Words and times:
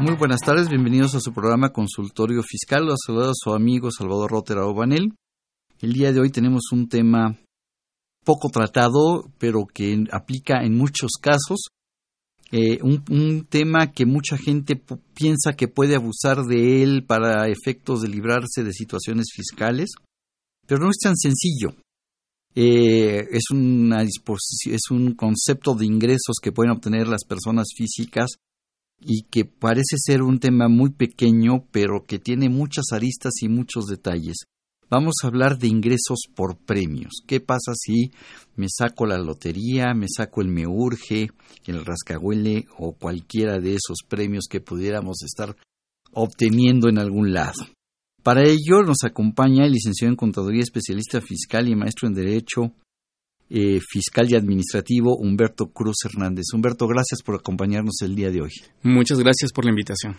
Muy 0.00 0.14
buenas 0.14 0.42
tardes, 0.42 0.68
bienvenidos 0.68 1.16
a 1.16 1.20
su 1.20 1.32
programa 1.32 1.72
Consultorio 1.72 2.44
Fiscal. 2.44 2.86
Los 2.86 3.00
saluda 3.04 3.32
su 3.34 3.52
amigo 3.52 3.90
Salvador 3.90 4.30
Rotera 4.30 4.64
Obanel. 4.64 5.12
El 5.80 5.92
día 5.92 6.12
de 6.12 6.20
hoy 6.20 6.30
tenemos 6.30 6.70
un 6.70 6.88
tema 6.88 7.36
poco 8.24 8.48
tratado, 8.48 9.28
pero 9.38 9.66
que 9.66 10.04
aplica 10.12 10.62
en 10.62 10.76
muchos 10.76 11.14
casos. 11.20 11.66
Eh, 12.52 12.78
un, 12.80 13.46
tema 13.50 13.90
que 13.90 14.06
mucha 14.06 14.38
gente 14.38 14.80
piensa 15.14 15.54
que 15.54 15.66
puede 15.66 15.96
abusar 15.96 16.44
de 16.44 16.84
él 16.84 17.04
para 17.04 17.48
efectos 17.48 18.00
de 18.00 18.08
librarse 18.08 18.62
de 18.62 18.72
situaciones 18.72 19.26
fiscales, 19.34 19.90
pero 20.64 20.80
no 20.80 20.90
es 20.90 20.98
tan 21.02 21.16
sencillo. 21.16 21.74
Eh, 22.54 23.26
es, 23.32 23.50
una 23.50 24.04
es 24.04 24.90
un 24.92 25.14
concepto 25.14 25.74
de 25.74 25.86
ingresos 25.86 26.36
que 26.40 26.52
pueden 26.52 26.70
obtener 26.70 27.08
las 27.08 27.24
personas 27.24 27.70
físicas 27.76 28.36
y 29.00 29.22
que 29.30 29.44
parece 29.44 29.96
ser 29.96 30.22
un 30.22 30.40
tema 30.40 30.68
muy 30.68 30.90
pequeño, 30.90 31.64
pero 31.70 32.04
que 32.06 32.18
tiene 32.18 32.48
muchas 32.48 32.86
aristas 32.92 33.32
y 33.42 33.48
muchos 33.48 33.86
detalles. 33.86 34.36
Vamos 34.90 35.16
a 35.22 35.26
hablar 35.26 35.58
de 35.58 35.68
ingresos 35.68 36.20
por 36.34 36.56
premios. 36.56 37.22
¿Qué 37.26 37.40
pasa 37.40 37.72
si 37.74 38.10
me 38.56 38.68
saco 38.74 39.04
la 39.04 39.18
lotería, 39.18 39.92
me 39.92 40.06
saco 40.08 40.40
el 40.40 40.48
me 40.48 40.66
urge, 40.66 41.28
el 41.66 41.84
rascahuele 41.84 42.66
o 42.78 42.92
cualquiera 42.92 43.58
de 43.60 43.74
esos 43.74 43.98
premios 44.08 44.46
que 44.48 44.60
pudiéramos 44.60 45.22
estar 45.22 45.54
obteniendo 46.12 46.88
en 46.88 46.98
algún 46.98 47.34
lado? 47.34 47.66
Para 48.22 48.42
ello 48.44 48.82
nos 48.82 49.04
acompaña 49.04 49.66
el 49.66 49.72
licenciado 49.72 50.10
en 50.10 50.16
Contaduría, 50.16 50.62
especialista 50.62 51.20
fiscal 51.20 51.68
y 51.68 51.76
maestro 51.76 52.08
en 52.08 52.14
Derecho 52.14 52.72
eh, 53.50 53.80
Fiscal 53.80 54.30
y 54.30 54.36
Administrativo, 54.36 55.16
Humberto 55.16 55.66
Cruz 55.66 55.96
Hernández. 56.04 56.46
Humberto, 56.54 56.86
gracias 56.86 57.22
por 57.22 57.36
acompañarnos 57.36 58.02
el 58.02 58.14
día 58.14 58.30
de 58.30 58.42
hoy. 58.42 58.52
Muchas 58.82 59.18
gracias 59.18 59.52
por 59.52 59.64
la 59.64 59.70
invitación. 59.70 60.16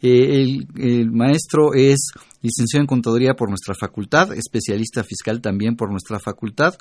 Eh, 0.00 0.42
el, 0.42 0.66
el 0.78 1.10
maestro 1.12 1.74
es 1.74 2.10
licenciado 2.40 2.82
en 2.82 2.88
Contaduría 2.88 3.34
por 3.34 3.48
nuestra 3.48 3.74
facultad, 3.78 4.32
especialista 4.32 5.04
fiscal 5.04 5.40
también 5.40 5.76
por 5.76 5.90
nuestra 5.90 6.18
facultad, 6.18 6.74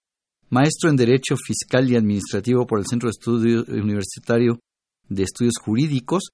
maestro 0.49 0.89
en 0.89 0.95
Derecho 0.95 1.35
Fiscal 1.37 1.89
y 1.89 1.95
Administrativo 1.95 2.65
por 2.65 2.79
el 2.79 2.87
Centro 2.87 3.07
de 3.07 3.11
Estudio 3.11 3.63
Universitario 3.67 4.59
de 5.07 5.23
Estudios 5.23 5.55
Jurídicos. 5.61 6.29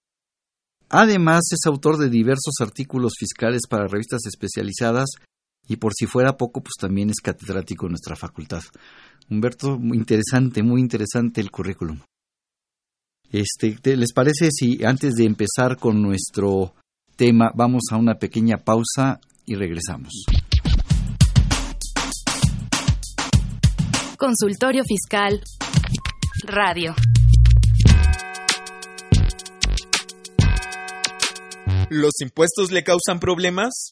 Además, 0.90 1.44
es 1.52 1.66
autor 1.66 1.98
de 1.98 2.10
diversos 2.10 2.54
artículos 2.62 3.14
fiscales 3.20 3.64
para 3.70 3.88
revistas 3.88 4.26
especializadas 4.26 5.10
y 5.68 5.76
por 5.78 5.94
si 5.94 6.06
fuera 6.06 6.38
poco, 6.38 6.62
pues 6.62 6.74
también 6.80 7.10
es 7.10 7.20
catedrático 7.22 7.86
en 7.86 7.92
nuestra 7.92 8.16
facultad. 8.16 8.64
Humberto, 9.30 9.78
muy 9.78 9.98
interesante, 9.98 10.64
muy 10.64 10.80
interesante 10.82 11.42
el 11.42 11.52
currículum. 11.52 12.00
Este, 13.30 13.72
¿te- 13.82 13.98
¿Les 13.98 14.14
parece 14.14 14.50
si 14.52 14.84
antes 14.86 15.16
de 15.16 15.26
empezar 15.26 15.78
con 15.78 16.02
nuestro 16.02 16.74
tema 17.18 17.52
vamos 17.54 17.84
a 17.92 17.98
una 17.98 18.16
pequeña 18.16 18.58
pausa 18.58 19.20
y 19.46 19.56
regresamos? 19.56 20.14
Consultorio 24.18 24.84
Fiscal. 24.88 25.42
Radio. 26.44 26.96
¿Los 31.90 32.14
impuestos 32.22 32.72
le 32.72 32.84
causan 32.84 33.20
problemas? 33.20 33.92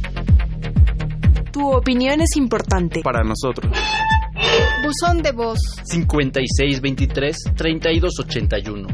Tu 1.51 1.69
opinión 1.69 2.21
es 2.21 2.37
importante. 2.37 3.01
Para 3.01 3.23
nosotros. 3.23 3.69
Buzón 4.83 5.21
de 5.21 5.31
voz 5.31 5.59
5623-3281. 5.93 8.87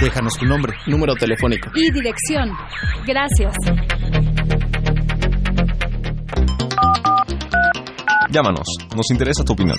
Déjanos 0.00 0.36
tu 0.36 0.44
nombre, 0.44 0.74
número 0.86 1.14
telefónico 1.14 1.70
y 1.74 1.90
dirección. 1.92 2.50
Gracias. 3.06 3.54
Llámanos, 8.30 8.66
nos 8.96 9.10
interesa 9.10 9.44
tu 9.44 9.52
opinión. 9.52 9.76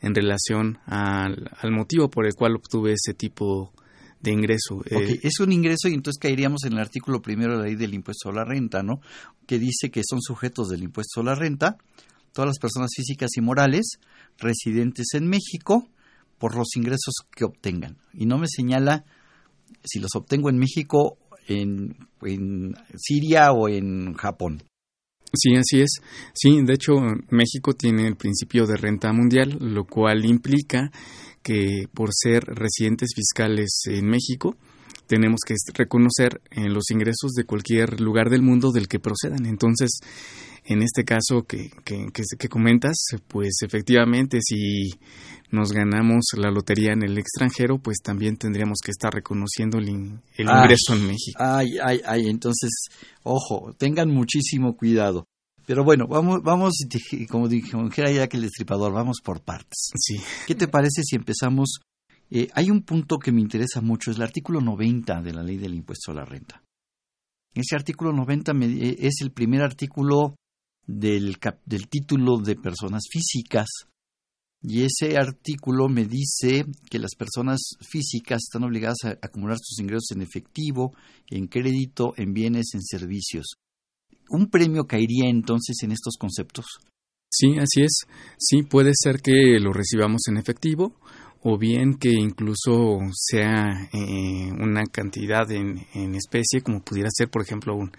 en 0.00 0.12
relación 0.12 0.78
al, 0.84 1.70
motivo 1.70 2.10
por 2.10 2.26
el 2.26 2.34
cual 2.34 2.56
obtuve 2.56 2.94
ese 2.94 3.14
tipo 3.14 3.72
de 4.20 4.32
ingreso. 4.32 4.82
Eh, 4.90 5.20
es 5.22 5.38
un 5.38 5.52
ingreso 5.52 5.86
y 5.86 5.94
entonces 5.94 6.18
caeríamos 6.18 6.64
en 6.64 6.72
el 6.72 6.80
artículo 6.80 7.22
primero 7.22 7.52
de 7.52 7.58
la 7.58 7.64
ley 7.66 7.76
del 7.76 7.94
impuesto 7.94 8.30
a 8.30 8.32
la 8.32 8.44
renta, 8.44 8.82
¿no? 8.82 9.00
Que 9.46 9.60
dice 9.60 9.90
que 9.92 10.02
son 10.04 10.20
sujetos 10.20 10.68
del 10.68 10.82
impuesto 10.82 11.20
a 11.20 11.24
la 11.24 11.36
renta 11.36 11.76
todas 12.34 12.48
las 12.48 12.58
personas 12.58 12.90
físicas 12.94 13.30
y 13.36 13.40
morales 13.40 13.98
residentes 14.38 15.14
en 15.14 15.28
México 15.28 15.88
por 16.38 16.56
los 16.56 16.76
ingresos 16.76 17.14
que 17.34 17.44
obtengan. 17.44 17.96
Y 18.12 18.26
no 18.26 18.36
me 18.36 18.48
señala 18.48 19.04
si 19.82 20.00
los 20.00 20.10
obtengo 20.14 20.50
en 20.50 20.58
México, 20.58 21.16
en, 21.48 21.96
Siria 22.96 23.52
o 23.52 23.68
en 23.68 24.14
Japón. 24.14 24.62
Sí, 25.32 25.54
así 25.56 25.80
es. 25.80 26.00
Sí, 26.34 26.62
de 26.62 26.74
hecho, 26.74 26.92
México 27.30 27.72
tiene 27.72 28.06
el 28.06 28.16
principio 28.16 28.66
de 28.66 28.76
renta 28.76 29.12
mundial, 29.12 29.56
lo 29.60 29.84
cual 29.84 30.24
implica 30.24 30.90
que 31.42 31.88
por 31.92 32.10
ser 32.12 32.44
residentes 32.44 33.10
fiscales 33.14 33.82
en 33.86 34.06
México, 34.06 34.56
tenemos 35.06 35.40
que 35.46 35.54
reconocer 35.74 36.40
en 36.50 36.72
los 36.72 36.90
ingresos 36.90 37.32
de 37.32 37.44
cualquier 37.44 38.00
lugar 38.00 38.30
del 38.30 38.42
mundo 38.42 38.70
del 38.72 38.88
que 38.88 39.00
procedan. 39.00 39.44
Entonces, 39.46 40.00
en 40.66 40.82
este 40.82 41.04
caso 41.04 41.42
que, 41.46 41.70
que, 41.84 42.06
que, 42.38 42.48
comentas, 42.48 42.96
pues 43.28 43.58
efectivamente 43.62 44.38
si 44.42 44.90
nos 45.50 45.72
ganamos 45.72 46.24
la 46.36 46.50
lotería 46.50 46.92
en 46.92 47.02
el 47.02 47.18
extranjero, 47.18 47.78
pues 47.78 47.98
también 48.02 48.36
tendríamos 48.36 48.78
que 48.82 48.90
estar 48.90 49.12
reconociendo 49.12 49.78
el, 49.78 49.88
ingreso 49.88 50.94
en 50.94 51.06
México. 51.06 51.38
Ay, 51.38 51.76
ay, 51.82 52.00
ay, 52.06 52.28
entonces, 52.28 52.70
ojo, 53.22 53.74
tengan 53.76 54.10
muchísimo 54.10 54.76
cuidado. 54.76 55.26
Pero 55.66 55.84
bueno, 55.84 56.06
vamos, 56.06 56.42
vamos, 56.42 56.74
como 57.28 57.48
dijera 57.48 58.10
ya 58.10 58.28
que 58.28 58.36
el 58.36 58.42
destripador, 58.42 58.92
vamos 58.92 59.20
por 59.22 59.42
partes. 59.42 59.90
Sí. 59.96 60.16
¿Qué 60.46 60.54
te 60.54 60.68
parece 60.68 61.02
si 61.02 61.16
empezamos? 61.16 61.80
Eh, 62.30 62.48
hay 62.54 62.70
un 62.70 62.82
punto 62.82 63.18
que 63.18 63.32
me 63.32 63.40
interesa 63.40 63.80
mucho, 63.80 64.10
es 64.10 64.16
el 64.16 64.22
artículo 64.22 64.60
90 64.60 65.22
de 65.22 65.32
la 65.32 65.42
ley 65.42 65.56
del 65.56 65.74
impuesto 65.74 66.10
a 66.10 66.14
la 66.14 66.24
renta. 66.24 66.62
Ese 67.54 67.76
artículo 67.76 68.12
90 68.12 68.52
eh, 68.52 68.96
es 68.98 69.20
el 69.20 69.30
primer 69.30 69.62
artículo 69.62 70.34
del, 70.86 71.36
del 71.64 71.88
título 71.88 72.38
de 72.38 72.56
personas 72.56 73.04
físicas. 73.10 73.68
Y 74.62 74.82
ese 74.82 75.18
artículo 75.18 75.88
me 75.88 76.06
dice 76.06 76.64
que 76.88 76.98
las 76.98 77.14
personas 77.18 77.76
físicas 77.80 78.42
están 78.44 78.64
obligadas 78.64 78.96
a 79.04 79.10
acumular 79.20 79.58
sus 79.60 79.78
ingresos 79.78 80.12
en 80.12 80.22
efectivo, 80.22 80.94
en 81.28 81.48
crédito, 81.48 82.14
en 82.16 82.32
bienes, 82.32 82.68
en 82.72 82.82
servicios. 82.82 83.56
¿Un 84.30 84.48
premio 84.48 84.84
caería 84.86 85.28
entonces 85.28 85.82
en 85.82 85.92
estos 85.92 86.16
conceptos? 86.18 86.64
Sí, 87.30 87.58
así 87.58 87.82
es. 87.82 88.06
Sí, 88.38 88.62
puede 88.62 88.92
ser 88.94 89.20
que 89.20 89.58
lo 89.60 89.72
recibamos 89.72 90.22
en 90.28 90.38
efectivo 90.38 90.94
o 91.46 91.58
bien 91.58 91.94
que 91.94 92.10
incluso 92.10 93.00
sea 93.12 93.88
eh, 93.92 94.50
una 94.58 94.84
cantidad 94.84 95.50
en, 95.50 95.86
en, 95.92 96.14
especie, 96.14 96.62
como 96.62 96.80
pudiera 96.80 97.10
ser, 97.12 97.28
por 97.28 97.42
ejemplo, 97.42 97.76
un, 97.76 97.92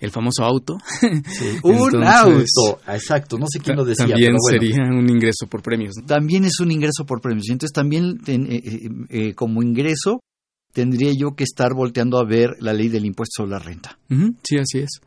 el 0.00 0.10
famoso 0.10 0.44
auto. 0.44 0.76
un 1.62 2.04
auto, 2.04 2.78
exacto, 2.86 3.38
no 3.38 3.46
sé 3.48 3.58
quién 3.60 3.76
lo 3.76 3.86
decía. 3.86 4.06
También 4.06 4.34
sería 4.46 4.82
un 4.82 5.08
ingreso 5.08 5.46
por 5.46 5.62
premios. 5.62 5.94
También 6.06 6.44
es 6.44 6.60
un 6.60 6.70
ingreso 6.70 7.06
por 7.06 7.22
premios. 7.22 7.48
Entonces 7.48 7.72
también 7.72 8.20
eh, 8.26 8.90
eh, 9.08 9.34
como 9.34 9.62
ingreso 9.62 10.20
tendría 10.74 11.12
yo 11.18 11.34
que 11.34 11.44
estar 11.44 11.72
volteando 11.72 12.18
a 12.18 12.26
ver 12.26 12.56
la 12.60 12.74
ley 12.74 12.90
del 12.90 13.06
impuesto 13.06 13.42
sobre 13.42 13.52
la 13.52 13.58
renta. 13.60 13.98
sí, 14.42 14.58
así 14.58 14.80
es. 14.80 15.00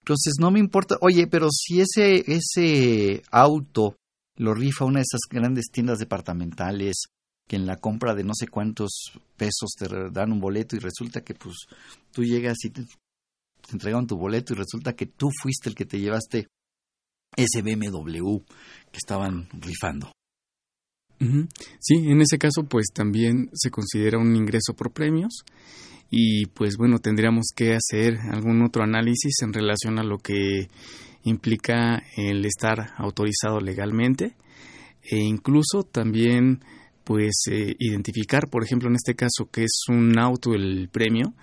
Entonces 0.00 0.34
no 0.40 0.50
me 0.50 0.58
importa, 0.58 0.96
oye, 1.00 1.28
pero 1.28 1.46
si 1.50 1.80
ese, 1.80 2.24
ese 2.26 3.22
auto 3.30 3.94
lo 4.36 4.52
rifa 4.52 4.84
una 4.84 4.98
de 4.98 5.04
esas 5.04 5.20
grandes 5.30 5.66
tiendas 5.70 5.98
departamentales 5.98 7.06
que 7.46 7.56
en 7.56 7.66
la 7.66 7.76
compra 7.76 8.14
de 8.14 8.24
no 8.24 8.32
sé 8.34 8.48
cuántos 8.48 9.12
pesos 9.36 9.70
te 9.78 9.86
dan 10.10 10.32
un 10.32 10.40
boleto 10.40 10.76
y 10.76 10.80
resulta 10.80 11.22
que 11.22 11.34
pues 11.34 11.54
tú 12.12 12.24
llegas 12.24 12.56
y 12.64 12.70
te, 12.70 12.82
entregan 13.72 14.06
tu 14.06 14.16
boleto 14.16 14.52
y 14.52 14.56
resulta 14.56 14.94
que 14.94 15.06
tú 15.06 15.30
fuiste 15.42 15.68
el 15.68 15.74
que 15.74 15.86
te 15.86 15.98
llevaste 15.98 16.48
ese 17.36 17.62
BMW 17.62 18.38
que 18.90 18.96
estaban 18.96 19.48
rifando. 19.52 20.12
Sí, 21.18 21.94
en 21.94 22.20
ese 22.20 22.36
caso 22.38 22.64
pues 22.68 22.86
también 22.92 23.48
se 23.54 23.70
considera 23.70 24.18
un 24.18 24.36
ingreso 24.36 24.74
por 24.74 24.92
premios 24.92 25.44
y 26.10 26.46
pues 26.46 26.76
bueno 26.76 26.98
tendríamos 26.98 27.46
que 27.54 27.74
hacer 27.74 28.18
algún 28.30 28.62
otro 28.62 28.82
análisis 28.82 29.34
en 29.42 29.52
relación 29.52 29.98
a 29.98 30.04
lo 30.04 30.18
que 30.18 30.68
implica 31.22 32.02
el 32.16 32.44
estar 32.44 32.92
autorizado 32.98 33.60
legalmente 33.60 34.36
e 35.02 35.16
incluso 35.16 35.84
también 35.84 36.60
pues 37.06 37.44
eh, 37.52 37.76
identificar, 37.78 38.48
por 38.48 38.64
ejemplo, 38.64 38.88
en 38.88 38.96
este 38.96 39.14
caso, 39.14 39.48
que 39.48 39.62
es 39.62 39.82
un 39.88 40.18
auto 40.18 40.54
el 40.54 40.88
premio, 40.90 41.34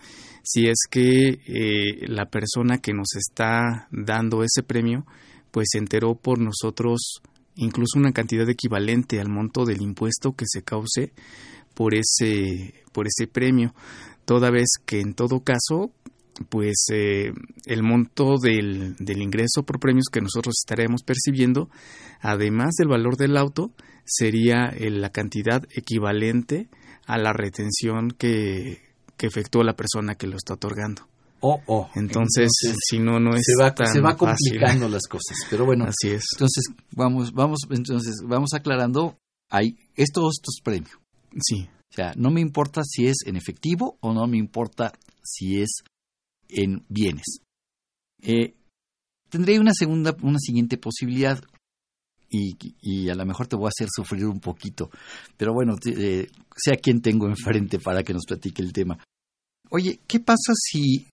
si 0.43 0.67
es 0.67 0.79
que 0.91 1.39
eh, 1.47 2.05
la 2.09 2.25
persona 2.25 2.79
que 2.79 2.91
nos 2.91 3.15
está 3.15 3.87
dando 3.89 4.43
ese 4.43 4.61
premio, 4.61 5.05
pues 5.51 5.67
se 5.71 5.77
enteró 5.77 6.15
por 6.15 6.39
nosotros 6.39 7.21
incluso 7.55 7.97
una 7.97 8.11
cantidad 8.11 8.49
equivalente 8.49 9.21
al 9.21 9.29
monto 9.29 9.63
del 9.63 9.81
impuesto 9.81 10.33
que 10.33 10.43
se 10.49 10.63
cause 10.63 11.13
por 11.73 11.93
ese, 11.95 12.73
por 12.91 13.07
ese 13.07 13.27
premio, 13.27 13.73
toda 14.25 14.51
vez 14.51 14.67
que 14.85 14.99
en 14.99 15.13
todo 15.13 15.45
caso 15.45 15.93
pues 16.49 16.87
eh, 16.91 17.31
el 17.67 17.83
monto 17.83 18.37
del, 18.37 18.97
del, 18.97 19.21
ingreso 19.21 19.63
por 19.63 19.79
premios 19.79 20.07
que 20.11 20.19
nosotros 20.19 20.55
estaremos 20.61 21.03
percibiendo, 21.03 21.69
además 22.19 22.73
del 22.77 22.89
valor 22.89 23.15
del 23.15 23.37
auto, 23.37 23.71
sería 24.05 24.69
eh, 24.69 24.89
la 24.89 25.09
cantidad 25.09 25.63
equivalente 25.75 26.69
a 27.05 27.17
la 27.17 27.33
retención 27.33 28.11
que, 28.11 28.81
que 29.17 29.27
efectuó 29.27 29.63
la 29.63 29.75
persona 29.75 30.15
que 30.15 30.27
lo 30.27 30.37
está 30.37 30.53
otorgando. 30.53 31.07
Oh, 31.45 31.61
oh. 31.67 31.89
Entonces, 31.95 32.49
si 32.89 32.99
no, 32.99 33.19
no 33.19 33.35
es 33.35 33.43
se 33.45 33.61
va, 33.61 33.75
tan 33.75 33.87
se 33.87 33.99
va 33.99 34.15
complicando 34.15 34.87
las 34.87 35.07
cosas. 35.07 35.37
Pero 35.49 35.65
bueno, 35.65 35.83
así 35.83 36.13
es. 36.13 36.23
Entonces 36.35 36.63
vamos, 36.91 37.33
vamos, 37.33 37.59
entonces 37.69 38.21
vamos 38.23 38.53
aclarando. 38.53 39.17
Hay 39.49 39.77
estos, 39.95 40.35
estos 40.37 40.61
premios. 40.63 40.97
Sí. 41.41 41.67
O 41.91 41.95
sea, 41.95 42.13
no 42.15 42.31
me 42.31 42.39
importa 42.39 42.81
si 42.85 43.07
es 43.07 43.17
en 43.25 43.35
efectivo 43.35 43.97
o 43.99 44.13
no 44.13 44.25
me 44.25 44.37
importa 44.37 44.93
si 45.21 45.61
es 45.61 45.83
en 46.47 46.85
bienes. 46.87 47.39
Eh, 48.21 48.55
tendré 49.29 49.59
una 49.59 49.73
segunda, 49.73 50.15
una 50.21 50.39
siguiente 50.39 50.77
posibilidad 50.77 51.43
y, 52.33 53.09
a 53.09 53.15
lo 53.15 53.25
mejor 53.25 53.47
te 53.47 53.55
voy 53.55 53.67
a 53.67 53.69
hacer 53.69 53.87
sufrir 53.93 54.25
un 54.25 54.39
poquito, 54.39 54.89
pero 55.37 55.53
bueno, 55.53 55.75
eh, 55.85 56.27
sea 56.55 56.75
quien 56.77 57.01
tengo 57.01 57.27
enfrente 57.27 57.79
para 57.79 58.03
que 58.03 58.13
nos 58.13 58.25
platique 58.25 58.61
el 58.61 58.73
tema. 58.73 58.97
Oye, 59.69 59.99
¿qué 60.07 60.19
pasa 60.19 60.53
si 60.55 61.07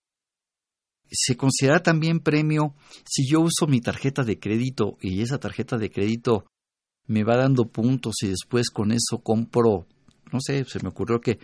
se 1.10 1.36
considera 1.36 1.82
también 1.82 2.20
premio 2.20 2.74
si 3.04 3.28
yo 3.28 3.40
uso 3.40 3.66
mi 3.66 3.80
tarjeta 3.80 4.22
de 4.22 4.38
crédito 4.38 4.96
y 5.00 5.22
esa 5.22 5.38
tarjeta 5.38 5.76
de 5.76 5.90
crédito 5.90 6.46
me 7.06 7.24
va 7.24 7.36
dando 7.36 7.64
puntos 7.64 8.14
y 8.22 8.28
después 8.28 8.70
con 8.70 8.92
eso 8.92 9.18
compro, 9.22 9.86
no 10.32 10.38
sé, 10.40 10.64
se 10.64 10.80
me 10.80 10.90
ocurrió 10.90 11.20
que 11.20 11.40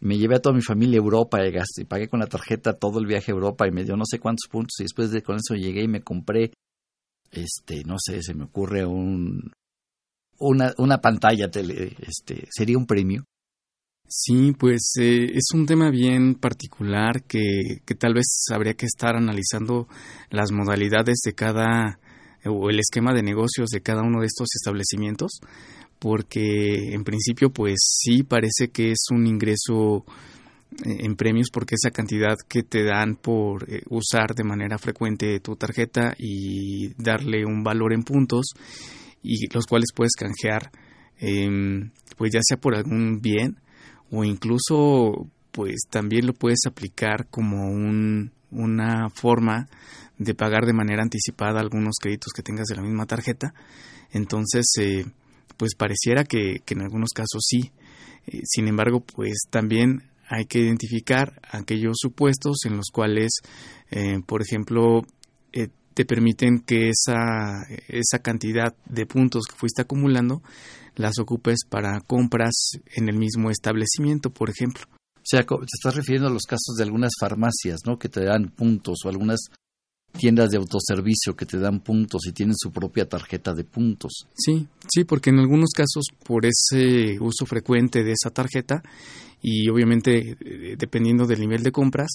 me 0.00 0.16
llevé 0.16 0.36
a 0.36 0.40
toda 0.40 0.54
mi 0.54 0.62
familia 0.62 0.98
a 0.98 1.02
Europa 1.02 1.46
y, 1.46 1.52
gasté, 1.52 1.84
pagué 1.84 2.08
con 2.08 2.20
la 2.20 2.26
tarjeta 2.26 2.72
todo 2.72 2.98
el 2.98 3.06
viaje 3.06 3.30
a 3.30 3.34
Europa 3.34 3.68
y 3.68 3.70
me 3.70 3.84
dio 3.84 3.96
no 3.96 4.04
sé 4.06 4.18
cuántos 4.18 4.48
puntos 4.50 4.80
y 4.80 4.84
después 4.84 5.10
de 5.10 5.22
con 5.22 5.36
eso 5.36 5.54
llegué 5.54 5.82
y 5.82 5.88
me 5.88 6.00
compré, 6.00 6.52
este, 7.30 7.82
no 7.84 7.96
sé, 7.98 8.22
se 8.22 8.34
me 8.34 8.44
ocurre 8.44 8.84
un, 8.84 9.52
una, 10.38 10.72
una 10.78 10.98
pantalla 10.98 11.50
tele, 11.50 11.96
este, 12.00 12.46
sería 12.50 12.78
un 12.78 12.86
premio. 12.86 13.24
Sí, 14.12 14.52
pues 14.58 14.94
eh, 15.00 15.30
es 15.34 15.44
un 15.54 15.66
tema 15.66 15.88
bien 15.90 16.34
particular 16.34 17.22
que, 17.22 17.82
que 17.86 17.94
tal 17.94 18.14
vez 18.14 18.46
habría 18.52 18.74
que 18.74 18.86
estar 18.86 19.14
analizando 19.14 19.86
las 20.30 20.50
modalidades 20.50 21.20
de 21.24 21.32
cada 21.32 22.00
o 22.44 22.70
el 22.70 22.80
esquema 22.80 23.12
de 23.12 23.22
negocios 23.22 23.68
de 23.68 23.82
cada 23.82 24.02
uno 24.02 24.20
de 24.20 24.26
estos 24.26 24.48
establecimientos 24.56 25.40
porque 26.00 26.94
en 26.94 27.04
principio 27.04 27.50
pues 27.50 27.76
sí 27.78 28.24
parece 28.24 28.70
que 28.72 28.90
es 28.90 29.04
un 29.12 29.26
ingreso 29.26 30.04
en 30.84 31.16
premios 31.16 31.48
porque 31.52 31.74
esa 31.74 31.90
cantidad 31.90 32.36
que 32.48 32.62
te 32.62 32.84
dan 32.84 33.16
por 33.16 33.68
eh, 33.68 33.82
usar 33.88 34.34
de 34.34 34.44
manera 34.44 34.78
frecuente 34.78 35.40
tu 35.40 35.56
tarjeta 35.56 36.14
y 36.18 36.94
darle 36.96 37.44
un 37.44 37.62
valor 37.62 37.92
en 37.92 38.02
puntos 38.02 38.46
y 39.22 39.52
los 39.52 39.66
cuales 39.66 39.88
puedes 39.94 40.14
canjear 40.16 40.70
em, 41.18 41.90
pues 42.16 42.32
ya 42.32 42.40
sea 42.42 42.56
por 42.56 42.74
algún 42.74 43.20
bien 43.20 43.60
o 44.10 44.24
incluso 44.24 45.28
pues 45.50 45.82
también 45.90 46.26
lo 46.26 46.34
puedes 46.34 46.60
aplicar 46.66 47.26
como 47.28 47.68
un, 47.68 48.32
una 48.50 49.10
forma 49.10 49.68
de 50.18 50.34
pagar 50.34 50.66
de 50.66 50.72
manera 50.72 51.02
anticipada 51.02 51.60
algunos 51.60 51.96
créditos 52.00 52.32
que 52.32 52.42
tengas 52.42 52.66
de 52.66 52.76
la 52.76 52.82
misma 52.82 53.06
tarjeta 53.06 53.54
entonces 54.12 54.66
eh, 54.78 55.04
pues 55.60 55.74
pareciera 55.74 56.24
que, 56.24 56.62
en 56.66 56.80
algunos 56.80 57.10
casos 57.14 57.42
sí. 57.46 57.70
Eh, 58.26 58.40
sin 58.44 58.66
embargo, 58.66 59.00
pues 59.00 59.42
también 59.50 60.04
hay 60.30 60.46
que 60.46 60.60
identificar 60.60 61.40
aquellos 61.50 61.96
supuestos 61.98 62.58
en 62.64 62.76
los 62.76 62.86
cuales, 62.92 63.30
eh, 63.90 64.20
por 64.24 64.42
ejemplo, 64.42 65.02
eh, 65.52 65.68
te 65.92 66.04
permiten 66.04 66.60
que 66.60 66.90
esa, 66.90 67.64
esa 67.88 68.20
cantidad 68.20 68.74
de 68.86 69.06
puntos 69.06 69.44
que 69.50 69.56
fuiste 69.56 69.82
acumulando 69.82 70.40
las 70.94 71.18
ocupes 71.18 71.64
para 71.68 72.00
compras 72.00 72.70
en 72.94 73.08
el 73.08 73.18
mismo 73.18 73.50
establecimiento, 73.50 74.30
por 74.30 74.50
ejemplo. 74.50 74.84
O 75.16 75.24
sea, 75.24 75.42
te 75.42 75.54
estás 75.74 75.96
refiriendo 75.96 76.28
a 76.28 76.32
los 76.32 76.44
casos 76.44 76.76
de 76.76 76.84
algunas 76.84 77.12
farmacias, 77.18 77.80
¿no? 77.84 77.98
Que 77.98 78.08
te 78.08 78.24
dan 78.24 78.50
puntos 78.50 78.98
o 79.04 79.08
algunas 79.08 79.40
tiendas 80.12 80.50
de 80.50 80.58
autoservicio 80.58 81.34
que 81.34 81.46
te 81.46 81.58
dan 81.58 81.80
puntos 81.80 82.22
y 82.26 82.32
tienen 82.32 82.54
su 82.56 82.70
propia 82.70 83.08
tarjeta 83.08 83.52
de 83.52 83.64
puntos. 83.64 84.26
Sí, 84.34 84.68
sí, 84.88 85.04
porque 85.04 85.30
en 85.30 85.40
algunos 85.40 85.70
casos 85.70 86.04
por 86.24 86.46
ese 86.46 87.18
uso 87.20 87.46
frecuente 87.46 88.04
de 88.04 88.12
esa 88.12 88.30
tarjeta 88.30 88.82
y 89.42 89.68
obviamente 89.68 90.36
eh, 90.40 90.76
dependiendo 90.78 91.26
del 91.26 91.40
nivel 91.40 91.62
de 91.62 91.72
compras, 91.72 92.10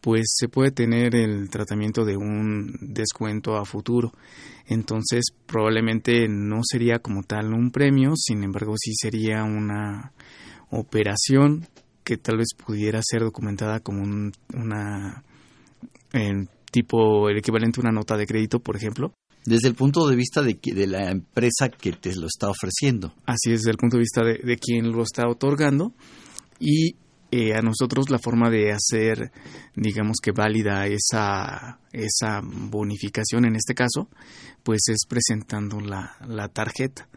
pues 0.00 0.26
se 0.34 0.48
puede 0.48 0.70
tener 0.70 1.14
el 1.14 1.48
tratamiento 1.48 2.04
de 2.04 2.16
un 2.16 2.76
descuento 2.80 3.56
a 3.56 3.64
futuro. 3.64 4.12
Entonces 4.66 5.26
probablemente 5.46 6.28
no 6.28 6.60
sería 6.62 6.98
como 6.98 7.22
tal 7.22 7.52
un 7.52 7.70
premio, 7.70 8.12
sin 8.16 8.42
embargo 8.44 8.74
sí 8.76 8.92
sería 8.94 9.42
una 9.44 10.12
operación 10.70 11.66
que 12.04 12.16
tal 12.16 12.38
vez 12.38 12.48
pudiera 12.56 13.00
ser 13.02 13.22
documentada 13.22 13.80
como 13.80 14.02
una 14.54 15.24
tipo 16.70 17.28
el 17.28 17.38
equivalente 17.38 17.80
a 17.80 17.82
una 17.82 17.92
nota 17.92 18.16
de 18.16 18.26
crédito, 18.26 18.60
por 18.60 18.76
ejemplo. 18.76 19.14
Desde 19.44 19.68
el 19.68 19.74
punto 19.74 20.06
de 20.08 20.16
vista 20.16 20.42
de, 20.42 20.58
de 20.62 20.86
la 20.86 21.10
empresa 21.10 21.68
que 21.68 21.92
te 21.92 22.14
lo 22.16 22.26
está 22.26 22.48
ofreciendo. 22.48 23.14
Así 23.24 23.52
es, 23.52 23.60
desde 23.60 23.70
el 23.70 23.76
punto 23.76 23.96
de 23.96 24.00
vista 24.00 24.22
de, 24.24 24.56
quien 24.58 24.90
lo 24.90 25.02
está 25.02 25.28
otorgando. 25.28 25.92
Y 26.58 26.96
eh, 27.30 27.54
a 27.54 27.60
nosotros 27.60 28.08
la 28.10 28.18
forma 28.18 28.50
de 28.50 28.72
hacer, 28.72 29.32
digamos 29.74 30.18
que 30.22 30.32
válida 30.32 30.86
esa, 30.86 31.80
esa 31.92 32.40
bonificación 32.42 33.44
en 33.44 33.56
este 33.56 33.74
caso, 33.74 34.08
pues 34.62 34.82
es 34.88 35.06
presentando 35.08 35.80
la, 35.80 36.16
la 36.26 36.48
tarjeta 36.48 37.08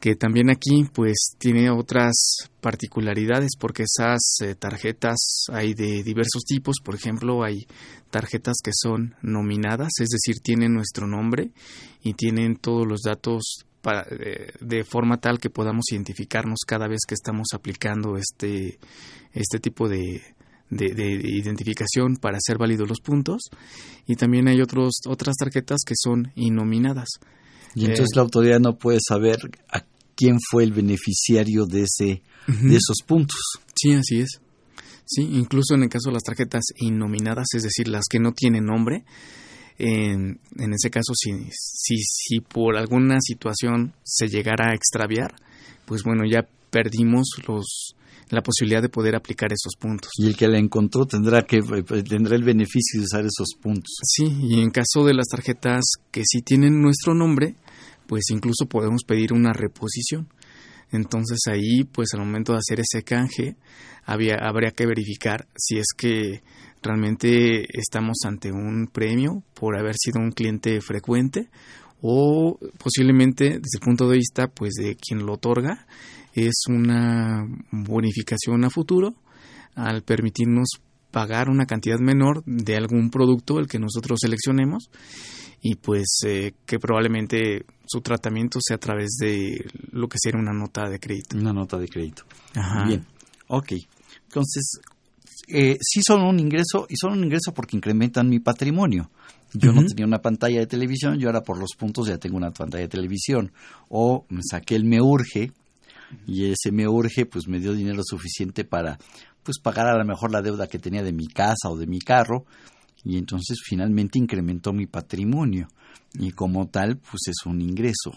que 0.00 0.14
también 0.14 0.50
aquí 0.50 0.84
pues 0.92 1.36
tiene 1.38 1.70
otras 1.70 2.12
particularidades 2.60 3.52
porque 3.58 3.84
esas 3.84 4.20
eh, 4.42 4.54
tarjetas 4.54 5.16
hay 5.52 5.74
de 5.74 6.02
diversos 6.02 6.44
tipos, 6.44 6.76
por 6.84 6.94
ejemplo 6.94 7.42
hay 7.42 7.66
tarjetas 8.10 8.56
que 8.62 8.72
son 8.74 9.14
nominadas, 9.22 9.90
es 10.00 10.08
decir, 10.10 10.40
tienen 10.42 10.74
nuestro 10.74 11.06
nombre 11.06 11.50
y 12.02 12.14
tienen 12.14 12.56
todos 12.56 12.86
los 12.86 13.00
datos 13.02 13.65
para, 13.86 14.04
eh, 14.10 14.50
de 14.58 14.82
forma 14.82 15.20
tal 15.20 15.38
que 15.38 15.48
podamos 15.48 15.84
identificarnos 15.92 16.64
cada 16.66 16.88
vez 16.88 17.02
que 17.06 17.14
estamos 17.14 17.46
aplicando 17.54 18.16
este, 18.16 18.80
este 19.32 19.60
tipo 19.60 19.88
de, 19.88 20.24
de, 20.70 21.20
identificación 21.22 22.16
para 22.16 22.38
hacer 22.38 22.58
válidos 22.58 22.88
los 22.88 23.00
puntos 23.00 23.42
y 24.04 24.16
también 24.16 24.48
hay 24.48 24.60
otros, 24.60 25.02
otras 25.06 25.36
tarjetas 25.36 25.82
que 25.86 25.94
son 25.96 26.32
innominadas. 26.34 27.06
Y 27.76 27.84
entonces 27.84 28.16
la 28.16 28.22
autoridad 28.22 28.58
no 28.58 28.76
puede 28.76 28.98
saber 29.06 29.36
a 29.70 29.84
quién 30.16 30.38
fue 30.50 30.64
el 30.64 30.72
beneficiario 30.72 31.64
de, 31.64 31.82
ese, 31.82 32.22
de 32.48 32.74
esos 32.74 33.04
puntos. 33.06 33.38
Sí, 33.80 33.92
así 33.92 34.18
es. 34.18 34.40
Sí, 35.04 35.22
incluso 35.22 35.76
en 35.76 35.84
el 35.84 35.88
caso 35.88 36.08
de 36.08 36.14
las 36.14 36.24
tarjetas 36.24 36.64
innominadas, 36.80 37.46
es 37.54 37.62
decir, 37.62 37.86
las 37.86 38.06
que 38.10 38.18
no 38.18 38.32
tienen 38.32 38.64
nombre, 38.64 39.04
en, 39.78 40.40
en 40.58 40.72
ese 40.72 40.90
caso, 40.90 41.12
si, 41.14 41.32
si, 41.50 41.98
si 41.98 42.40
por 42.40 42.76
alguna 42.76 43.18
situación 43.20 43.92
se 44.02 44.28
llegara 44.28 44.70
a 44.70 44.74
extraviar, 44.74 45.34
pues 45.84 46.02
bueno, 46.02 46.24
ya 46.24 46.48
perdimos 46.70 47.28
los, 47.46 47.94
la 48.30 48.42
posibilidad 48.42 48.82
de 48.82 48.88
poder 48.88 49.16
aplicar 49.16 49.52
esos 49.52 49.74
puntos. 49.78 50.10
Y 50.18 50.26
el 50.26 50.36
que 50.36 50.48
la 50.48 50.58
encontró 50.58 51.06
tendrá 51.06 51.42
que 51.42 51.60
tendrá 52.08 52.36
el 52.36 52.44
beneficio 52.44 53.00
de 53.00 53.04
usar 53.04 53.24
esos 53.24 53.54
puntos. 53.60 53.92
Sí, 54.02 54.24
y 54.42 54.60
en 54.60 54.70
caso 54.70 55.04
de 55.04 55.14
las 55.14 55.28
tarjetas 55.28 55.84
que 56.10 56.22
sí 56.24 56.42
tienen 56.42 56.80
nuestro 56.80 57.14
nombre, 57.14 57.56
pues 58.06 58.24
incluso 58.30 58.66
podemos 58.66 59.02
pedir 59.06 59.32
una 59.32 59.52
reposición. 59.52 60.28
Entonces 60.90 61.40
ahí, 61.48 61.84
pues 61.84 62.08
al 62.14 62.20
momento 62.20 62.52
de 62.52 62.58
hacer 62.58 62.80
ese 62.80 63.02
canje, 63.02 63.56
había, 64.04 64.36
habría 64.40 64.70
que 64.70 64.86
verificar 64.86 65.48
si 65.56 65.78
es 65.78 65.86
que 65.96 66.42
realmente 66.82 67.66
estamos 67.78 68.18
ante 68.24 68.52
un 68.52 68.88
premio 68.92 69.42
por 69.54 69.78
haber 69.78 69.94
sido 69.96 70.20
un 70.20 70.32
cliente 70.32 70.80
frecuente 70.80 71.48
o 72.00 72.58
posiblemente 72.78 73.44
desde 73.44 73.78
el 73.78 73.84
punto 73.84 74.08
de 74.08 74.16
vista 74.16 74.48
pues 74.48 74.74
de 74.74 74.96
quien 74.96 75.24
lo 75.24 75.34
otorga 75.34 75.86
es 76.34 76.64
una 76.68 77.44
bonificación 77.70 78.64
a 78.64 78.70
futuro 78.70 79.14
al 79.74 80.02
permitirnos 80.02 80.68
pagar 81.10 81.48
una 81.48 81.66
cantidad 81.66 81.98
menor 81.98 82.42
de 82.44 82.76
algún 82.76 83.10
producto 83.10 83.58
el 83.58 83.66
que 83.66 83.78
nosotros 83.78 84.18
seleccionemos 84.20 84.90
y 85.62 85.76
pues 85.76 86.20
eh, 86.26 86.52
que 86.66 86.78
probablemente 86.78 87.64
su 87.86 88.00
tratamiento 88.00 88.58
sea 88.62 88.76
a 88.76 88.80
través 88.80 89.16
de 89.18 89.64
lo 89.92 90.08
que 90.08 90.18
sería 90.20 90.40
una 90.40 90.52
nota 90.52 90.88
de 90.88 91.00
crédito. 91.00 91.36
Una 91.36 91.52
nota 91.52 91.78
de 91.78 91.88
crédito. 91.88 92.24
Bien, 92.86 93.04
ok. 93.48 93.72
Entonces, 94.24 94.80
eh, 95.48 95.76
sí 95.80 96.00
son 96.06 96.22
un 96.22 96.38
ingreso 96.40 96.86
y 96.88 96.96
son 96.96 97.12
un 97.12 97.24
ingreso 97.24 97.52
porque 97.54 97.76
incrementan 97.76 98.28
mi 98.28 98.40
patrimonio. 98.40 99.10
Yo 99.52 99.72
no 99.72 99.84
tenía 99.86 100.04
una 100.04 100.20
pantalla 100.20 100.60
de 100.60 100.66
televisión, 100.66 101.18
yo 101.18 101.28
ahora 101.28 101.42
por 101.42 101.58
los 101.58 101.70
puntos 101.76 102.08
ya 102.08 102.18
tengo 102.18 102.36
una 102.36 102.50
pantalla 102.50 102.82
de 102.82 102.88
televisión. 102.88 103.52
O 103.88 104.26
me 104.28 104.40
saqué 104.48 104.74
el 104.74 104.84
Me 104.84 105.00
Urge 105.00 105.52
y 106.26 106.46
ese 106.46 106.72
Me 106.72 106.86
Urge 106.88 107.26
pues 107.26 107.48
me 107.48 107.60
dio 107.60 107.72
dinero 107.72 108.02
suficiente 108.04 108.64
para 108.64 108.98
pues 109.42 109.58
pagar 109.60 109.86
a 109.86 109.96
lo 109.96 110.04
mejor 110.04 110.32
la 110.32 110.42
deuda 110.42 110.66
que 110.66 110.78
tenía 110.78 111.02
de 111.02 111.12
mi 111.12 111.26
casa 111.26 111.70
o 111.70 111.76
de 111.76 111.86
mi 111.86 112.00
carro 112.00 112.44
y 113.04 113.16
entonces 113.16 113.58
finalmente 113.64 114.18
incrementó 114.18 114.72
mi 114.72 114.86
patrimonio 114.86 115.68
y 116.14 116.32
como 116.32 116.68
tal 116.68 116.98
pues 116.98 117.28
es 117.28 117.46
un 117.46 117.60
ingreso. 117.60 118.12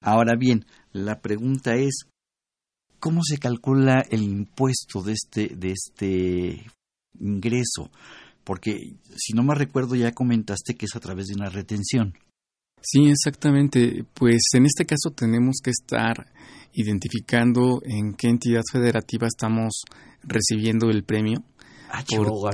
Ahora 0.00 0.36
bien, 0.36 0.64
la 0.92 1.20
pregunta 1.20 1.76
es 1.76 2.08
¿cómo 2.98 3.22
se 3.22 3.38
calcula 3.38 4.04
el 4.10 4.22
impuesto 4.22 5.02
de 5.02 5.12
este 5.12 5.54
de 5.56 5.72
este 5.72 6.66
ingreso? 7.20 7.90
Porque 8.44 8.94
si 9.16 9.34
no 9.34 9.42
me 9.42 9.54
recuerdo 9.54 9.94
ya 9.94 10.12
comentaste 10.12 10.74
que 10.74 10.86
es 10.86 10.96
a 10.96 11.00
través 11.00 11.26
de 11.26 11.34
una 11.34 11.50
retención. 11.50 12.14
Sí, 12.80 13.08
exactamente. 13.08 14.04
Pues 14.14 14.40
en 14.54 14.66
este 14.66 14.86
caso 14.86 15.10
tenemos 15.10 15.58
que 15.62 15.70
estar 15.70 16.32
identificando 16.72 17.80
en 17.84 18.14
qué 18.14 18.28
entidad 18.28 18.62
federativa 18.70 19.26
estamos 19.26 19.82
recibiendo 20.22 20.90
el 20.90 21.04
premio 21.04 21.44
Ah, 21.90 22.04
¿Cómo 22.08 22.44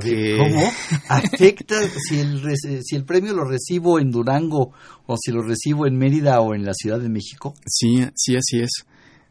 afecta 1.09 1.75
si 1.87 2.19
el, 2.19 2.41
si 2.83 2.95
el 2.95 3.03
premio 3.03 3.33
lo 3.33 3.43
recibo 3.43 3.99
en 3.99 4.09
Durango 4.09 4.71
o 5.07 5.17
si 5.17 5.31
lo 5.31 5.41
recibo 5.41 5.87
en 5.87 5.97
Mérida 5.97 6.39
o 6.39 6.55
en 6.55 6.63
la 6.63 6.73
Ciudad 6.73 6.99
de 6.99 7.09
México? 7.09 7.53
Sí, 7.65 8.05
sí, 8.15 8.35
así 8.35 8.61
es. 8.61 8.85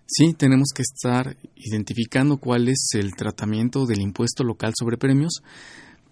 Sí, 0.07 0.35
tenemos 0.35 0.69
que 0.75 0.83
estar 0.83 1.37
identificando 1.57 2.37
cuál 2.37 2.69
es 2.69 2.91
el 2.95 3.15
tratamiento 3.15 3.87
del 3.87 4.01
impuesto 4.01 4.45
local 4.45 4.73
sobre 4.79 4.99
premios 4.99 5.43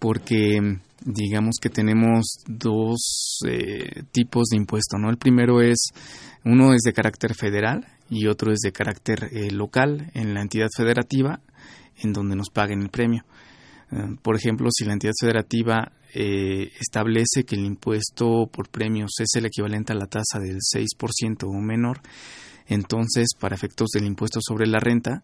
porque 0.03 0.59
digamos 1.05 1.55
que 1.61 1.69
tenemos 1.69 2.25
dos 2.45 3.39
eh, 3.47 4.03
tipos 4.11 4.49
de 4.49 4.57
impuesto, 4.57 4.97
¿no? 4.97 5.09
El 5.09 5.17
primero 5.17 5.61
es, 5.61 5.91
uno 6.43 6.73
es 6.73 6.81
de 6.81 6.91
carácter 6.91 7.35
federal 7.35 7.87
y 8.09 8.27
otro 8.27 8.51
es 8.51 8.59
de 8.59 8.73
carácter 8.73 9.29
eh, 9.31 9.49
local 9.51 10.11
en 10.13 10.33
la 10.33 10.41
entidad 10.41 10.67
federativa 10.75 11.39
en 11.95 12.11
donde 12.11 12.35
nos 12.35 12.49
paguen 12.49 12.81
el 12.81 12.89
premio. 12.89 13.23
Eh, 13.93 14.17
por 14.21 14.35
ejemplo, 14.35 14.67
si 14.73 14.83
la 14.83 14.91
entidad 14.91 15.13
federativa 15.17 15.93
establece 16.15 17.43
que 17.43 17.55
el 17.55 17.65
impuesto 17.65 18.47
por 18.51 18.69
premios 18.69 19.13
es 19.19 19.29
el 19.35 19.45
equivalente 19.47 19.93
a 19.93 19.95
la 19.95 20.05
tasa 20.05 20.37
del 20.37 20.57
6% 20.57 21.45
o 21.47 21.53
menor, 21.59 22.01
entonces, 22.67 23.29
para 23.39 23.55
efectos 23.55 23.89
del 23.93 24.05
impuesto 24.05 24.39
sobre 24.41 24.67
la 24.67 24.79
renta, 24.79 25.23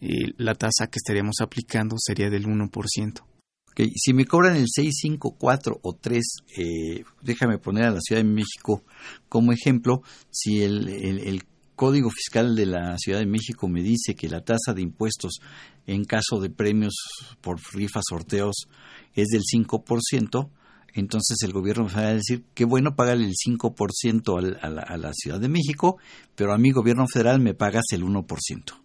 la 0.00 0.54
tasa 0.54 0.86
que 0.86 0.98
estaríamos 0.98 1.36
aplicando 1.40 1.96
sería 1.98 2.30
del 2.30 2.46
1%. 2.46 3.22
Okay. 3.70 3.90
Si 3.94 4.12
me 4.12 4.24
cobran 4.24 4.56
el 4.56 4.66
6, 4.68 4.94
5, 5.02 5.36
4 5.38 5.80
o 5.82 5.92
3, 5.94 6.24
eh, 6.56 7.04
déjame 7.22 7.58
poner 7.58 7.84
a 7.84 7.90
la 7.90 8.00
Ciudad 8.00 8.22
de 8.22 8.28
México 8.28 8.82
como 9.28 9.52
ejemplo, 9.52 10.02
si 10.30 10.62
el, 10.62 10.88
el, 10.88 11.44
Código 11.76 12.10
Fiscal 12.10 12.56
de 12.56 12.66
la 12.66 12.98
Ciudad 12.98 13.20
de 13.20 13.26
México 13.26 13.68
me 13.68 13.84
dice 13.84 14.16
que 14.16 14.28
la 14.28 14.40
tasa 14.40 14.74
de 14.74 14.82
impuestos 14.82 15.38
en 15.86 16.04
caso 16.04 16.40
de 16.40 16.50
premios 16.50 16.92
por 17.40 17.60
rifas, 17.72 18.02
sorteos, 18.08 18.66
es 19.14 19.28
del 19.28 19.42
5%, 19.42 20.50
entonces 20.94 21.36
el 21.42 21.52
gobierno 21.52 21.86
va 21.94 22.08
a 22.08 22.14
decir, 22.14 22.44
qué 22.54 22.64
bueno 22.64 22.96
pagarle 22.96 23.26
el 23.26 23.34
5% 23.34 24.38
al, 24.38 24.58
a, 24.60 24.68
la, 24.68 24.82
a, 24.82 24.96
la, 24.96 25.12
Ciudad 25.12 25.40
de 25.40 25.48
México, 25.48 25.98
pero 26.34 26.52
a 26.52 26.58
mi 26.58 26.70
gobierno 26.70 27.06
federal 27.06 27.40
me 27.40 27.54
pagas 27.54 27.84
el 27.92 28.02
1%. 28.02 28.26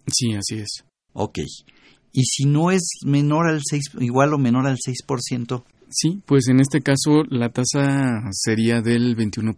Sí, 0.08 0.34
así 0.34 0.60
es. 0.60 0.84
Ok. 1.14 1.40
Y 2.12 2.24
si 2.26 2.46
no 2.46 2.72
es 2.72 2.88
menor 3.06 3.48
al 3.48 3.62
6, 3.64 3.84
igual 4.00 4.34
o 4.34 4.38
menor 4.38 4.68
al 4.68 4.78
6%. 4.78 5.64
Sí, 5.90 6.22
pues 6.26 6.48
en 6.48 6.60
este 6.60 6.82
caso 6.82 7.24
la 7.30 7.50
tasa 7.50 8.22
sería 8.32 8.82
del 8.82 9.16
21%. 9.16 9.56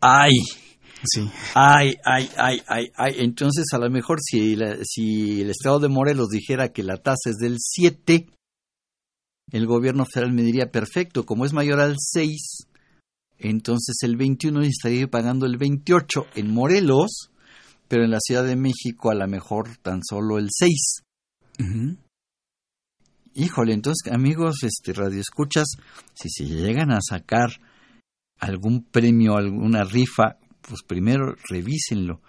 ¡Ay! 0.00 0.32
Sí. 1.06 1.28
Ay, 1.54 1.96
ay, 2.04 2.30
ay, 2.36 2.62
ay, 2.66 2.90
ay. 2.96 3.14
Entonces, 3.18 3.66
a 3.72 3.78
lo 3.78 3.90
mejor 3.90 4.18
si, 4.22 4.56
si 4.84 5.42
el 5.42 5.50
Estado 5.50 5.80
de 5.80 5.88
Morelos 5.88 6.28
dijera 6.28 6.72
que 6.72 6.82
la 6.82 6.96
tasa 6.96 7.30
es 7.30 7.36
del 7.36 7.56
7, 7.58 8.26
el 9.52 9.66
gobierno 9.66 10.04
federal 10.06 10.32
me 10.32 10.42
diría, 10.42 10.70
perfecto, 10.70 11.24
como 11.24 11.44
es 11.44 11.52
mayor 11.52 11.80
al 11.80 11.96
6, 11.98 12.66
entonces 13.38 13.96
el 14.02 14.16
21 14.16 14.62
estaría 14.62 15.08
pagando 15.08 15.46
el 15.46 15.58
28 15.58 16.26
en 16.34 16.52
Morelos, 16.52 17.30
pero 17.88 18.04
en 18.04 18.10
la 18.10 18.20
Ciudad 18.20 18.44
de 18.44 18.56
México 18.56 19.10
a 19.10 19.14
lo 19.14 19.26
mejor 19.28 19.76
tan 19.82 20.00
solo 20.02 20.38
el 20.38 20.48
6. 20.50 21.02
Híjole, 23.34 23.74
entonces 23.74 24.12
amigos, 24.12 24.62
este 24.62 24.92
radioescuchas, 24.92 25.66
si 26.14 26.28
se 26.30 26.46
llegan 26.46 26.92
a 26.92 27.00
sacar 27.00 27.50
algún 28.38 28.84
premio, 28.84 29.36
alguna 29.36 29.84
rifa, 29.84 30.38
pues 30.60 30.82
primero 30.82 31.34
revísenlo. 31.48 32.20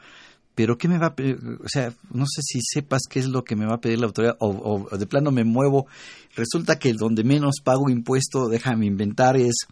Pero 0.55 0.77
¿qué 0.77 0.87
me 0.87 0.97
va 0.97 1.07
a 1.07 1.15
pedir? 1.15 1.37
O 1.63 1.67
sea, 1.67 1.93
no 2.11 2.25
sé 2.25 2.41
si 2.41 2.59
sepas 2.61 3.03
qué 3.09 3.19
es 3.19 3.27
lo 3.27 3.43
que 3.43 3.55
me 3.55 3.65
va 3.65 3.75
a 3.75 3.81
pedir 3.81 3.99
la 3.99 4.07
autoridad 4.07 4.37
o, 4.39 4.87
o 4.89 4.97
de 4.97 5.05
plano 5.05 5.31
me 5.31 5.43
muevo. 5.43 5.87
Resulta 6.35 6.79
que 6.79 6.93
donde 6.93 7.23
menos 7.23 7.55
pago 7.63 7.89
impuesto, 7.89 8.47
déjame 8.47 8.85
inventar, 8.85 9.37
es 9.37 9.67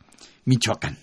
Michoacán. 0.45 0.97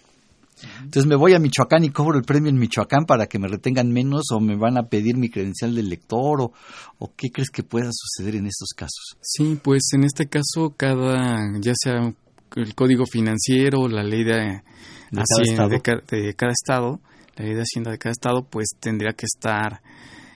Entonces 0.83 1.07
me 1.07 1.17
voy 1.17 1.35
a 1.35 1.39
Michoacán 1.39 1.85
y 1.85 1.91
cobro 1.91 2.19
el 2.19 2.25
premio 2.25 2.51
en 2.51 2.59
Michoacán 2.59 3.07
para 3.07 3.27
que 3.27 3.39
me 3.39 3.49
retengan 3.49 3.91
menos 3.91 4.25
o 4.33 4.41
me 4.41 4.57
van 4.57 4.77
a 4.77 4.89
pedir 4.89 5.17
mi 5.17 5.29
credencial 5.29 5.75
de 5.75 5.83
lector 5.83 6.41
o, 6.43 6.53
o 6.99 7.13
qué 7.17 7.31
crees 7.31 7.51
que 7.51 7.63
pueda 7.63 7.91
suceder 7.93 8.37
en 8.37 8.47
estos 8.47 8.71
casos. 8.77 9.17
Sí, 9.21 9.59
pues 9.63 9.83
en 9.93 10.05
este 10.05 10.27
caso 10.27 10.75
cada, 10.77 11.39
ya 11.61 11.73
sea 11.75 12.13
el 12.57 12.75
código 12.75 13.05
financiero, 13.07 13.89
la 13.89 14.03
ley 14.03 14.25
de, 14.25 14.63
¿De 15.11 15.23
Hacienda 15.23 15.67
de, 15.69 15.81
de, 16.17 16.35
cada 16.35 16.53
estado, 16.53 17.01
la 17.43 17.55
de 17.55 17.63
Hacienda 17.63 17.91
de 17.91 17.99
cada 17.99 18.13
estado, 18.13 18.45
pues 18.45 18.69
tendría 18.79 19.13
que 19.13 19.27
estar, 19.27 19.83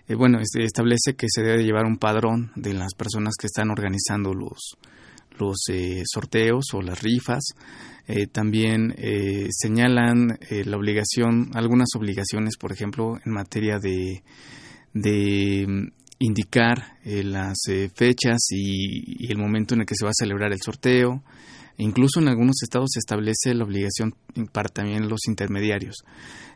eh, 0.08 0.14
bueno, 0.14 0.38
establece 0.40 1.14
que 1.16 1.26
se 1.28 1.42
debe 1.42 1.64
llevar 1.64 1.86
un 1.86 1.98
padrón 1.98 2.52
de 2.56 2.74
las 2.74 2.94
personas 2.94 3.34
que 3.38 3.46
están 3.46 3.70
organizando 3.70 4.32
los, 4.34 4.76
los 5.38 5.56
eh, 5.68 6.02
sorteos 6.06 6.66
o 6.72 6.82
las 6.82 7.02
rifas. 7.02 7.44
Eh, 8.06 8.26
también 8.26 8.94
eh, 8.98 9.48
señalan 9.50 10.38
eh, 10.50 10.64
la 10.66 10.76
obligación, 10.76 11.50
algunas 11.54 11.88
obligaciones, 11.96 12.58
por 12.58 12.70
ejemplo, 12.70 13.18
en 13.24 13.32
materia 13.32 13.78
de, 13.78 14.22
de 14.92 15.64
mm, 15.66 15.88
indicar 16.18 16.98
las 17.04 17.56
fechas 17.94 18.38
y, 18.50 19.30
el 19.30 19.38
momento 19.38 19.74
en 19.74 19.80
el 19.80 19.86
que 19.86 19.94
se 19.94 20.04
va 20.04 20.10
a 20.10 20.18
celebrar 20.18 20.52
el 20.52 20.60
sorteo. 20.60 21.22
Incluso 21.76 22.20
en 22.20 22.28
algunos 22.28 22.62
estados 22.62 22.90
se 22.92 23.00
establece 23.00 23.54
la 23.54 23.64
obligación 23.64 24.14
para 24.52 24.68
también 24.68 25.08
los 25.08 25.26
intermediarios. 25.26 26.04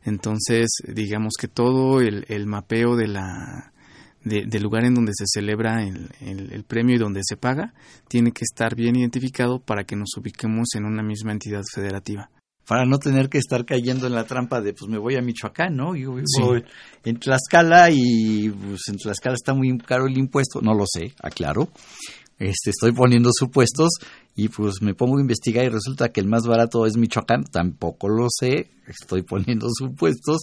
Entonces, 0.05 0.69
digamos 0.87 1.35
que 1.39 1.49
todo 1.49 2.01
el, 2.01 2.25
el 2.29 2.47
mapeo 2.47 2.95
de 2.95 3.09
la, 3.09 3.73
del 4.23 4.63
lugar 4.63 4.85
en 4.85 4.95
donde 4.95 5.13
se 5.15 5.25
celebra 5.27 5.83
el, 5.85 6.09
el, 6.21 6.65
premio 6.65 6.97
y 6.97 6.99
donde 6.99 7.21
se 7.25 7.37
paga 7.37 7.75
tiene 8.09 8.33
que 8.33 8.45
estar 8.45 8.75
bien 8.75 8.97
identificado 8.97 9.61
para 9.61 9.85
que 9.85 9.97
nos 9.97 10.11
ubiquemos 10.17 10.69
en 10.75 10.85
una 10.85 11.03
misma 11.03 11.33
entidad 11.33 11.63
federativa. 11.75 12.31
Para 12.67 12.85
no 12.85 12.99
tener 12.99 13.31
que 13.31 13.39
estar 13.39 13.65
cayendo 13.65 14.07
en 14.07 14.15
la 14.15 14.25
trampa 14.25 14.61
de, 14.61 14.75
pues 14.75 14.91
me 14.91 14.99
voy 14.99 15.17
a 15.17 15.23
Michoacán, 15.23 15.75
¿no? 15.75 15.97
Yo 15.97 16.15
vivo 16.15 16.27
sí. 16.27 16.63
en 17.05 17.19
Tlaxcala 17.19 17.91
y 17.91 18.51
pues 18.51 18.83
en 18.89 18.97
Tlaxcala 18.97 19.37
está 19.37 19.55
muy 19.55 19.79
caro 19.79 20.07
el 20.07 20.19
impuesto. 20.19 20.61
No 20.61 20.75
lo 20.75 20.85
sé, 20.87 21.15
aclaro. 21.23 21.71
Este, 22.39 22.71
estoy 22.71 22.93
poniendo 22.93 23.31
supuestos 23.33 23.91
y 24.37 24.49
pues 24.49 24.81
me 24.81 24.95
pongo 24.95 25.19
a 25.19 25.21
investigar 25.21 25.65
y 25.65 25.69
resulta 25.69 26.11
que 26.11 26.21
el 26.21 26.29
más 26.29 26.47
barato 26.47 26.87
es 26.87 26.97
Michoacán. 26.97 27.45
Tampoco 27.45 28.09
lo 28.09 28.27
sé, 28.31 28.71
estoy 28.87 29.23
poniendo 29.23 29.69
supuestos 29.73 30.43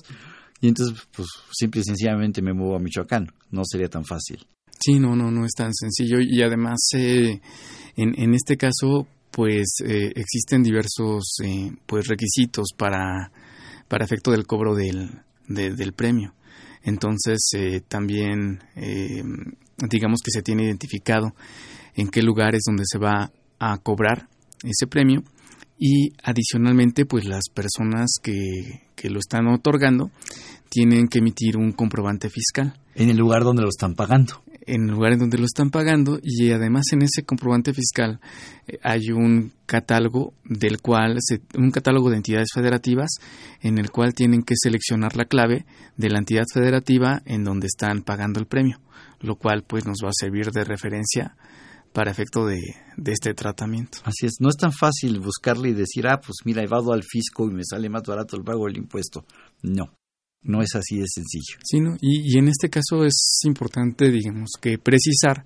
y 0.61 0.69
entonces, 0.69 0.97
pues 1.15 1.27
simple 1.51 1.81
y 1.81 1.83
sencillamente 1.83 2.41
me 2.41 2.53
muevo 2.53 2.75
a 2.75 2.79
Michoacán. 2.79 3.27
No 3.51 3.63
sería 3.65 3.89
tan 3.89 4.05
fácil. 4.05 4.45
Sí, 4.79 4.99
no, 4.99 5.15
no, 5.15 5.31
no 5.31 5.45
es 5.45 5.53
tan 5.53 5.73
sencillo. 5.73 6.17
Y 6.21 6.41
además, 6.41 6.79
eh, 6.93 7.41
en, 7.95 8.19
en 8.19 8.33
este 8.33 8.57
caso, 8.57 9.07
pues 9.31 9.75
eh, 9.85 10.11
existen 10.15 10.63
diversos 10.63 11.37
eh, 11.43 11.71
pues 11.85 12.07
requisitos 12.07 12.69
para, 12.77 13.31
para 13.87 14.05
efecto 14.05 14.31
del 14.31 14.47
cobro 14.47 14.75
del, 14.75 15.21
de, 15.47 15.71
del 15.75 15.93
premio. 15.93 16.33
Entonces, 16.83 17.39
eh, 17.55 17.81
también, 17.87 18.63
eh, 18.75 19.23
digamos 19.89 20.21
que 20.23 20.31
se 20.31 20.41
tiene 20.41 20.63
identificado 20.65 21.35
en 21.95 22.09
qué 22.09 22.21
lugares 22.21 22.61
donde 22.65 22.83
se 22.85 22.99
va 22.99 23.31
a 23.59 23.77
cobrar 23.77 24.27
ese 24.63 24.87
premio 24.87 25.23
y 25.77 26.13
adicionalmente 26.23 27.05
pues 27.05 27.25
las 27.25 27.49
personas 27.53 28.15
que, 28.21 28.83
que, 28.95 29.09
lo 29.09 29.19
están 29.19 29.47
otorgando 29.47 30.09
tienen 30.69 31.07
que 31.07 31.19
emitir 31.19 31.57
un 31.57 31.71
comprobante 31.73 32.29
fiscal. 32.29 32.77
En 32.95 33.09
el 33.09 33.17
lugar 33.17 33.43
donde 33.43 33.61
lo 33.61 33.69
están 33.69 33.95
pagando. 33.95 34.41
En 34.65 34.89
el 34.89 34.95
lugar 34.95 35.13
en 35.13 35.19
donde 35.19 35.37
lo 35.37 35.45
están 35.45 35.69
pagando 35.69 36.19
y 36.23 36.51
además 36.51 36.85
en 36.91 37.03
ese 37.03 37.23
comprobante 37.23 37.73
fiscal 37.73 38.19
eh, 38.67 38.79
hay 38.81 39.11
un 39.11 39.51
catálogo 39.65 40.33
del 40.43 40.81
cual 40.81 41.17
se, 41.19 41.41
un 41.55 41.71
catálogo 41.71 42.09
de 42.09 42.17
entidades 42.17 42.49
federativas 42.53 43.17
en 43.61 43.77
el 43.77 43.91
cual 43.91 44.13
tienen 44.13 44.43
que 44.43 44.55
seleccionar 44.57 45.15
la 45.17 45.25
clave 45.25 45.65
de 45.97 46.09
la 46.09 46.19
entidad 46.19 46.45
federativa 46.51 47.21
en 47.25 47.43
donde 47.43 47.67
están 47.67 48.01
pagando 48.01 48.39
el 48.39 48.47
premio, 48.47 48.79
lo 49.19 49.35
cual 49.35 49.63
pues 49.67 49.85
nos 49.85 49.97
va 50.03 50.09
a 50.09 50.19
servir 50.19 50.51
de 50.51 50.63
referencia 50.63 51.35
para 51.95 52.11
efecto 52.11 52.45
de, 52.45 52.59
de, 52.97 53.11
este 53.13 53.33
tratamiento. 53.33 53.99
Así 54.03 54.25
es, 54.25 54.33
no 54.41 54.49
es 54.49 54.57
tan 54.57 54.73
fácil 54.73 55.21
buscarle 55.21 55.69
y 55.69 55.73
decir, 55.73 56.05
ah, 56.07 56.19
pues 56.19 56.39
mira, 56.43 56.61
he 56.61 56.67
vado 56.67 56.91
al 56.91 57.03
fisco 57.03 57.49
y 57.49 57.53
me 57.53 57.63
sale 57.63 57.89
más 57.89 58.03
barato 58.05 58.35
el 58.35 58.43
pago 58.43 58.65
del 58.65 58.77
impuesto. 58.77 59.25
No, 59.63 59.95
no 60.41 60.61
es 60.61 60.75
así 60.75 60.97
de 60.97 61.05
sencillo. 61.07 61.57
Sí, 61.63 61.79
¿no? 61.79 61.95
y, 62.01 62.35
y 62.35 62.37
en 62.37 62.49
este 62.49 62.69
caso 62.69 63.05
es 63.05 63.39
importante, 63.45 64.11
digamos, 64.11 64.49
que 64.59 64.77
precisar 64.77 65.45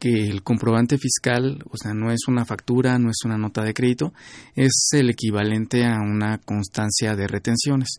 que 0.00 0.24
el 0.24 0.42
comprobante 0.42 0.98
fiscal, 0.98 1.62
o 1.70 1.76
sea, 1.76 1.94
no 1.94 2.10
es 2.10 2.26
una 2.26 2.44
factura, 2.44 2.98
no 2.98 3.10
es 3.10 3.18
una 3.24 3.38
nota 3.38 3.62
de 3.62 3.72
crédito, 3.72 4.12
es 4.56 4.88
el 4.94 5.10
equivalente 5.10 5.84
a 5.84 6.00
una 6.00 6.38
constancia 6.38 7.14
de 7.14 7.28
retenciones. 7.28 7.98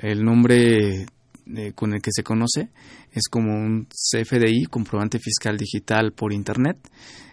El 0.00 0.24
nombre 0.24 1.06
eh, 1.46 1.72
con 1.74 1.92
el 1.92 2.00
que 2.00 2.10
se 2.12 2.22
conoce 2.22 2.70
es 3.12 3.28
como 3.30 3.54
un 3.54 3.86
CFDI, 3.86 4.64
comprobante 4.64 5.18
fiscal 5.18 5.56
digital 5.58 6.12
por 6.12 6.32
Internet, 6.32 6.78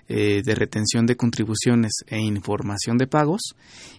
eh, 0.08 0.42
de 0.44 0.56
retención 0.56 1.06
de 1.06 1.16
contribuciones 1.16 1.92
e 2.08 2.20
información 2.20 2.98
de 2.98 3.08
pagos 3.08 3.42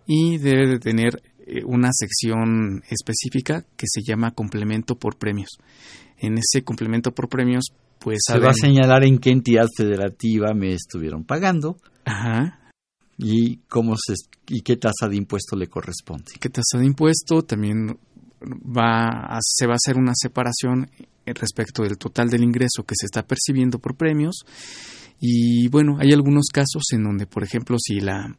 y 0.06 0.36
debe 0.36 0.66
de 0.66 0.78
tener 0.78 1.22
eh, 1.46 1.62
una 1.64 1.88
sección 1.92 2.82
específica 2.90 3.64
que 3.76 3.86
se 3.88 4.02
llama 4.02 4.32
complemento 4.32 4.96
por 4.96 5.16
premios. 5.16 5.48
En 6.18 6.36
ese 6.36 6.62
complemento 6.62 7.12
por 7.12 7.30
premios, 7.30 7.64
pues... 7.98 8.18
Se 8.26 8.34
saben... 8.34 8.46
va 8.46 8.50
a 8.50 8.54
señalar 8.54 9.04
en 9.04 9.18
qué 9.18 9.30
entidad 9.30 9.66
federativa 9.74 10.52
me 10.54 10.74
estuvieron 10.74 11.24
pagando. 11.24 11.78
Ajá. 12.04 12.60
Y, 13.16 13.58
cómo 13.68 13.94
se, 13.96 14.14
y 14.48 14.60
qué 14.60 14.76
tasa 14.76 15.08
de 15.08 15.16
impuesto 15.16 15.56
le 15.56 15.68
corresponde. 15.68 16.32
¿Qué 16.38 16.50
tasa 16.50 16.78
de 16.78 16.86
impuesto? 16.86 17.42
También 17.42 17.98
va 18.44 19.36
a, 19.36 19.38
se 19.40 19.66
va 19.66 19.74
a 19.74 19.76
hacer 19.76 19.96
una 19.96 20.12
separación 20.14 20.90
respecto 21.26 21.82
del 21.82 21.98
total 21.98 22.28
del 22.28 22.42
ingreso 22.42 22.82
que 22.86 22.94
se 22.98 23.06
está 23.06 23.22
percibiendo 23.22 23.78
por 23.78 23.96
premios. 23.96 24.44
Y 25.20 25.68
bueno, 25.68 25.98
hay 26.00 26.12
algunos 26.12 26.48
casos 26.52 26.82
en 26.92 27.04
donde, 27.04 27.26
por 27.26 27.44
ejemplo, 27.44 27.76
si 27.78 28.00
la 28.00 28.36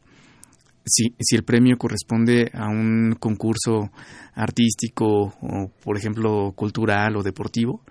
si, 0.84 1.14
si 1.18 1.36
el 1.36 1.44
premio 1.44 1.76
corresponde 1.76 2.50
a 2.52 2.68
un 2.68 3.16
concurso 3.18 3.90
artístico 4.34 5.34
o, 5.40 5.70
por 5.82 5.96
ejemplo, 5.96 6.52
cultural 6.54 7.16
o 7.16 7.22
deportivo, 7.22 7.82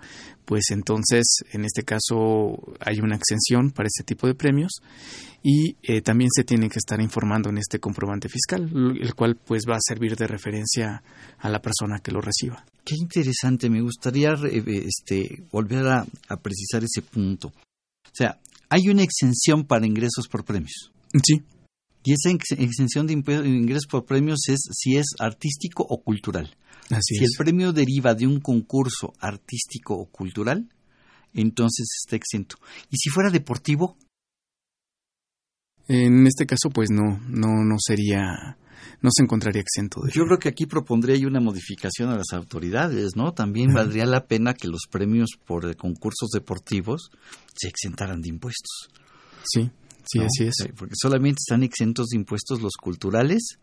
pues 0.45 0.71
entonces, 0.71 1.23
en 1.51 1.65
este 1.65 1.83
caso, 1.83 2.75
hay 2.79 2.99
una 3.01 3.15
exención 3.15 3.71
para 3.71 3.87
este 3.87 4.03
tipo 4.03 4.27
de 4.27 4.35
premios 4.35 4.71
y 5.41 5.77
eh, 5.83 6.01
también 6.01 6.29
se 6.33 6.43
tiene 6.43 6.69
que 6.69 6.79
estar 6.79 7.01
informando 7.01 7.49
en 7.49 7.57
este 7.57 7.79
comprobante 7.79 8.29
fiscal, 8.29 8.69
el 8.99 9.15
cual 9.15 9.37
pues 9.43 9.63
va 9.69 9.75
a 9.75 9.81
servir 9.81 10.15
de 10.15 10.27
referencia 10.27 11.01
a 11.39 11.49
la 11.49 11.61
persona 11.61 11.99
que 11.99 12.11
lo 12.11 12.21
reciba. 12.21 12.65
Qué 12.83 12.95
interesante, 12.95 13.69
me 13.69 13.81
gustaría 13.81 14.33
este, 14.43 15.43
volver 15.51 15.87
a, 15.87 16.05
a 16.27 16.37
precisar 16.37 16.83
ese 16.83 17.01
punto. 17.01 17.47
O 17.47 18.15
sea, 18.15 18.37
hay 18.69 18.89
una 18.89 19.03
exención 19.03 19.63
para 19.65 19.87
ingresos 19.87 20.27
por 20.27 20.43
premios. 20.43 20.91
Sí. 21.23 21.41
Y 22.03 22.13
esa 22.13 22.29
exención 22.57 23.07
de 23.07 23.13
ingresos 23.13 23.87
por 23.89 24.05
premios 24.05 24.39
es 24.49 24.59
si 24.71 24.97
es 24.97 25.05
artístico 25.19 25.85
o 25.87 26.03
cultural. 26.03 26.55
Así 26.89 27.15
si 27.15 27.23
el 27.23 27.31
premio 27.37 27.71
deriva 27.71 28.13
de 28.13 28.27
un 28.27 28.39
concurso 28.39 29.13
artístico 29.19 29.95
o 29.95 30.05
cultural, 30.07 30.67
entonces 31.33 31.87
está 32.03 32.15
exento. 32.15 32.57
¿Y 32.89 32.97
si 32.97 33.09
fuera 33.09 33.29
deportivo? 33.29 33.97
En 35.87 36.27
este 36.27 36.45
caso, 36.45 36.69
pues 36.69 36.89
no, 36.91 37.19
no, 37.27 37.63
no 37.63 37.75
sería, 37.79 38.57
no 39.01 39.09
se 39.11 39.23
encontraría 39.23 39.61
exento. 39.61 40.01
De 40.01 40.11
Yo 40.11 40.25
creo 40.25 40.39
que 40.39 40.49
aquí 40.49 40.65
propondría 40.65 41.27
una 41.27 41.41
modificación 41.41 42.09
a 42.09 42.17
las 42.17 42.31
autoridades, 42.33 43.15
¿no? 43.15 43.33
También 43.33 43.73
valdría 43.73 44.05
la 44.05 44.25
pena 44.25 44.53
que 44.53 44.67
los 44.67 44.81
premios 44.89 45.31
por 45.45 45.75
concursos 45.75 46.29
deportivos 46.31 47.11
se 47.55 47.67
exentaran 47.67 48.21
de 48.21 48.29
impuestos. 48.29 48.89
Sí. 49.43 49.69
Sí, 50.05 50.19
así 50.19 50.45
es. 50.45 50.55
Porque 50.75 50.95
solamente 50.99 51.39
están 51.39 51.63
exentos 51.63 52.07
de 52.07 52.17
impuestos 52.17 52.61
los 52.61 52.73
culturales 52.73 53.57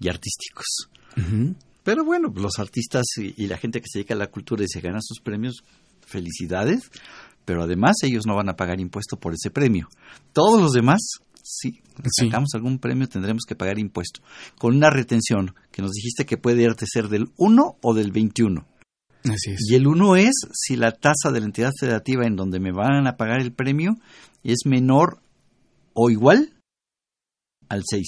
y 0.00 0.08
artísticos. 0.08 0.88
Pero 1.82 2.04
bueno, 2.04 2.32
los 2.34 2.58
artistas 2.58 3.04
y, 3.16 3.46
la 3.46 3.56
gente 3.56 3.80
que 3.80 3.86
se 3.90 4.00
dedica 4.00 4.14
a 4.14 4.18
la 4.18 4.30
cultura 4.30 4.64
y 4.64 4.68
se 4.68 4.80
gana 4.80 4.98
sus 5.00 5.20
premios, 5.20 5.62
felicidades, 6.04 6.90
pero 7.44 7.62
además 7.62 7.96
ellos 8.02 8.26
no 8.26 8.34
van 8.34 8.48
a 8.48 8.56
pagar 8.56 8.80
impuesto 8.80 9.18
por 9.18 9.32
ese 9.32 9.50
premio. 9.50 9.88
Todos 10.32 10.60
los 10.60 10.72
demás, 10.72 11.00
sí, 11.42 11.80
si 12.12 12.26
sacamos 12.26 12.50
algún 12.54 12.78
premio 12.78 13.08
tendremos 13.08 13.44
que 13.46 13.54
pagar 13.54 13.78
impuesto, 13.78 14.20
con 14.58 14.76
una 14.76 14.90
retención 14.90 15.54
que 15.70 15.80
nos 15.80 15.92
dijiste 15.92 16.26
que 16.26 16.36
puede 16.36 16.66
ser 16.92 17.08
del 17.08 17.30
1 17.36 17.78
o 17.80 17.94
del 17.94 18.12
21. 18.12 18.66
Así 19.24 19.52
es. 19.52 19.60
Y 19.70 19.76
el 19.76 19.86
1 19.86 20.16
es 20.16 20.34
si 20.52 20.76
la 20.76 20.92
tasa 20.92 21.30
de 21.32 21.40
la 21.40 21.46
entidad 21.46 21.70
federativa 21.78 22.26
en 22.26 22.36
donde 22.36 22.60
me 22.60 22.72
van 22.72 23.06
a 23.06 23.16
pagar 23.16 23.40
el 23.40 23.52
premio 23.52 23.96
es 24.42 24.66
menor 24.66 25.20
o 25.96 26.10
igual 26.10 26.52
al 27.68 27.82
6. 27.88 28.06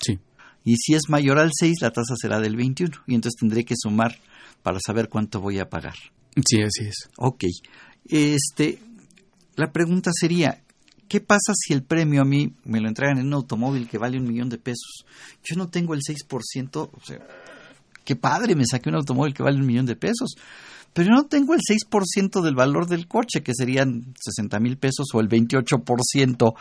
Sí. 0.00 0.18
Y 0.64 0.76
si 0.76 0.94
es 0.94 1.08
mayor 1.08 1.38
al 1.38 1.50
6, 1.52 1.78
la 1.80 1.90
tasa 1.90 2.14
será 2.16 2.38
del 2.38 2.56
21. 2.56 2.92
Y 3.06 3.14
entonces 3.14 3.40
tendré 3.40 3.64
que 3.64 3.74
sumar 3.76 4.16
para 4.62 4.78
saber 4.84 5.08
cuánto 5.08 5.40
voy 5.40 5.58
a 5.58 5.68
pagar. 5.68 5.96
Sí, 6.46 6.62
así 6.62 6.84
es. 6.84 7.08
Ok. 7.16 7.44
Este, 8.04 8.78
la 9.56 9.72
pregunta 9.72 10.10
sería, 10.12 10.62
¿qué 11.08 11.20
pasa 11.20 11.52
si 11.54 11.72
el 11.72 11.82
premio 11.82 12.20
a 12.22 12.26
mí 12.26 12.54
me 12.64 12.80
lo 12.80 12.88
entregan 12.88 13.18
en 13.18 13.26
un 13.26 13.34
automóvil 13.34 13.88
que 13.88 13.98
vale 13.98 14.18
un 14.18 14.28
millón 14.28 14.50
de 14.50 14.58
pesos? 14.58 15.04
Yo 15.42 15.56
no 15.56 15.68
tengo 15.68 15.94
el 15.94 16.00
6%, 16.00 16.76
o 16.76 17.04
sea, 17.04 17.18
qué 18.04 18.14
padre, 18.14 18.54
me 18.54 18.66
saqué 18.66 18.90
un 18.90 18.96
automóvil 18.96 19.34
que 19.34 19.42
vale 19.42 19.58
un 19.58 19.66
millón 19.66 19.86
de 19.86 19.96
pesos 19.96 20.34
pero 20.92 21.10
no 21.10 21.24
tengo 21.26 21.54
el 21.54 21.60
6% 21.60 22.42
del 22.42 22.54
valor 22.54 22.86
del 22.86 23.08
coche, 23.08 23.42
que 23.42 23.52
serían 23.54 24.14
60 24.20 24.60
mil 24.60 24.76
pesos, 24.76 25.06
o 25.14 25.20
el 25.20 25.28
28% 25.28 26.54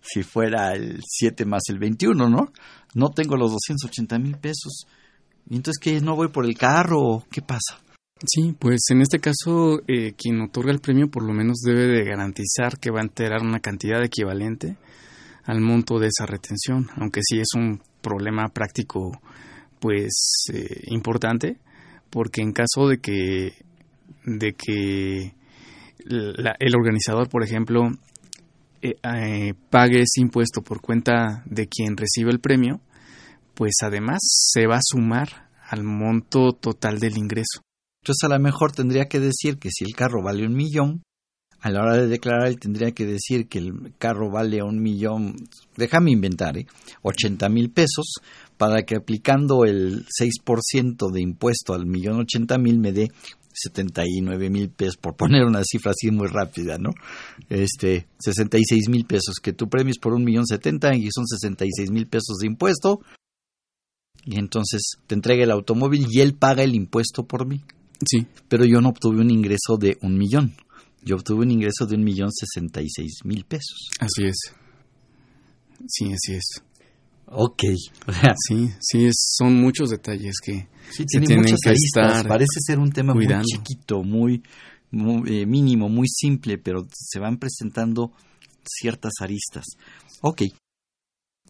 si 0.00 0.22
fuera 0.22 0.74
el 0.74 1.00
7 1.04 1.44
más 1.46 1.62
el 1.68 1.78
21, 1.78 2.28
¿no? 2.28 2.52
No 2.94 3.10
tengo 3.10 3.36
los 3.36 3.52
280 3.52 4.18
mil 4.18 4.36
pesos. 4.36 4.86
¿Y 5.48 5.56
entonces 5.56 5.80
qué? 5.80 6.00
¿No 6.00 6.14
voy 6.14 6.28
por 6.28 6.44
el 6.44 6.56
carro? 6.56 7.24
¿Qué 7.30 7.42
pasa? 7.42 7.80
Sí, 8.24 8.54
pues 8.56 8.82
en 8.90 9.00
este 9.00 9.18
caso 9.18 9.80
eh, 9.88 10.14
quien 10.16 10.40
otorga 10.40 10.70
el 10.70 10.80
premio 10.80 11.10
por 11.10 11.24
lo 11.24 11.32
menos 11.32 11.58
debe 11.58 11.88
de 11.88 12.04
garantizar 12.04 12.78
que 12.78 12.92
va 12.92 13.00
a 13.00 13.04
enterar 13.04 13.42
una 13.42 13.58
cantidad 13.58 14.02
equivalente 14.04 14.76
al 15.44 15.60
monto 15.60 15.98
de 15.98 16.06
esa 16.06 16.24
retención, 16.24 16.88
aunque 16.96 17.20
sí 17.22 17.40
es 17.40 17.48
un 17.56 17.80
problema 18.00 18.48
práctico 18.48 19.20
pues 19.80 20.44
eh, 20.52 20.82
importante, 20.86 21.56
porque 22.10 22.42
en 22.42 22.52
caso 22.52 22.86
de 22.86 22.98
que 22.98 23.54
de 24.24 24.52
que 24.54 25.34
el 26.04 26.74
organizador, 26.76 27.28
por 27.28 27.44
ejemplo, 27.44 27.90
eh, 28.80 28.96
eh, 29.02 29.54
pague 29.70 30.00
ese 30.00 30.20
impuesto 30.20 30.62
por 30.62 30.80
cuenta 30.80 31.42
de 31.46 31.68
quien 31.68 31.96
recibe 31.96 32.32
el 32.32 32.40
premio, 32.40 32.80
pues 33.54 33.74
además 33.82 34.18
se 34.22 34.66
va 34.66 34.76
a 34.76 34.82
sumar 34.82 35.50
al 35.68 35.84
monto 35.84 36.52
total 36.52 36.98
del 36.98 37.16
ingreso. 37.16 37.60
Entonces 38.02 38.24
a 38.24 38.34
lo 38.34 38.40
mejor 38.40 38.72
tendría 38.72 39.06
que 39.06 39.20
decir 39.20 39.58
que 39.58 39.70
si 39.70 39.84
el 39.84 39.94
carro 39.94 40.22
vale 40.22 40.44
un 40.44 40.54
millón, 40.54 41.02
a 41.60 41.70
la 41.70 41.82
hora 41.82 41.96
de 41.96 42.08
declarar 42.08 42.48
él 42.48 42.58
tendría 42.58 42.90
que 42.90 43.06
decir 43.06 43.46
que 43.46 43.58
el 43.60 43.94
carro 43.96 44.32
vale 44.32 44.60
un 44.64 44.82
millón, 44.82 45.36
déjame 45.76 46.10
inventar, 46.10 46.58
¿eh? 46.58 46.66
80 47.02 47.48
mil 47.50 47.70
pesos, 47.70 48.16
para 48.56 48.82
que 48.82 48.96
aplicando 48.96 49.64
el 49.64 50.04
6% 50.06 51.12
de 51.12 51.22
impuesto 51.22 51.74
al 51.74 51.86
millón 51.86 52.18
80 52.18 52.58
mil 52.58 52.80
me 52.80 52.92
dé 52.92 53.08
79 53.52 54.50
mil 54.50 54.70
pesos, 54.70 54.96
por 54.96 55.16
poner 55.16 55.44
una 55.44 55.62
cifra 55.64 55.92
así 55.92 56.10
muy 56.10 56.28
rápida, 56.28 56.78
¿no? 56.78 56.90
Este, 57.48 58.06
66 58.18 58.88
mil 58.88 59.04
pesos, 59.04 59.36
que 59.42 59.52
tu 59.52 59.68
premio 59.68 59.90
es 59.90 59.98
por 59.98 60.14
un 60.14 60.24
millón 60.24 60.46
setenta 60.46 60.94
y 60.94 61.08
son 61.10 61.26
66 61.26 61.90
mil 61.90 62.06
pesos 62.06 62.38
de 62.40 62.46
impuesto. 62.46 63.00
Y 64.24 64.38
entonces 64.38 64.82
te 65.06 65.14
entrega 65.14 65.42
el 65.42 65.50
automóvil 65.50 66.06
y 66.08 66.20
él 66.20 66.34
paga 66.34 66.62
el 66.62 66.74
impuesto 66.74 67.24
por 67.24 67.46
mí. 67.46 67.62
Sí. 68.06 68.26
Pero 68.48 68.64
yo 68.64 68.80
no 68.80 68.90
obtuve 68.90 69.20
un 69.20 69.30
ingreso 69.30 69.76
de 69.78 69.98
un 70.02 70.16
millón. 70.16 70.54
Yo 71.04 71.16
obtuve 71.16 71.42
un 71.42 71.50
ingreso 71.50 71.86
de 71.86 71.96
un 71.96 72.04
millón 72.04 72.30
sesenta 72.32 72.80
y 72.80 72.88
seis 72.88 73.20
mil 73.24 73.44
pesos. 73.44 73.88
Así 73.98 74.24
es. 74.26 74.36
Sí, 75.88 76.12
así 76.12 76.34
es. 76.34 76.62
Ok. 77.34 77.62
sí, 78.48 78.70
sí, 78.80 79.08
son 79.12 79.60
muchos 79.60 79.90
detalles 79.90 80.34
que 80.42 80.68
sí, 80.90 81.06
tienen 81.06 81.44
que 81.44 81.54
estar 81.54 82.28
Parece 82.28 82.60
ser 82.60 82.78
un 82.78 82.92
tema 82.92 83.14
muy 83.14 83.26
chiquito, 83.42 84.02
muy, 84.02 84.42
eh, 85.26 85.46
mínimo, 85.46 85.88
muy 85.88 86.08
simple, 86.08 86.58
pero 86.58 86.86
se 86.92 87.18
van 87.18 87.38
presentando 87.38 88.12
ciertas 88.64 89.12
aristas. 89.20 89.64
Ok. 90.20 90.42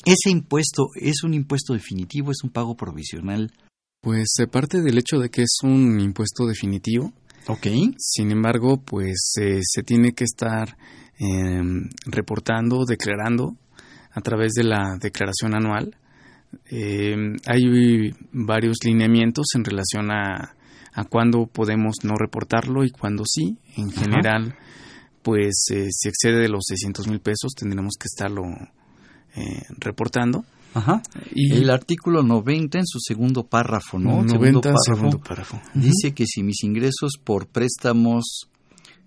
¿Ese 0.05 0.31
impuesto 0.31 0.89
es 0.95 1.23
un 1.23 1.35
impuesto 1.35 1.75
definitivo, 1.75 2.31
es 2.31 2.43
un 2.43 2.51
pago 2.51 2.77
provisional? 2.77 3.53
Pues 4.01 4.31
se 4.35 4.47
parte 4.47 4.81
del 4.83 4.99
hecho 4.99 5.19
de 5.19 5.31
que 5.31 5.43
es 5.43 5.59
un 5.63 6.01
impuesto 6.01 6.47
definitivo. 6.47 7.13
Ok. 7.47 7.67
Sin 7.99 8.31
embargo, 8.31 8.79
pues 8.79 9.35
eh, 9.41 9.61
se 9.63 9.83
tiene 9.83 10.13
que 10.13 10.25
estar 10.25 10.77
em, 11.19 11.89
reportando, 12.07 12.85
declarando 12.85 13.57
a 14.15 14.21
través 14.21 14.53
de 14.53 14.65
la 14.65 14.97
declaración 15.01 15.55
anual. 15.55 15.97
Eh, 16.71 17.17
hay 17.47 18.15
varios 18.33 18.79
lineamientos 18.85 19.47
en 19.55 19.65
relación 19.65 20.11
a, 20.11 20.55
a 20.93 21.05
cuándo 21.05 21.47
podemos 21.47 21.97
no 22.05 22.15
reportarlo 22.17 22.85
y 22.85 22.91
cuándo 22.91 23.25
sí. 23.27 23.57
En 23.77 23.91
general, 23.91 24.55
pues 25.23 25.67
eh, 25.71 25.89
si 25.91 26.09
excede 26.09 26.41
de 26.41 26.49
los 26.49 26.65
600 26.67 27.09
mil 27.09 27.21
pesos 27.21 27.53
tendremos 27.57 27.95
que 27.99 28.07
estarlo 28.07 28.43
eh, 29.35 29.63
reportando. 29.79 30.45
Ajá. 30.75 31.03
Y 31.35 31.53
el 31.53 31.69
artículo 31.69 32.23
90 32.23 32.79
en 32.79 32.87
su 32.87 32.99
segundo 32.99 33.45
párrafo, 33.45 33.99
¿no? 33.99 34.23
90 34.23 34.73
segundo 34.83 35.19
párrafo. 35.19 35.61
Dice 35.75 36.15
que 36.15 36.25
si 36.27 36.43
mis 36.43 36.65
ingresos 36.65 37.19
por 37.23 37.47
préstamos, 37.47 38.49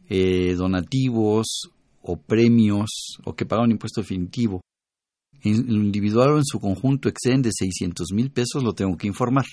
donativos 0.08 1.72
o 2.04 2.18
premios 2.18 3.18
o 3.24 3.34
que 3.34 3.48
pagan 3.48 3.66
un 3.66 3.72
impuesto 3.72 4.02
definitivo 4.02 4.62
en 5.50 5.68
lo 5.68 5.84
individual 5.84 6.32
o 6.32 6.38
en 6.38 6.46
su 6.46 6.60
conjunto 6.60 7.10
exceden 7.10 7.42
de 7.42 7.52
600 7.52 8.12
mil 8.14 8.32
pesos, 8.32 8.64
lo 8.64 8.74
tengo 8.74 8.98
que 8.98 9.08
informar. 9.08 9.46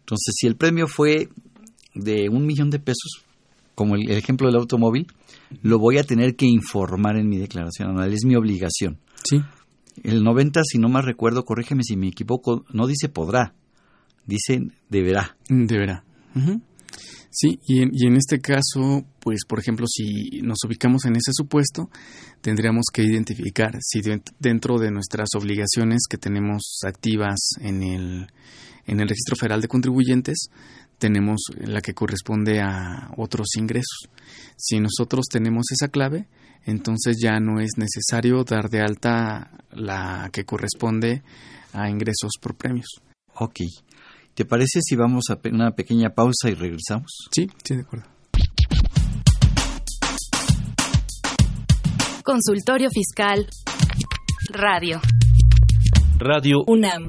Entonces, 0.00 0.34
si 0.38 0.46
el 0.46 0.56
premio 0.56 0.86
fue 0.86 1.28
de 1.94 2.28
un 2.28 2.46
millón 2.46 2.70
de 2.70 2.78
pesos, 2.78 3.24
como 3.74 3.96
el, 3.96 4.10
ejemplo 4.10 4.46
del 4.46 4.56
automóvil, 4.56 5.06
lo 5.62 5.78
voy 5.78 5.98
a 5.98 6.04
tener 6.04 6.36
que 6.36 6.46
informar 6.46 7.16
en 7.16 7.28
mi 7.28 7.38
declaración 7.38 7.90
anual, 7.90 8.12
es 8.12 8.24
mi 8.24 8.36
obligación. 8.36 8.98
Sí. 9.24 9.40
El 10.02 10.22
90, 10.22 10.62
si 10.64 10.78
no 10.78 10.88
más 10.88 11.04
recuerdo, 11.04 11.44
corrígeme 11.44 11.82
si 11.84 11.96
me 11.96 12.08
equivoco, 12.08 12.64
no 12.72 12.86
dice 12.86 13.08
podrá, 13.08 13.54
dice 14.26 14.60
deberá. 14.88 15.36
Deberá. 15.48 16.04
Sí, 17.30 17.58
y 17.66 17.82
en, 17.82 17.90
y 17.92 18.06
en, 18.06 18.16
este 18.16 18.40
caso, 18.40 19.04
pues 19.20 19.40
por 19.48 19.58
ejemplo, 19.58 19.86
si 19.88 20.40
nos 20.42 20.58
ubicamos 20.64 21.04
en 21.04 21.16
ese 21.16 21.32
supuesto, 21.32 21.90
tendríamos 22.40 22.84
que 22.92 23.02
identificar 23.02 23.76
si 23.80 24.00
dentro 24.38 24.78
de 24.78 24.90
nuestras 24.90 25.30
obligaciones 25.36 26.02
que 26.08 26.18
tenemos 26.18 26.78
activas 26.86 27.38
en 27.60 27.82
el, 27.82 28.26
en 28.86 29.00
el 29.00 29.08
Registro 29.08 29.36
Federal 29.36 29.60
de 29.60 29.68
Contribuyentes, 29.68 30.48
tenemos 30.98 31.40
la 31.58 31.80
que 31.80 31.94
corresponde 31.94 32.60
a 32.60 33.10
otros 33.16 33.48
ingresos. 33.56 34.08
Si 34.56 34.78
nosotros 34.78 35.26
tenemos 35.30 35.66
esa 35.72 35.88
clave, 35.88 36.28
entonces 36.64 37.16
ya 37.20 37.40
no 37.40 37.60
es 37.60 37.72
necesario 37.76 38.44
dar 38.44 38.70
de 38.70 38.80
alta 38.80 39.50
la 39.72 40.30
que 40.32 40.44
corresponde 40.44 41.22
a 41.72 41.90
ingresos 41.90 42.32
por 42.40 42.54
premios. 42.54 42.86
Ok. 43.34 43.60
¿Te 44.34 44.44
parece 44.44 44.80
si 44.82 44.96
vamos 44.96 45.30
a 45.30 45.38
una 45.48 45.70
pequeña 45.70 46.10
pausa 46.10 46.50
y 46.50 46.54
regresamos? 46.54 47.28
Sí, 47.30 47.48
sí, 47.62 47.76
de 47.76 47.82
acuerdo. 47.82 48.06
Consultorio 52.24 52.90
Fiscal 52.90 53.46
Radio. 54.50 55.00
Radio 56.18 56.64
UNAM. 56.66 57.08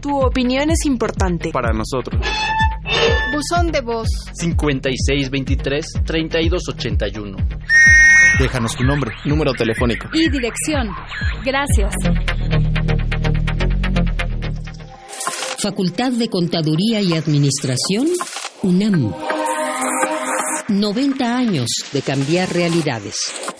Tu 0.00 0.18
opinión 0.18 0.70
es 0.70 0.86
importante. 0.86 1.50
Para 1.50 1.74
nosotros. 1.74 2.18
Buzón 3.34 3.70
de 3.72 3.82
voz. 3.82 4.08
5623-3281. 4.40 7.36
Déjanos 8.38 8.74
tu 8.74 8.84
nombre, 8.84 9.12
número 9.26 9.52
telefónico. 9.52 10.08
Y 10.14 10.30
dirección. 10.30 10.88
Gracias. 11.44 11.94
Facultad 15.62 16.10
de 16.10 16.28
Contaduría 16.28 17.00
y 17.00 17.12
Administración, 17.12 18.08
UNAM. 18.64 19.14
90 20.68 21.36
años 21.36 21.68
de 21.92 22.02
cambiar 22.02 22.52
realidades. 22.52 23.14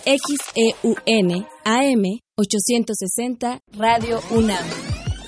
XEUN 0.05 1.47
AM 1.65 2.03
860 2.37 3.61
Radio 3.79 4.21
UNAM. 4.33 4.92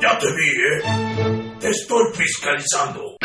Ya 0.00 0.16
te 0.18 0.26
vi, 0.26 0.46
¿eh? 0.46 0.82
Te 1.58 1.70
estoy 1.70 2.04
fiscalizando. 2.14 3.16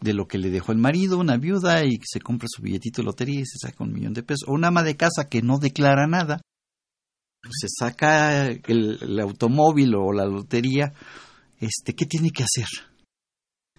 de 0.00 0.14
lo 0.14 0.26
que 0.26 0.38
le 0.38 0.50
dejó 0.50 0.72
el 0.72 0.78
marido, 0.78 1.18
una 1.18 1.36
viuda 1.36 1.84
y 1.84 1.98
se 2.04 2.20
compra 2.20 2.48
su 2.50 2.62
billetito 2.62 3.02
de 3.02 3.06
lotería 3.06 3.40
y 3.40 3.46
se 3.46 3.58
saca 3.58 3.84
un 3.84 3.92
millón 3.92 4.14
de 4.14 4.22
pesos, 4.22 4.48
o 4.48 4.52
una 4.52 4.68
ama 4.68 4.82
de 4.82 4.96
casa 4.96 5.28
que 5.28 5.42
no 5.42 5.58
declara 5.58 6.06
nada, 6.06 6.40
pues 7.42 7.54
se 7.60 7.68
saca 7.68 8.48
el, 8.48 8.98
el 9.00 9.20
automóvil 9.20 9.94
o 9.94 10.12
la 10.12 10.24
lotería, 10.24 10.92
este, 11.60 11.94
¿qué 11.94 12.06
tiene 12.06 12.30
que 12.30 12.44
hacer? 12.44 12.66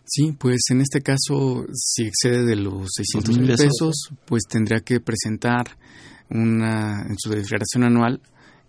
Sí, 0.06 0.34
pues 0.34 0.62
en 0.70 0.82
este 0.82 1.02
caso, 1.02 1.66
si 1.74 2.04
excede 2.04 2.46
de 2.46 2.56
los 2.56 2.90
600 2.96 3.38
mil 3.40 3.56
pesos, 3.56 4.12
pues 4.26 4.44
tendría 4.48 4.82
que 4.82 5.00
presentar 5.00 5.78
una, 6.30 7.02
en 7.08 7.16
su 7.18 7.32
declaración 7.32 7.84
anual, 7.84 8.22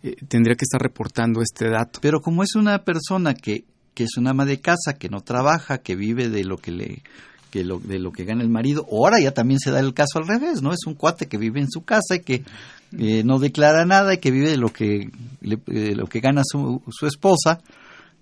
eh, 0.03 0.17
tendría 0.29 0.57
que 0.57 0.65
estar 0.65 0.81
reportando 0.81 1.43
este 1.43 1.69
dato. 1.69 2.01
Pero 2.01 2.21
como 2.21 2.43
es 2.43 2.55
una 2.55 2.85
persona 2.85 3.35
que, 3.35 3.65
que 3.93 4.05
es 4.05 4.17
una 4.17 4.31
ama 4.31 4.47
de 4.47 4.61
casa, 4.61 4.95
que 4.99 5.11
no 5.11 5.21
trabaja, 5.21 5.79
que 5.79 5.95
vive 5.95 6.31
de 6.31 6.45
lo 6.45 6.57
que 6.57 6.71
le 6.71 7.03
que 7.51 7.65
lo, 7.65 7.79
de 7.79 7.99
lo 7.99 8.13
que 8.13 8.25
gana 8.25 8.43
el 8.43 8.51
marido, 8.51 8.87
ahora 8.91 9.21
ya 9.21 9.33
también 9.33 9.61
se 9.61 9.71
da 9.71 9.81
el 9.81 9.95
caso 9.95 10.19
al 10.19 10.27
revés, 10.27 10.63
¿no? 10.63 10.73
Es 10.73 10.85
un 10.87 10.95
cuate 10.95 11.27
que 11.27 11.39
vive 11.39 11.61
en 11.61 11.71
su 11.71 11.85
casa 11.85 12.17
y 12.17 12.21
que 12.21 12.43
eh, 12.99 13.23
no 13.25 13.39
declara 13.39 13.85
nada 13.85 14.15
y 14.15 14.19
que 14.19 14.31
vive 14.31 14.51
de 14.51 14.57
lo 14.57 14.73
que, 14.73 15.11
le, 15.41 15.59
de 15.67 15.95
lo 15.95 16.07
que 16.07 16.21
gana 16.21 16.43
su, 16.45 16.83
su 16.91 17.07
esposa, 17.07 17.61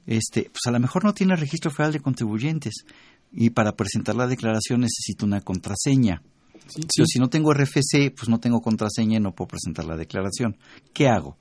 este, 0.06 0.42
pues 0.42 0.60
a 0.66 0.70
lo 0.70 0.80
mejor 0.80 1.04
no 1.04 1.14
tiene 1.14 1.36
registro 1.36 1.70
federal 1.70 1.92
de 1.92 2.00
contribuyentes 2.00 2.84
y 3.32 3.50
para 3.50 3.72
presentar 3.72 4.14
la 4.14 4.26
declaración 4.26 4.80
necesito 4.80 5.26
una 5.26 5.40
contraseña. 5.40 6.22
Sí, 6.68 7.04
si 7.06 7.18
no 7.18 7.28
tengo 7.28 7.52
RFC, 7.52 8.14
pues 8.16 8.28
no 8.28 8.40
tengo 8.40 8.60
contraseña 8.60 9.18
y 9.18 9.20
no 9.20 9.34
puedo 9.34 9.48
presentar 9.48 9.84
la 9.84 9.96
declaración. 9.96 10.56
¿Qué 10.92 11.08
hago? 11.08 11.36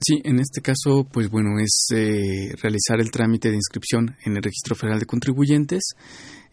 Sí, 0.00 0.20
en 0.24 0.38
este 0.38 0.60
caso, 0.60 1.06
pues 1.10 1.28
bueno, 1.28 1.58
es 1.60 1.88
eh, 1.94 2.54
realizar 2.62 3.00
el 3.00 3.10
trámite 3.10 3.50
de 3.50 3.56
inscripción 3.56 4.16
en 4.24 4.36
el 4.36 4.42
Registro 4.42 4.74
Federal 4.76 5.00
de 5.00 5.06
Contribuyentes, 5.06 5.90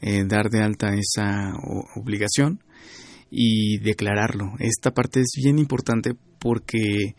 eh, 0.02 0.24
dar 0.28 0.50
de 0.50 0.62
alta 0.62 0.94
esa 0.96 1.54
obligación 1.96 2.64
y 3.30 3.78
declararlo. 3.80 4.54
Esta 4.60 4.92
parte 4.94 5.20
es 5.22 5.34
bien 5.38 5.60
importante 5.60 6.16
porque 6.40 7.16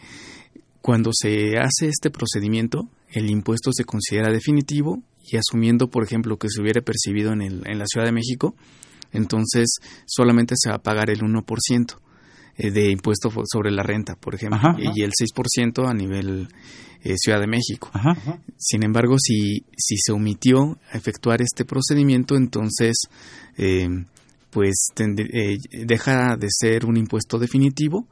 cuando 0.87 1.11
se 1.13 1.59
hace 1.59 1.89
este 1.89 2.11
procedimiento, 2.11 2.89
el 3.11 3.29
impuesto 3.29 3.73
se 3.73 3.83
considera 3.83 4.31
definitivo 4.31 5.03
y 5.29 5.37
asumiendo, 5.37 5.89
por 5.89 6.05
ejemplo, 6.05 6.37
que 6.37 6.49
se 6.49 6.61
hubiera 6.61 6.81
percibido 6.81 7.33
en, 7.33 7.43
el, 7.43 7.67
en 7.67 7.81
la 7.81 7.87
Ciudad 7.89 8.07
de 8.07 8.13
México, 8.13 8.55
entonces 9.11 9.79
solamente 10.07 10.55
se 10.57 10.71
va 10.71 10.77
a 10.77 10.83
pagar 10.85 11.11
el 11.11 11.23
1% 11.23 11.99
de 12.57 12.91
impuesto 12.93 13.33
sobre 13.53 13.73
la 13.73 13.83
renta, 13.83 14.15
por 14.15 14.37
ejemplo, 14.37 14.59
ajá, 14.59 14.77
ajá. 14.79 14.93
y 14.95 15.03
el 15.03 15.11
6% 15.11 15.91
a 15.91 15.93
nivel 15.93 16.47
eh, 17.03 17.17
Ciudad 17.17 17.41
de 17.41 17.49
México. 17.49 17.91
Ajá, 17.93 18.39
Sin 18.57 18.85
embargo, 18.85 19.17
si, 19.19 19.65
si 19.77 19.97
se 19.97 20.13
omitió 20.13 20.79
efectuar 20.93 21.43
este 21.43 21.65
procedimiento, 21.65 22.37
entonces 22.37 22.95
eh, 23.57 23.89
pues 24.57 24.87
eh, 24.97 25.59
deja 25.85 26.35
de 26.39 26.47
ser 26.49 26.87
un 26.87 26.97
impuesto 26.97 27.39
definitivo 27.39 28.09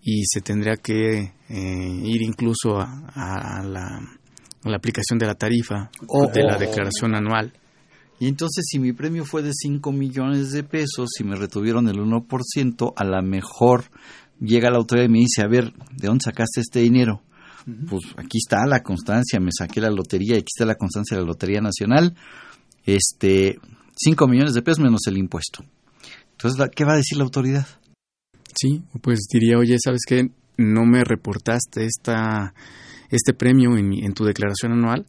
y 0.00 0.22
se 0.26 0.40
tendría 0.40 0.76
que 0.76 1.32
eh, 1.48 2.00
ir 2.04 2.22
incluso 2.22 2.78
a, 2.78 3.08
a, 3.16 3.64
la, 3.64 3.98
a, 4.62 4.68
la, 4.68 4.76
aplicación 4.76 5.18
de 5.18 5.26
la 5.26 5.34
tarifa 5.34 5.90
oh, 6.06 6.28
de 6.28 6.44
la 6.44 6.56
declaración 6.56 7.16
anual. 7.16 7.52
Y 8.20 8.28
entonces 8.28 8.64
si 8.68 8.78
mi 8.78 8.92
premio 8.92 9.24
fue 9.24 9.42
de 9.42 9.50
5 9.52 9.90
millones 9.90 10.52
de 10.52 10.62
pesos 10.62 11.08
y 11.18 11.24
me 11.24 11.34
retuvieron 11.34 11.88
el 11.88 11.96
1%, 11.96 12.92
a 12.94 13.04
lo 13.04 13.20
mejor 13.24 13.90
llega 14.38 14.70
la 14.70 14.76
autoridad 14.76 15.06
y 15.08 15.12
me 15.12 15.18
dice, 15.18 15.42
a 15.42 15.48
ver, 15.48 15.72
¿de 15.96 16.06
dónde 16.06 16.22
sacaste 16.26 16.60
este 16.60 16.78
dinero? 16.78 17.22
Uh 17.66 17.70
-huh. 17.70 17.88
Pues 17.88 18.04
aquí 18.18 18.38
está 18.38 18.64
la 18.68 18.84
constancia, 18.84 19.40
me 19.40 19.50
saqué 19.50 19.80
la 19.80 19.90
lotería, 19.90 20.36
aquí 20.36 20.46
está 20.54 20.64
la 20.64 20.76
constancia 20.76 21.16
de 21.16 21.24
la 21.24 21.26
Lotería 21.26 21.60
Nacional, 21.60 22.14
este, 22.86 23.58
5 23.96 24.28
millones 24.28 24.54
de 24.54 24.62
pesos 24.62 24.78
menos 24.78 25.00
el 25.08 25.18
impuesto. 25.18 25.64
Entonces, 26.38 26.70
¿qué 26.74 26.84
va 26.84 26.92
a 26.92 26.96
decir 26.96 27.18
la 27.18 27.24
autoridad? 27.24 27.66
Sí, 28.54 28.84
pues 29.02 29.26
diría, 29.32 29.58
oye, 29.58 29.76
¿sabes 29.82 30.02
qué? 30.06 30.30
No 30.56 30.84
me 30.86 31.02
reportaste 31.02 31.84
esta, 31.84 32.54
este 33.10 33.34
premio 33.34 33.76
en, 33.76 33.92
en 33.92 34.12
tu 34.14 34.24
declaración 34.24 34.72
anual 34.72 35.04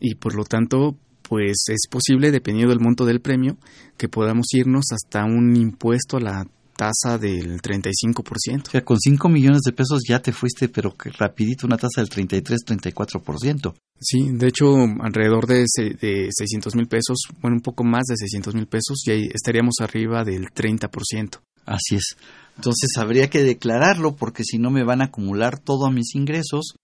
y 0.00 0.14
por 0.14 0.34
lo 0.34 0.44
tanto 0.44 0.96
pues 1.28 1.64
es 1.68 1.82
posible, 1.90 2.30
dependiendo 2.30 2.70
del 2.70 2.80
monto 2.82 3.04
del 3.04 3.20
premio, 3.20 3.58
que 3.98 4.08
podamos 4.08 4.46
irnos 4.52 4.86
hasta 4.92 5.24
un 5.24 5.54
impuesto 5.56 6.16
a 6.16 6.20
la 6.20 6.46
tasa 6.82 7.16
del 7.16 7.60
35%. 7.60 8.66
O 8.66 8.70
sea, 8.70 8.84
con 8.84 8.98
5 8.98 9.28
millones 9.28 9.60
de 9.64 9.72
pesos 9.72 10.02
ya 10.08 10.20
te 10.20 10.32
fuiste, 10.32 10.68
pero 10.68 10.96
que 10.96 11.10
rapidito, 11.10 11.66
una 11.66 11.76
tasa 11.76 12.00
del 12.00 12.10
33-34%. 12.10 13.74
Sí, 14.00 14.30
de 14.32 14.48
hecho, 14.48 14.74
alrededor 15.00 15.46
de, 15.46 15.64
de 15.78 16.28
600 16.30 16.74
mil 16.74 16.88
pesos, 16.88 17.18
bueno, 17.40 17.56
un 17.56 17.62
poco 17.62 17.84
más 17.84 18.04
de 18.06 18.16
600 18.16 18.54
mil 18.56 18.66
pesos, 18.66 19.04
ya 19.06 19.14
estaríamos 19.14 19.76
arriba 19.80 20.24
del 20.24 20.46
30%. 20.46 21.38
Así 21.66 21.94
es. 21.94 22.16
Entonces 22.56 22.90
habría 22.98 23.30
que 23.30 23.44
declararlo 23.44 24.16
porque 24.16 24.42
si 24.42 24.58
no 24.58 24.70
me 24.70 24.82
van 24.82 25.00
a 25.00 25.06
acumular 25.06 25.60
todo 25.60 25.86
a 25.86 25.92
mis 25.92 26.16
ingresos 26.16 26.74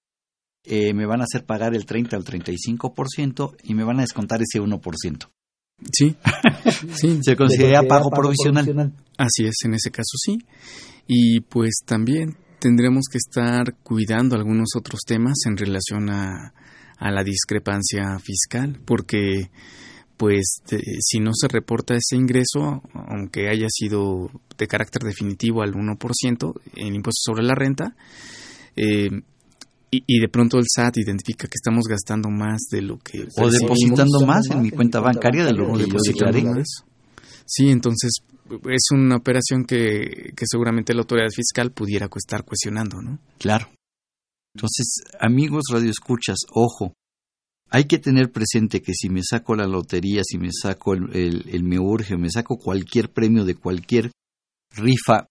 eh, 0.64 0.94
me 0.94 1.06
van 1.06 1.20
a 1.20 1.24
hacer 1.24 1.44
pagar 1.44 1.74
el 1.74 1.86
30 1.86 2.16
al 2.16 2.24
35% 2.24 3.56
y 3.64 3.74
me 3.74 3.84
van 3.84 3.98
a 3.98 4.02
descontar 4.02 4.40
ese 4.42 4.60
1%. 4.60 5.28
Sí, 5.92 6.16
sí. 6.94 7.18
Se 7.22 7.36
considera 7.36 7.82
pago, 7.82 8.10
pago 8.10 8.22
provisional. 8.22 8.64
provisional. 8.64 8.92
Así 9.16 9.44
es, 9.44 9.56
en 9.64 9.74
ese 9.74 9.90
caso 9.90 10.16
sí. 10.16 10.38
Y 11.06 11.40
pues 11.40 11.80
también 11.84 12.36
tendremos 12.58 13.04
que 13.10 13.18
estar 13.18 13.74
cuidando 13.82 14.36
algunos 14.36 14.70
otros 14.76 15.00
temas 15.06 15.38
en 15.46 15.56
relación 15.56 16.10
a, 16.10 16.52
a 16.98 17.10
la 17.10 17.22
discrepancia 17.22 18.18
fiscal, 18.18 18.80
porque 18.84 19.50
pues 20.16 20.62
si 21.00 21.20
no 21.20 21.30
se 21.32 21.46
reporta 21.46 21.94
ese 21.94 22.16
ingreso, 22.16 22.82
aunque 22.92 23.48
haya 23.48 23.68
sido 23.70 24.30
de 24.58 24.66
carácter 24.66 25.02
definitivo 25.02 25.62
al 25.62 25.74
1% 25.74 26.60
en 26.74 26.94
impuestos 26.94 27.22
sobre 27.24 27.44
la 27.44 27.54
renta, 27.54 27.94
eh, 28.74 29.10
y, 29.90 30.20
de 30.20 30.28
pronto 30.28 30.58
el 30.58 30.64
SAT 30.68 30.98
identifica 30.98 31.48
que 31.48 31.56
estamos 31.56 31.84
gastando 31.88 32.28
más 32.28 32.62
de 32.70 32.82
lo 32.82 32.98
que... 32.98 33.26
O 33.36 33.50
depositando 33.50 34.20
más 34.26 34.50
en 34.50 34.62
mi 34.62 34.70
cuenta 34.70 35.00
bancaria 35.00 35.44
de 35.44 35.52
lo 35.52 35.72
que 35.72 35.86
declaré. 36.06 36.44
Sí, 37.46 37.70
entonces 37.70 38.10
es 38.68 38.88
una 38.92 39.16
operación 39.16 39.64
que, 39.64 40.32
que 40.36 40.44
seguramente 40.46 40.92
la 40.92 41.00
autoridad 41.00 41.30
fiscal 41.30 41.72
pudiera 41.72 42.08
estar 42.14 42.44
cuestionando, 42.44 43.00
¿no? 43.00 43.18
Claro. 43.38 43.68
Entonces, 44.54 45.02
amigos 45.20 45.64
radioescuchas, 45.70 46.38
ojo, 46.52 46.92
hay 47.70 47.84
que 47.84 47.98
tener 47.98 48.30
presente 48.30 48.82
que 48.82 48.92
si 48.94 49.08
me 49.08 49.22
saco 49.22 49.54
la 49.54 49.66
lotería, 49.66 50.22
si 50.24 50.38
me 50.38 50.50
saco 50.52 50.94
el, 50.94 51.14
el, 51.14 51.48
el 51.48 51.64
me 51.64 51.78
urge, 51.78 52.16
me 52.16 52.30
saco 52.30 52.58
cualquier 52.58 53.10
premio 53.10 53.44
de 53.44 53.54
cualquier 53.54 54.10
rifa, 54.74 55.26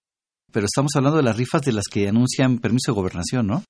pero 0.52 0.66
estamos 0.66 0.96
hablando 0.96 1.18
de 1.18 1.24
las 1.24 1.38
rifas 1.38 1.62
de 1.64 1.74
las 1.74 1.86
que 1.86 2.08
anuncian 2.08 2.60
permiso 2.60 2.92
de 2.92 2.96
gobernación, 2.96 3.48
¿no? 3.48 3.64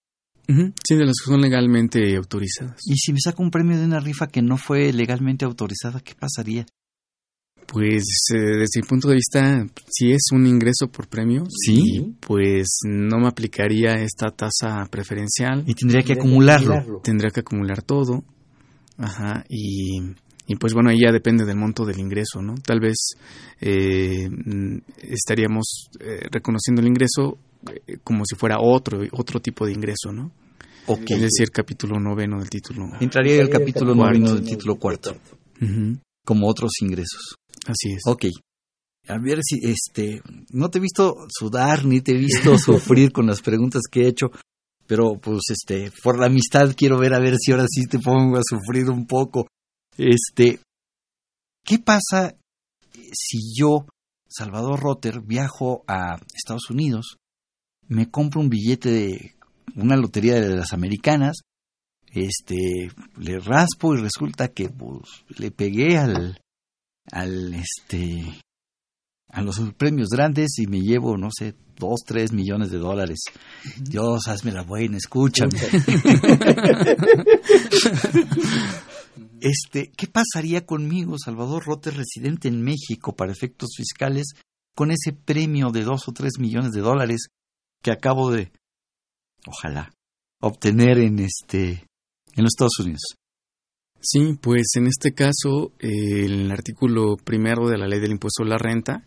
Sí, 0.48 0.96
de 0.96 1.06
las 1.06 1.16
que 1.24 1.32
son 1.32 1.42
legalmente 1.42 2.16
autorizadas. 2.16 2.80
Y 2.86 2.96
si 2.96 3.12
me 3.12 3.20
saco 3.20 3.44
un 3.44 3.52
premio 3.52 3.78
de 3.78 3.86
una 3.86 4.00
rifa 4.00 4.28
que 4.28 4.42
no 4.42 4.58
fue 4.58 4.94
legalmente 4.94 5.46
autorizada, 5.46 6.00
¿qué 6.00 6.16
pasaría? 6.16 6.66
Pues 7.68 8.06
eh, 8.34 8.60
desde 8.60 8.82
mi 8.82 8.88
punto 8.88 9.10
de 9.10 9.16
vista, 9.16 9.68
si 9.90 10.14
es 10.14 10.28
un 10.32 10.48
ingreso 10.48 10.88
por 10.90 11.10
premio, 11.10 11.44
sí, 11.50 12.16
pues 12.22 12.80
no 12.86 13.20
me 13.20 13.28
aplicaría 13.28 13.96
esta 13.96 14.30
tasa 14.30 14.86
preferencial. 14.90 15.66
Y 15.68 15.74
tendría 15.74 16.02
que 16.02 16.14
acumularlo. 16.14 17.02
Tendría 17.04 17.30
que 17.30 17.42
acumular 17.42 17.82
todo. 17.82 18.24
Ajá, 18.98 19.44
y, 19.50 20.00
y 20.48 20.56
pues 20.56 20.74
bueno, 20.74 20.90
ahí 20.90 21.02
ya 21.02 21.12
depende 21.12 21.44
del 21.44 21.58
monto 21.58 21.86
del 21.86 22.00
ingreso, 22.00 22.42
¿no? 22.42 22.56
Tal 22.56 22.80
vez 22.80 22.96
eh, 23.60 24.30
estaríamos 25.02 25.90
eh, 26.00 26.22
reconociendo 26.32 26.82
el 26.82 26.88
ingreso 26.88 27.38
eh, 27.88 27.98
como 28.04 28.24
si 28.26 28.36
fuera 28.36 28.58
otro, 28.60 29.02
otro 29.12 29.40
tipo 29.40 29.66
de 29.66 29.74
ingreso, 29.74 30.12
¿no? 30.12 30.32
Okay. 30.88 31.18
Es 31.18 31.22
decir, 31.22 31.52
capítulo 31.52 32.00
noveno 32.00 32.40
del 32.40 32.50
título. 32.50 32.88
Entraría 33.02 33.42
el 33.42 33.50
capítulo 33.50 33.94
noveno 33.94 34.34
del 34.34 34.44
título 34.44 34.78
cuarto. 34.78 35.18
Como 36.24 36.48
otros 36.48 36.72
ingresos. 36.82 37.36
Así 37.66 37.94
es. 37.94 38.02
Ok. 38.06 38.26
A 39.10 39.18
ver 39.18 39.40
si, 39.42 39.60
este, 39.64 40.22
no 40.52 40.70
te 40.70 40.78
he 40.78 40.82
visto 40.82 41.28
sudar 41.30 41.86
ni 41.86 42.02
te 42.02 42.14
he 42.14 42.18
visto 42.18 42.58
sufrir 42.58 43.12
con 43.12 43.28
las 43.28 43.42
preguntas 43.42 43.84
que 43.92 44.04
he 44.04 44.08
hecho, 44.08 44.32
pero 44.86 45.18
pues, 45.18 45.42
este, 45.50 45.92
por 46.04 46.20
la 46.20 46.28
amistad 46.28 46.74
quiero 46.76 46.98
ver 46.98 47.14
a 47.14 47.20
ver 47.20 47.36
si 47.38 47.52
ahora 47.52 47.66
sí 47.70 47.86
te 47.88 48.00
pongo 48.00 48.38
a 48.38 48.42
sufrir 48.44 48.90
un 48.90 49.06
poco. 49.06 49.48
Este, 49.98 50.60
¿qué 51.66 51.80
pasa 51.80 52.34
si 53.14 53.40
yo, 53.58 53.86
Salvador 54.30 54.80
Rotter, 54.80 55.22
viajo 55.22 55.84
a 55.88 56.18
Estados 56.34 56.70
Unidos, 56.70 57.18
me 57.88 58.10
compro 58.10 58.42
un 58.42 58.50
billete 58.50 58.90
de 58.90 59.36
una 59.76 59.96
lotería 59.96 60.36
de 60.36 60.56
las 60.56 60.74
americanas, 60.74 61.38
este, 62.12 62.90
le 63.18 63.40
raspo 63.40 63.96
y 63.96 64.02
resulta 64.02 64.50
que 64.50 64.70
pues, 64.70 65.24
le 65.38 65.52
pegué 65.52 65.98
al, 65.98 66.40
al, 67.12 67.54
este, 67.54 68.24
a 69.30 69.42
los 69.42 69.60
premios 69.78 70.10
grandes 70.10 70.58
y 70.60 70.68
me 70.68 70.82
llevo, 70.82 71.18
no 71.18 71.30
sé, 71.38 71.56
dos, 71.78 72.00
tres 72.06 72.32
millones 72.34 72.72
de 72.72 72.80
dólares. 72.80 73.20
Dios, 73.80 74.28
hazme 74.28 74.52
la 74.52 74.64
buena, 74.64 74.98
escúchame. 74.98 75.60
este, 79.42 79.92
¿qué 79.96 80.08
pasaría 80.08 80.66
conmigo, 80.66 81.18
Salvador 81.20 81.64
Rote, 81.66 81.92
residente 81.92 82.48
en 82.48 82.64
México 82.64 83.16
para 83.16 83.32
efectos 83.32 83.70
fiscales, 83.78 84.34
con 84.76 84.92
ese 84.92 85.14
premio 85.14 85.70
de 85.72 85.84
dos 85.84 86.08
o 86.08 86.14
tres 86.14 86.40
millones 86.40 86.72
de 86.72 86.82
dólares 86.82 87.28
que 87.82 87.92
acabo 87.92 88.32
de, 88.32 88.52
ojalá, 89.46 89.92
obtener 90.42 91.00
en 91.00 91.20
este, 91.20 91.86
en 92.36 92.44
los 92.44 92.54
Estados 92.54 92.80
Unidos? 92.80 93.18
Sí, 94.00 94.38
pues 94.40 94.68
en 94.76 94.88
este 94.88 95.12
caso 95.14 95.72
el 95.80 96.52
artículo 96.52 97.18
primero 97.18 97.68
de 97.68 97.78
la 97.78 97.88
ley 97.88 98.00
del 98.00 98.12
impuesto 98.12 98.44
a 98.44 98.48
la 98.48 98.58
renta 98.58 99.04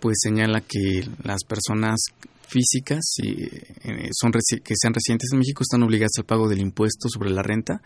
pues 0.00 0.16
señala 0.20 0.60
que 0.62 1.06
las 1.22 1.44
personas 1.44 2.00
físicas 2.48 3.00
eh, 3.22 4.10
son 4.12 4.32
que 4.32 4.74
sean 4.74 4.94
residentes 4.94 5.30
en 5.32 5.38
México 5.38 5.62
están 5.62 5.82
obligadas 5.84 6.12
al 6.18 6.24
pago 6.24 6.48
del 6.48 6.60
impuesto 6.60 7.08
sobre 7.08 7.30
la 7.30 7.42
renta 7.42 7.82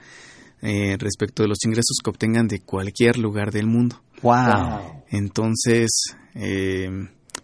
eh, 0.62 0.96
respecto 0.98 1.42
de 1.42 1.50
los 1.50 1.58
ingresos 1.64 1.98
que 2.02 2.10
obtengan 2.10 2.48
de 2.48 2.60
cualquier 2.60 3.18
lugar 3.18 3.52
del 3.52 3.66
mundo. 3.66 4.02
Wow. 4.22 5.04
Entonces, 5.10 5.90
eh, 6.34 6.88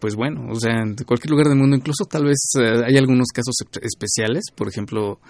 pues 0.03 0.17
bueno, 0.17 0.49
o 0.51 0.59
sea, 0.59 0.83
de 0.85 1.05
cualquier 1.05 1.31
lugar 1.31 1.47
del 1.47 1.57
mundo, 1.57 1.77
incluso 1.77 2.05
tal 2.07 2.25
vez 2.25 2.39
eh, 2.59 2.83
hay 2.85 2.97
algunos 2.97 3.29
casos 3.29 3.55
especiales, 3.81 4.47
por 4.53 4.67
ejemplo, 4.67 5.21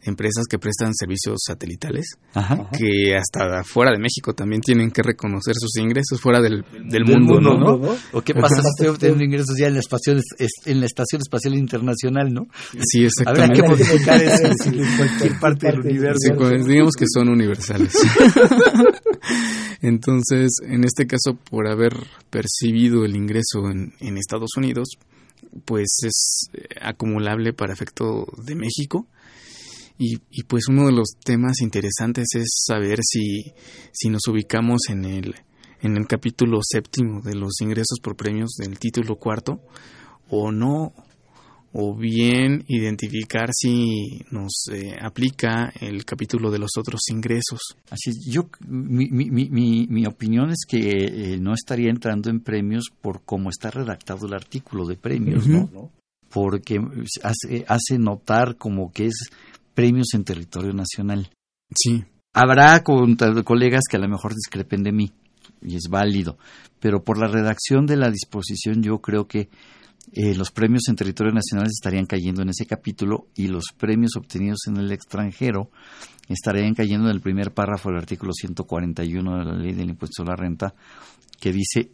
empresas 0.00 0.44
que 0.48 0.58
prestan 0.58 0.94
servicios 0.94 1.40
satelitales, 1.46 2.06
Ajá. 2.32 2.70
que 2.72 3.14
hasta 3.14 3.62
fuera 3.64 3.92
de 3.92 3.98
México 3.98 4.32
también 4.32 4.62
tienen 4.62 4.90
que 4.90 5.02
reconocer 5.02 5.56
sus 5.58 5.76
ingresos 5.76 6.22
fuera 6.22 6.40
del, 6.40 6.64
del, 6.72 6.88
del 6.88 7.04
mundo, 7.04 7.34
mundo, 7.34 7.58
¿no? 7.58 7.76
¿no? 7.76 7.96
¿O 8.12 8.22
qué 8.22 8.32
pasa 8.32 8.62
si 8.62 8.68
estoy 8.68 8.86
obteniendo 8.88 9.24
ingresos 9.24 9.58
ya 9.58 9.66
en 9.66 9.74
la, 9.74 9.80
estación, 9.80 10.22
en 10.64 10.80
la 10.80 10.86
Estación 10.86 11.20
Espacial 11.20 11.54
Internacional, 11.54 12.32
no? 12.32 12.46
Sí, 12.82 13.04
exactamente. 13.04 13.60
Habrá 13.60 13.76
que 13.76 13.84
modificar 13.84 14.22
eso 14.22 14.46
en 14.64 14.96
cualquier 14.96 15.38
parte 15.38 15.66
del 15.66 15.80
universo. 15.80 16.18
Sí, 16.18 16.32
pues, 16.34 16.64
digamos 16.64 16.94
que 16.98 17.04
son 17.12 17.28
universales. 17.28 17.92
Entonces, 19.82 20.50
en 20.62 20.84
este 20.84 21.06
caso, 21.06 21.36
por 21.50 21.68
haber 21.68 21.94
percibido 22.30 23.04
el 23.04 23.16
ingreso 23.16 23.70
en, 23.70 24.16
Estados 24.16 24.50
Unidos, 24.56 24.88
pues 25.64 25.88
es 26.04 26.48
acumulable 26.80 27.52
para 27.52 27.72
efecto 27.72 28.26
de 28.44 28.54
México. 28.54 29.06
Y, 29.98 30.16
y, 30.30 30.42
pues 30.44 30.68
uno 30.68 30.86
de 30.86 30.92
los 30.92 31.10
temas 31.24 31.60
interesantes 31.60 32.26
es 32.34 32.64
saber 32.66 32.98
si, 33.02 33.52
si 33.92 34.08
nos 34.08 34.26
ubicamos 34.26 34.88
en 34.88 35.04
el, 35.04 35.34
en 35.82 35.96
el 35.96 36.08
capítulo 36.08 36.58
séptimo 36.62 37.20
de 37.20 37.36
los 37.36 37.60
ingresos 37.60 37.98
por 38.02 38.16
premios 38.16 38.54
del 38.58 38.78
título 38.78 39.16
cuarto 39.16 39.60
o 40.28 40.50
no, 40.50 40.92
o 41.76 41.94
bien 41.94 42.64
identificar 42.68 43.48
si 43.52 44.20
nos 44.30 44.66
eh, 44.72 44.96
aplica 45.00 45.72
el 45.80 46.04
capítulo 46.04 46.52
de 46.52 46.60
los 46.60 46.70
otros 46.78 47.00
ingresos. 47.10 47.60
Así 47.90 48.10
es, 48.10 48.26
yo, 48.30 48.48
mi, 48.68 49.08
mi, 49.08 49.28
mi, 49.28 49.86
mi 49.88 50.06
opinión 50.06 50.50
es 50.50 50.64
que 50.68 50.78
eh, 50.78 51.38
no 51.40 51.52
estaría 51.52 51.90
entrando 51.90 52.30
en 52.30 52.40
premios 52.40 52.92
por 53.02 53.22
cómo 53.24 53.50
está 53.50 53.70
redactado 53.70 54.26
el 54.26 54.34
artículo 54.34 54.86
de 54.86 54.96
premios, 54.96 55.48
uh 55.48 55.50
-huh. 55.50 55.72
¿no? 55.72 55.90
Porque 56.30 56.80
hace, 57.24 57.64
hace 57.66 57.98
notar 57.98 58.56
como 58.56 58.92
que 58.92 59.06
es 59.06 59.30
premios 59.74 60.14
en 60.14 60.22
territorio 60.22 60.72
nacional. 60.72 61.28
Sí. 61.76 62.04
Habrá 62.32 62.84
con, 62.84 63.16
colegas 63.44 63.82
que 63.90 63.96
a 63.96 64.00
lo 64.00 64.08
mejor 64.08 64.32
discrepen 64.32 64.84
de 64.84 64.92
mí, 64.92 65.12
y 65.60 65.74
es 65.74 65.88
válido, 65.90 66.38
pero 66.78 67.02
por 67.02 67.18
la 67.18 67.26
redacción 67.26 67.86
de 67.86 67.96
la 67.96 68.10
disposición 68.10 68.82
yo 68.82 68.98
creo 68.98 69.26
que 69.26 69.48
eh, 70.12 70.34
los 70.34 70.50
premios 70.50 70.82
en 70.88 70.96
territorio 70.96 71.32
nacional 71.32 71.66
estarían 71.66 72.06
cayendo 72.06 72.42
en 72.42 72.50
ese 72.50 72.66
capítulo 72.66 73.28
y 73.34 73.48
los 73.48 73.64
premios 73.76 74.16
obtenidos 74.16 74.66
en 74.66 74.76
el 74.76 74.92
extranjero 74.92 75.70
estarían 76.28 76.74
cayendo 76.74 77.08
en 77.08 77.14
el 77.14 77.20
primer 77.20 77.52
párrafo 77.52 77.88
del 77.88 77.98
artículo 77.98 78.32
141 78.32 79.38
de 79.38 79.44
la 79.44 79.56
ley 79.56 79.72
del 79.72 79.90
impuesto 79.90 80.22
a 80.22 80.26
la 80.26 80.36
renta 80.36 80.74
que 81.40 81.52
dice 81.52 81.90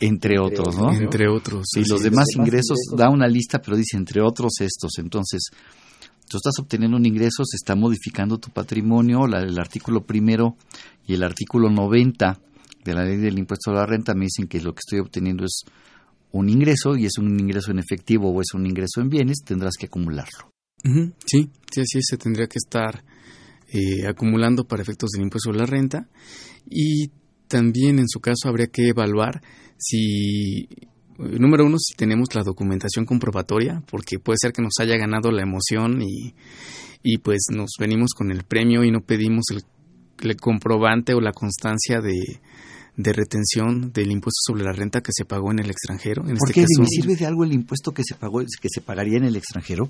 entre, 0.00 0.38
otros, 0.38 0.76
¿no? 0.76 0.92
Entre 0.92 1.28
otros. 1.28 1.66
Y 1.76 1.84
los 1.88 2.02
demás 2.02 2.26
ingresos 2.36 2.76
da 2.96 3.08
una 3.08 3.28
lista, 3.28 3.60
pero 3.60 3.76
dice 3.76 3.96
entre 3.96 4.20
otros 4.20 4.52
estos. 4.60 4.98
Entonces, 4.98 5.50
tú 6.28 6.36
estás 6.36 6.54
obteniendo 6.58 6.96
un 6.96 7.06
ingreso, 7.06 7.44
se 7.44 7.56
está 7.56 7.74
modificando 7.74 8.38
tu 8.38 8.50
patrimonio, 8.50 9.26
la, 9.26 9.40
el 9.40 9.58
artículo 9.58 10.04
primero 10.04 10.56
y 11.06 11.14
el 11.14 11.22
artículo 11.22 11.70
90 11.70 12.38
de 12.84 12.94
la 12.94 13.04
ley 13.04 13.16
del 13.16 13.38
impuesto 13.38 13.70
a 13.70 13.74
la 13.74 13.86
renta 13.86 14.14
me 14.14 14.26
dicen 14.26 14.46
que 14.46 14.60
lo 14.60 14.74
que 14.74 14.80
estoy 14.80 14.98
obteniendo 14.98 15.44
es 15.44 15.62
un 16.34 16.48
ingreso 16.48 16.96
y 16.96 17.06
es 17.06 17.16
un 17.18 17.38
ingreso 17.38 17.70
en 17.70 17.78
efectivo 17.78 18.30
o 18.30 18.40
es 18.40 18.54
un 18.54 18.66
ingreso 18.66 19.00
en 19.00 19.08
bienes, 19.08 19.38
tendrás 19.44 19.74
que 19.78 19.86
acumularlo. 19.86 20.50
Uh 20.84 20.88
-huh. 20.88 21.12
Sí, 21.24 21.48
sí, 21.70 22.00
se 22.02 22.16
tendría 22.18 22.48
que 22.48 22.58
estar 22.58 23.04
eh, 23.72 24.06
acumulando 24.06 24.64
para 24.64 24.82
efectos 24.82 25.10
del 25.10 25.22
impuesto 25.22 25.50
a 25.50 25.54
la 25.54 25.64
renta 25.64 26.08
y 26.68 27.10
también 27.46 28.00
en 28.00 28.08
su 28.08 28.20
caso 28.20 28.48
habría 28.48 28.66
que 28.66 28.88
evaluar 28.88 29.42
si 29.78 30.68
número 31.18 31.64
uno, 31.66 31.76
si 31.78 31.94
tenemos 31.94 32.34
la 32.34 32.42
documentación 32.42 33.06
comprobatoria, 33.06 33.84
porque 33.88 34.18
puede 34.18 34.38
ser 34.40 34.52
que 34.52 34.62
nos 34.62 34.74
haya 34.80 34.96
ganado 34.96 35.30
la 35.30 35.42
emoción 35.42 36.02
y, 36.02 36.34
y 37.04 37.18
pues 37.18 37.42
nos 37.54 37.70
venimos 37.78 38.10
con 38.12 38.32
el 38.32 38.42
premio 38.42 38.82
y 38.82 38.90
no 38.90 39.02
pedimos 39.02 39.44
el 39.52 40.36
comprobante 40.36 41.14
o 41.14 41.20
la 41.20 41.32
constancia 41.32 42.00
de, 42.00 42.40
de, 42.96 43.12
retención 43.12 43.92
del 43.92 44.10
impuesto 44.10 44.38
sobre 44.46 44.64
la 44.64 44.72
renta 44.72 45.00
que 45.00 45.12
se 45.12 45.24
pagó 45.24 45.50
en 45.52 45.60
el 45.60 45.70
extranjero. 45.70 46.22
En 46.22 46.36
¿Por 46.36 46.50
este 46.50 46.54
qué? 46.54 46.60
caso, 46.62 46.82
¿Me 46.82 46.86
sirve 46.86 47.16
de 47.16 47.26
algo 47.26 47.44
el 47.44 47.52
impuesto 47.52 47.92
que 47.92 48.02
se 48.04 48.14
pagó, 48.14 48.40
que 48.40 48.68
se 48.68 48.80
pagaría 48.80 49.18
en 49.18 49.24
el 49.24 49.36
extranjero? 49.36 49.88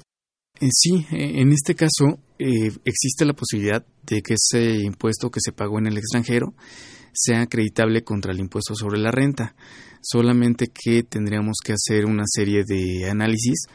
Eh, 0.60 0.68
sí, 0.70 1.06
eh, 1.10 1.40
en 1.40 1.52
este 1.52 1.74
caso 1.74 2.18
eh, 2.38 2.70
existe 2.84 3.24
la 3.24 3.32
posibilidad 3.32 3.84
de 4.06 4.22
que 4.22 4.34
ese 4.34 4.76
impuesto 4.84 5.30
que 5.30 5.40
se 5.42 5.52
pagó 5.52 5.78
en 5.78 5.86
el 5.86 5.98
extranjero 5.98 6.54
sea 7.12 7.42
acreditable 7.42 8.04
contra 8.04 8.32
el 8.32 8.40
impuesto 8.40 8.74
sobre 8.74 8.98
la 8.98 9.10
renta. 9.10 9.54
Solamente 10.00 10.66
que 10.68 11.02
tendríamos 11.02 11.56
que 11.64 11.72
hacer 11.72 12.04
una 12.04 12.24
serie 12.26 12.64
de 12.64 13.08
análisis 13.10 13.66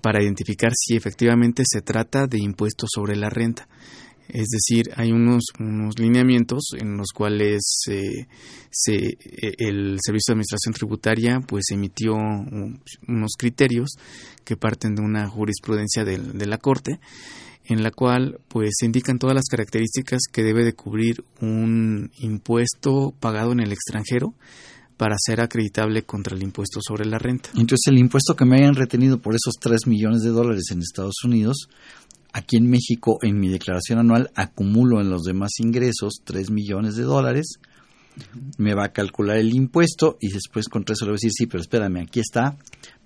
para 0.00 0.22
identificar 0.22 0.72
si 0.74 0.96
efectivamente 0.96 1.64
se 1.66 1.82
trata 1.82 2.26
de 2.26 2.38
impuesto 2.38 2.86
sobre 2.88 3.16
la 3.16 3.28
renta. 3.28 3.68
Es 4.32 4.48
decir, 4.48 4.90
hay 4.96 5.12
unos, 5.12 5.44
unos 5.58 5.98
lineamientos 5.98 6.62
en 6.78 6.96
los 6.96 7.08
cuales 7.14 7.60
eh, 7.90 8.26
se, 8.70 8.96
eh, 8.96 9.16
el 9.58 9.98
Servicio 10.00 10.32
de 10.32 10.36
Administración 10.36 10.74
Tributaria 10.74 11.40
pues 11.46 11.64
emitió 11.70 12.14
unos 12.14 13.32
criterios 13.38 13.90
que 14.44 14.56
parten 14.56 14.94
de 14.94 15.02
una 15.02 15.28
jurisprudencia 15.28 16.04
de, 16.04 16.16
de 16.18 16.46
la 16.46 16.56
Corte 16.56 16.98
en 17.66 17.82
la 17.82 17.90
cual 17.90 18.40
pues 18.48 18.70
se 18.78 18.86
indican 18.86 19.18
todas 19.18 19.36
las 19.36 19.46
características 19.50 20.22
que 20.32 20.42
debe 20.42 20.64
de 20.64 20.72
cubrir 20.72 21.24
un 21.40 22.10
impuesto 22.18 23.14
pagado 23.20 23.52
en 23.52 23.60
el 23.60 23.70
extranjero 23.70 24.34
para 24.96 25.16
ser 25.18 25.40
acreditable 25.40 26.02
contra 26.04 26.36
el 26.36 26.42
impuesto 26.42 26.80
sobre 26.80 27.04
la 27.04 27.18
renta. 27.18 27.50
Entonces 27.54 27.86
el 27.86 27.98
impuesto 27.98 28.34
que 28.34 28.44
me 28.44 28.56
hayan 28.56 28.74
retenido 28.74 29.20
por 29.20 29.34
esos 29.34 29.54
3 29.60 29.86
millones 29.86 30.22
de 30.22 30.30
dólares 30.30 30.64
en 30.70 30.80
Estados 30.80 31.16
Unidos, 31.24 31.68
aquí 32.32 32.56
en 32.56 32.68
México 32.68 33.18
en 33.22 33.38
mi 33.38 33.48
declaración 33.48 33.98
anual 33.98 34.30
acumulo 34.34 35.00
en 35.00 35.10
los 35.10 35.22
demás 35.22 35.52
ingresos 35.58 36.22
3 36.24 36.50
millones 36.50 36.96
de 36.96 37.04
dólares, 37.04 37.58
me 38.58 38.74
va 38.74 38.84
a 38.84 38.92
calcular 38.92 39.38
el 39.38 39.54
impuesto 39.54 40.18
y 40.20 40.30
después 40.32 40.68
contra 40.68 40.94
eso 40.94 41.06
le 41.06 41.12
voy 41.12 41.16
a 41.16 41.22
decir, 41.22 41.32
sí, 41.32 41.46
pero 41.46 41.62
espérame, 41.62 42.02
aquí 42.02 42.20
está 42.20 42.56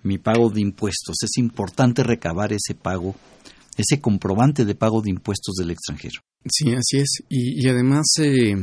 mi 0.02 0.18
pago 0.18 0.50
de 0.50 0.60
impuestos. 0.60 1.16
Es 1.22 1.38
importante 1.38 2.02
recabar 2.02 2.52
ese 2.52 2.74
pago 2.74 3.14
ese 3.76 4.00
comprobante 4.00 4.64
de 4.64 4.74
pago 4.74 5.02
de 5.02 5.10
impuestos 5.10 5.54
del 5.56 5.70
extranjero. 5.70 6.20
Sí, 6.48 6.72
así 6.74 6.98
es. 6.98 7.22
Y, 7.28 7.68
además, 7.68 8.06
eh, 8.18 8.54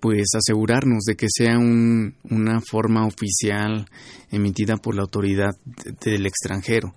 pues 0.00 0.30
asegurarnos 0.34 1.04
de 1.04 1.16
que 1.16 1.26
sea 1.28 1.58
una 1.58 2.60
forma 2.60 3.06
oficial 3.06 3.86
emitida 4.30 4.76
por 4.76 4.94
la 4.94 5.02
autoridad 5.02 5.50
del 6.04 6.26
extranjero. 6.26 6.94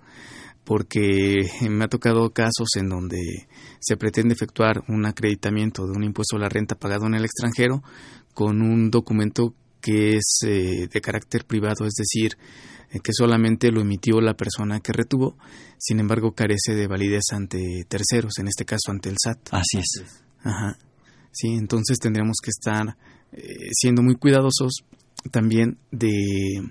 Porque 0.64 1.46
me 1.68 1.84
ha 1.84 1.88
tocado 1.88 2.30
casos 2.30 2.68
en 2.76 2.88
donde 2.88 3.46
se 3.80 3.96
pretende 3.96 4.34
efectuar 4.34 4.82
un 4.88 5.04
acreditamiento 5.04 5.86
de 5.86 5.92
un 5.92 6.04
impuesto 6.04 6.36
a 6.36 6.40
la 6.40 6.48
renta 6.48 6.74
pagado 6.74 7.06
en 7.06 7.14
el 7.14 7.24
extranjero 7.24 7.82
con 8.32 8.62
un 8.62 8.90
documento 8.90 9.54
que 9.80 10.16
es 10.16 10.38
eh, 10.46 10.88
de 10.90 11.00
carácter 11.02 11.44
privado, 11.44 11.84
es 11.84 11.92
decir, 11.92 12.38
eh, 12.90 13.00
que 13.02 13.12
solamente 13.12 13.70
lo 13.70 13.82
emitió 13.82 14.18
la 14.22 14.32
persona 14.32 14.80
que 14.80 14.94
retuvo, 14.94 15.36
sin 15.78 16.00
embargo 16.00 16.32
carece 16.32 16.74
de 16.74 16.86
validez 16.86 17.24
ante 17.32 17.84
terceros, 17.86 18.38
en 18.38 18.48
este 18.48 18.64
caso 18.64 18.90
ante 18.90 19.10
el 19.10 19.16
SAT. 19.22 19.48
Así 19.50 19.78
es. 19.78 20.22
Ajá. 20.42 20.78
Sí, 21.30 21.48
entonces 21.48 21.98
tendremos 21.98 22.36
que 22.42 22.50
estar 22.50 22.96
eh, 23.32 23.42
siendo 23.72 24.02
muy 24.02 24.14
cuidadosos 24.14 24.84
también 25.30 25.78
de, 25.90 26.62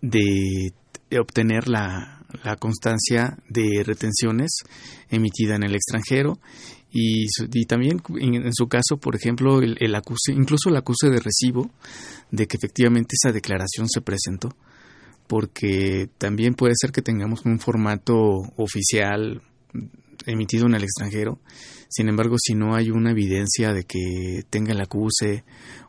de 0.00 0.72
obtener 1.18 1.68
la, 1.68 2.21
la 2.44 2.56
constancia 2.56 3.38
de 3.48 3.82
retenciones 3.84 4.50
emitida 5.10 5.56
en 5.56 5.64
el 5.64 5.74
extranjero 5.74 6.38
y, 6.90 7.26
también 7.66 8.02
en, 8.20 8.52
su 8.52 8.68
caso, 8.68 8.98
por 8.98 9.16
ejemplo, 9.16 9.60
el, 9.60 9.76
el, 9.80 9.94
acuse, 9.94 10.32
incluso 10.32 10.68
el 10.68 10.76
acuse 10.76 11.08
de 11.08 11.20
recibo 11.20 11.70
de 12.30 12.46
que 12.46 12.58
efectivamente 12.58 13.14
esa 13.18 13.32
declaración 13.32 13.88
se 13.88 14.02
presentó 14.02 14.54
porque 15.26 16.10
también 16.18 16.52
puede 16.52 16.74
ser 16.76 16.92
que 16.92 17.00
tengamos 17.00 17.46
un 17.46 17.58
formato 17.58 18.42
oficial 18.56 19.40
emitido 20.26 20.66
en 20.66 20.74
el 20.74 20.82
extranjero. 20.82 21.38
Sin 21.88 22.08
embargo, 22.08 22.36
si 22.38 22.54
no 22.54 22.74
hay 22.74 22.90
una 22.90 23.10
evidencia 23.12 23.72
de 23.72 23.84
que 23.84 24.44
tenga 24.50 24.72
el 24.72 24.80
acuse 24.80 25.44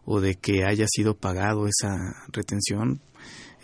o 0.05 0.19
de 0.19 0.35
que 0.35 0.65
haya 0.65 0.85
sido 0.87 1.15
pagado 1.15 1.67
esa 1.67 2.23
retención, 2.31 3.01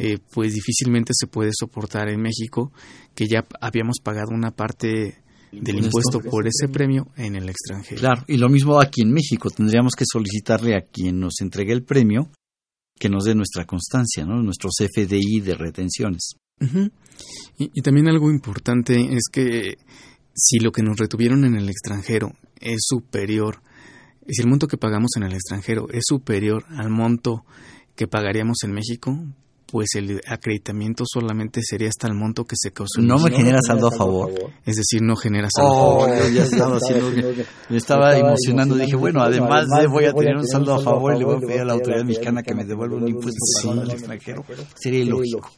eh, 0.02 0.18
pues 0.32 0.54
difícilmente 0.54 1.12
se 1.14 1.28
puede 1.28 1.52
soportar 1.54 2.08
en 2.08 2.22
México 2.22 2.72
que 3.14 3.28
ya 3.28 3.46
habíamos 3.60 3.98
pagado 4.02 4.30
una 4.32 4.52
parte 4.52 5.22
del 5.52 5.84
impuesto 5.84 6.22
por 6.22 6.48
ese 6.48 6.70
premio 6.70 7.08
en 7.18 7.36
el 7.36 7.50
extranjero. 7.50 8.00
Claro, 8.00 8.24
y 8.28 8.38
lo 8.38 8.48
mismo 8.48 8.80
aquí 8.80 9.02
en 9.02 9.12
México, 9.12 9.50
tendríamos 9.50 9.96
que 9.98 10.06
solicitarle 10.10 10.78
a 10.78 10.82
quien 10.82 11.20
nos 11.20 11.42
entregue 11.42 11.74
el 11.74 11.84
premio 11.84 12.30
que 12.98 13.10
nos 13.10 13.26
dé 13.26 13.36
nuestra 13.36 13.66
constancia, 13.66 14.26
¿no? 14.26 14.42
nuestros 14.42 14.74
FDI 14.78 15.42
de 15.42 15.56
retenciones. 15.56 16.32
y, 17.58 17.82
también 17.82 18.08
algo 18.08 18.30
importante 18.30 19.14
es 19.14 19.24
que 19.30 19.78
si 20.34 20.60
lo 20.60 20.72
que 20.72 20.84
nos 20.84 20.98
retuvieron 20.98 21.44
en 21.44 21.56
el 21.56 21.68
extranjero 21.68 22.34
es 22.62 22.80
superior, 22.82 23.62
si 24.28 24.42
el 24.42 24.48
monto 24.48 24.68
que 24.68 24.78
pagamos 24.78 25.12
en 25.18 25.24
el 25.24 25.34
extranjero 25.34 25.88
es 25.90 26.04
superior 26.06 26.64
al 26.70 26.90
monto 26.90 27.44
que 27.96 28.08
pagaríamos 28.08 28.60
en 28.64 28.72
México, 28.72 29.18
pues 29.72 29.90
el 29.96 30.22
acreditamiento 30.28 31.04
solamente 31.06 31.62
sería 31.64 31.90
hasta 31.90 32.08
el 32.08 32.14
monto 32.14 32.46
que 32.46 32.56
se 32.58 32.72
causó. 32.72 33.02
No 33.02 33.20
me 33.20 33.32
genera 33.32 33.60
saldo 33.62 33.88
a 33.88 33.92
favor. 33.92 34.32
Es 34.66 34.76
decir, 34.76 35.02
no 35.02 35.16
genera 35.16 35.50
saldo 35.50 35.72
oh, 35.72 36.04
a 36.04 36.08
favor. 36.08 36.32
Ya 36.32 36.44
estaba 36.46 36.78
haciendo 36.78 37.10
me 37.70 37.78
estaba 37.78 38.18
emocionando. 38.18 38.76
Dije, 38.76 38.96
bueno, 38.96 39.22
además 39.22 39.68
de 39.68 39.88
voy 39.88 40.06
a 40.06 40.14
tener 40.14 40.36
un 40.38 40.48
saldo 40.48 40.76
a 40.76 40.82
favor 40.82 41.16
y 41.16 41.20
le 41.20 41.26
voy 41.26 41.38
a 41.38 41.40
pedir 41.40 41.62
a 41.62 41.66
la 41.66 41.74
autoridad 41.74 42.04
mexicana 42.04 42.44
que 42.44 42.54
me 42.54 42.66
devuelva 42.66 42.98
un 42.98 43.08
impuesto 43.08 43.40
sí. 43.62 43.70
al 43.70 43.92
extranjero. 43.92 44.46
Sería 44.76 45.00
ilógico. 45.00 45.52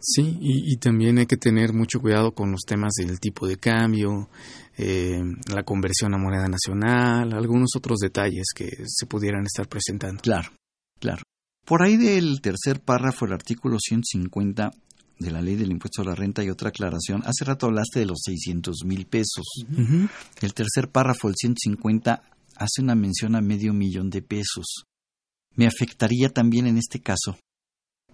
Sí, 0.00 0.38
y, 0.40 0.72
y, 0.72 0.76
también 0.76 1.18
hay 1.18 1.26
que 1.26 1.36
tener 1.36 1.72
mucho 1.72 2.00
cuidado 2.00 2.30
con 2.30 2.52
los 2.52 2.60
temas 2.60 2.92
del 2.96 3.18
tipo 3.18 3.48
de 3.48 3.56
cambio, 3.56 4.28
eh, 4.76 5.20
la 5.52 5.64
conversión 5.64 6.14
a 6.14 6.18
moneda 6.18 6.46
nacional, 6.46 7.32
algunos 7.32 7.70
otros 7.76 7.98
detalles 7.98 8.46
que 8.54 8.68
se 8.86 9.06
pudieran 9.06 9.42
estar 9.42 9.66
presentando. 9.66 10.22
Claro. 10.22 10.50
Por 11.68 11.82
ahí 11.82 11.98
del 11.98 12.40
tercer 12.40 12.80
párrafo 12.80 13.26
del 13.26 13.34
artículo 13.34 13.76
150 13.78 14.70
de 15.18 15.30
la 15.30 15.42
ley 15.42 15.54
del 15.54 15.70
impuesto 15.70 16.00
a 16.00 16.06
la 16.06 16.14
renta 16.14 16.42
y 16.42 16.48
otra 16.48 16.70
aclaración. 16.70 17.22
Hace 17.26 17.44
rato 17.44 17.66
hablaste 17.66 18.00
de 18.00 18.06
los 18.06 18.20
600 18.24 18.84
mil 18.86 19.04
pesos. 19.04 19.44
El 20.40 20.54
tercer 20.54 20.88
párrafo 20.88 21.28
del 21.28 21.36
150 21.36 22.22
hace 22.56 22.82
una 22.82 22.94
mención 22.94 23.36
a 23.36 23.42
medio 23.42 23.74
millón 23.74 24.08
de 24.08 24.22
pesos. 24.22 24.84
¿Me 25.56 25.66
afectaría 25.66 26.30
también 26.30 26.66
en 26.66 26.78
este 26.78 27.00
caso? 27.00 27.36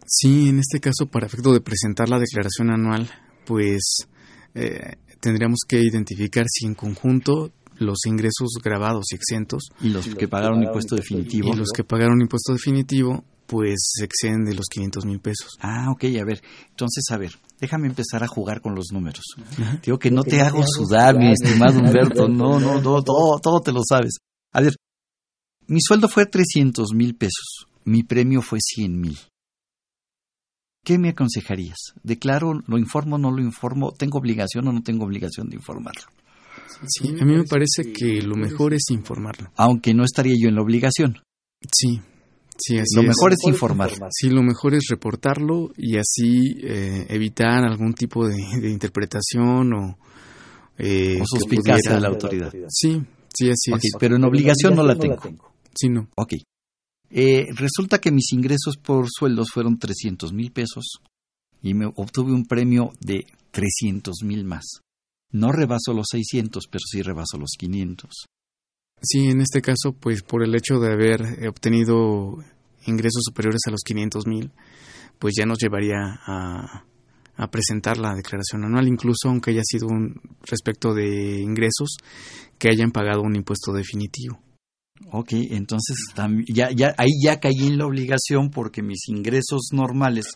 Sí, 0.05 0.48
en 0.48 0.59
este 0.59 0.80
caso, 0.80 1.07
para 1.07 1.26
efecto 1.26 1.52
de 1.52 1.61
presentar 1.61 2.09
la 2.09 2.18
declaración 2.18 2.70
anual, 2.72 3.09
pues 3.46 4.09
eh, 4.55 4.96
tendríamos 5.20 5.61
que 5.68 5.80
identificar 5.80 6.46
si 6.48 6.66
en 6.66 6.74
conjunto 6.74 7.52
los 7.78 7.98
ingresos 8.07 8.59
grabados 8.62 9.07
y 9.12 9.14
exentos 9.14 9.68
y 9.80 9.90
los 9.90 10.07
que 10.09 10.28
pagaron 10.28 10.62
impuesto 10.62 10.96
definitivo 10.96 11.50
y 11.52 11.57
los 11.57 11.70
que 11.70 11.82
pagaron 11.84 12.20
impuesto 12.20 12.52
definitivo 12.52 13.24
pues 13.47 13.95
exceden 14.03 14.45
de 14.45 14.55
los 14.55 14.66
500 14.66 15.05
mil 15.05 15.20
pesos. 15.20 15.57
Ah, 15.61 15.90
ok, 15.90 16.05
a 16.20 16.24
ver. 16.24 16.42
Entonces, 16.70 17.05
a 17.11 17.16
ver, 17.16 17.32
déjame 17.61 17.88
empezar 17.88 18.22
a 18.24 18.28
jugar 18.28 18.61
con 18.61 18.74
los 18.74 18.86
números. 18.92 19.24
Digo 19.82 19.99
que 19.99 20.11
no 20.11 20.24
te 20.24 20.40
hago 20.40 20.62
sudar, 20.66 21.16
mi 21.18 21.32
estimado 21.32 21.78
Humberto. 21.80 22.28
No, 22.28 22.59
no, 22.59 22.80
no, 22.80 23.03
todo, 23.03 23.38
todo 23.42 23.61
te 23.61 23.72
lo 23.72 23.80
sabes. 23.88 24.16
A 24.53 24.61
ver, 24.61 24.76
mi 25.66 25.80
sueldo 25.80 26.09
fue 26.09 26.26
300 26.26 26.92
mil 26.95 27.16
pesos. 27.16 27.66
Mi 27.84 28.03
premio 28.03 28.42
fue 28.42 28.59
100 28.62 29.01
mil. 29.01 29.18
¿Qué 30.84 30.99
me 30.99 31.11
aconsejarías? 31.11 31.95
¿Declaro, 32.03 32.62
lo 32.66 32.78
informo, 32.78 33.16
no 33.16 33.30
lo 33.30 33.40
informo? 33.40 33.92
¿Tengo 33.92 34.18
obligación 34.18 34.68
o 34.68 34.72
no 34.72 34.82
tengo 34.82 35.05
obligación 35.07 35.49
de 35.49 35.57
informarlo? 35.57 36.03
Sí, 36.86 37.09
a 37.20 37.24
mí 37.24 37.36
me 37.36 37.45
parece 37.45 37.92
que 37.92 38.20
lo 38.20 38.36
mejor 38.36 38.74
es 38.74 38.82
informarlo. 38.90 39.51
Aunque 39.57 39.95
no 39.95 40.05
estaría 40.05 40.34
yo 40.38 40.49
en 40.49 40.57
la 40.57 40.62
obligación. 40.62 41.22
Sí, 41.72 42.01
Sí, 42.57 42.76
lo 42.94 43.02
mejor 43.02 43.32
es 43.32 43.38
informar. 43.46 43.90
Sí, 44.11 44.30
lo 44.30 44.42
mejor 44.42 44.74
es 44.74 44.86
reportarlo 44.88 45.72
y 45.76 45.96
así 45.96 46.57
eh, 46.62 47.07
evitar 47.09 47.64
algún 47.64 47.94
tipo 47.94 48.26
de, 48.26 48.36
interpretación 48.70 49.72
o, 49.72 49.98
eh, 50.78 51.20
o 51.20 51.24
suspicacia 51.26 51.94
de 51.94 52.00
la 52.00 52.09
autoridad. 52.09 52.52
Sí, 52.68 53.02
sí, 53.34 53.50
así 53.50 53.70
es. 53.72 53.92
Pero 53.98 54.16
en 54.16 54.24
obligación 54.24 54.76
no 54.76 54.84
la 54.84 54.96
tengo. 54.96 55.18
Sí, 55.74 55.88
no. 55.88 56.09
Ok. 56.16 56.34
Eh, 57.11 57.46
resulta 57.55 58.00
que 58.00 58.11
mis 58.11 58.32
ingresos 58.32 58.76
por 58.76 59.07
sueldos 59.09 59.48
fueron 59.52 59.78
300 59.78 60.32
mil 60.32 60.50
pesos 60.52 60.98
y 61.62 61.74
me 61.74 61.86
obtuve 61.86 62.32
un 62.32 62.44
premio 62.44 62.92
de 63.00 63.24
300 63.50 64.22
mil 64.24 64.44
más. 64.44 64.64
No 65.30 65.50
rebaso 65.52 65.92
los 65.92 66.07
600, 66.11 66.66
pero 66.70 66.82
sí 66.88 67.02
rebaso 67.02 67.38
los 67.38 67.52
500. 67.59 68.26
Sí, 69.05 69.28
en 69.28 69.40
este 69.40 69.61
caso, 69.61 69.92
pues 69.92 70.22
por 70.22 70.42
el 70.42 70.55
hecho 70.55 70.78
de 70.78 70.92
haber 70.92 71.20
eh, 71.42 71.48
obtenido 71.48 72.38
ingresos 72.86 73.22
superiores 73.24 73.61
a 73.66 73.70
los 73.70 73.80
500 73.84 74.26
mil, 74.26 74.50
pues 75.18 75.34
ya 75.38 75.44
nos 75.44 75.59
llevaría 75.59 76.20
a, 76.26 76.84
a, 77.36 77.50
presentar 77.50 77.98
la 77.98 78.14
declaración 78.14 78.64
anual, 78.64 78.88
incluso 78.88 79.28
aunque 79.28 79.50
haya 79.50 79.62
sido 79.62 79.88
un, 79.88 80.20
respecto 80.42 80.94
de 80.94 81.40
ingresos 81.40 81.96
que 82.59 82.68
hayan 82.68 82.92
pagado 82.92 83.22
un 83.22 83.36
impuesto 83.36 83.72
definitivo. 83.72 84.40
Ok, 85.12 85.32
entonces 85.32 85.96
ya, 86.48 86.70
ya, 86.70 86.94
ahí 86.96 87.11
ya 87.22 87.40
caí 87.40 87.66
en 87.66 87.78
la 87.78 87.86
obligación 87.86 88.50
porque 88.50 88.82
mis 88.82 89.09
ingresos 89.09 89.68
normales, 89.72 90.26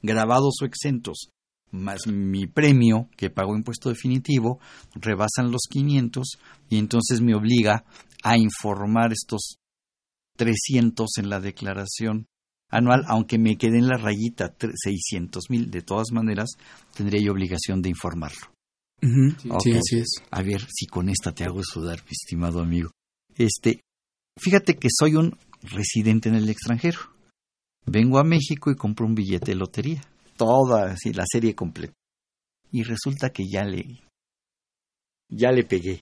grabados 0.00 0.54
o 0.62 0.64
exentos, 0.64 1.30
más 1.72 2.06
mi 2.06 2.46
premio 2.46 3.08
que 3.16 3.30
pago 3.30 3.56
impuesto 3.56 3.88
definitivo, 3.88 4.60
rebasan 4.94 5.50
los 5.50 5.62
500 5.68 6.38
y 6.70 6.78
entonces 6.78 7.20
me 7.20 7.34
obliga 7.34 7.84
a 8.26 8.36
informar 8.36 9.12
estos 9.12 9.58
300 10.36 11.08
en 11.18 11.30
la 11.30 11.40
declaración 11.40 12.26
anual, 12.68 13.04
aunque 13.06 13.38
me 13.38 13.56
quede 13.56 13.78
en 13.78 13.86
la 13.86 13.96
rayita 13.96 14.52
600 14.58 15.48
mil, 15.48 15.70
de 15.70 15.82
todas 15.82 16.10
maneras 16.10 16.50
tendría 16.94 17.22
yo 17.24 17.32
obligación 17.32 17.80
de 17.82 17.90
informarlo. 17.90 18.52
Sí, 19.00 19.72
así 19.72 19.98
es. 19.98 20.08
A 20.30 20.42
ver 20.42 20.60
si 20.68 20.86
con 20.86 21.08
esta 21.08 21.32
te 21.32 21.44
hago 21.44 21.62
sudar, 21.62 22.02
mi 22.04 22.10
estimado 22.10 22.60
amigo. 22.60 22.90
Este, 23.36 23.80
fíjate 24.36 24.76
que 24.76 24.88
soy 24.90 25.14
un 25.14 25.38
residente 25.62 26.28
en 26.28 26.34
el 26.34 26.48
extranjero. 26.48 26.98
Vengo 27.84 28.18
a 28.18 28.24
México 28.24 28.72
y 28.72 28.76
compro 28.76 29.06
un 29.06 29.14
billete 29.14 29.52
de 29.52 29.56
lotería. 29.56 30.02
Toda, 30.36 30.90
así, 30.90 31.12
la 31.12 31.24
serie 31.30 31.54
completa. 31.54 31.94
Y 32.72 32.82
resulta 32.82 33.30
que 33.30 33.44
ya 33.48 33.64
le, 33.64 34.00
ya 35.28 35.52
le 35.52 35.62
pegué. 35.62 36.00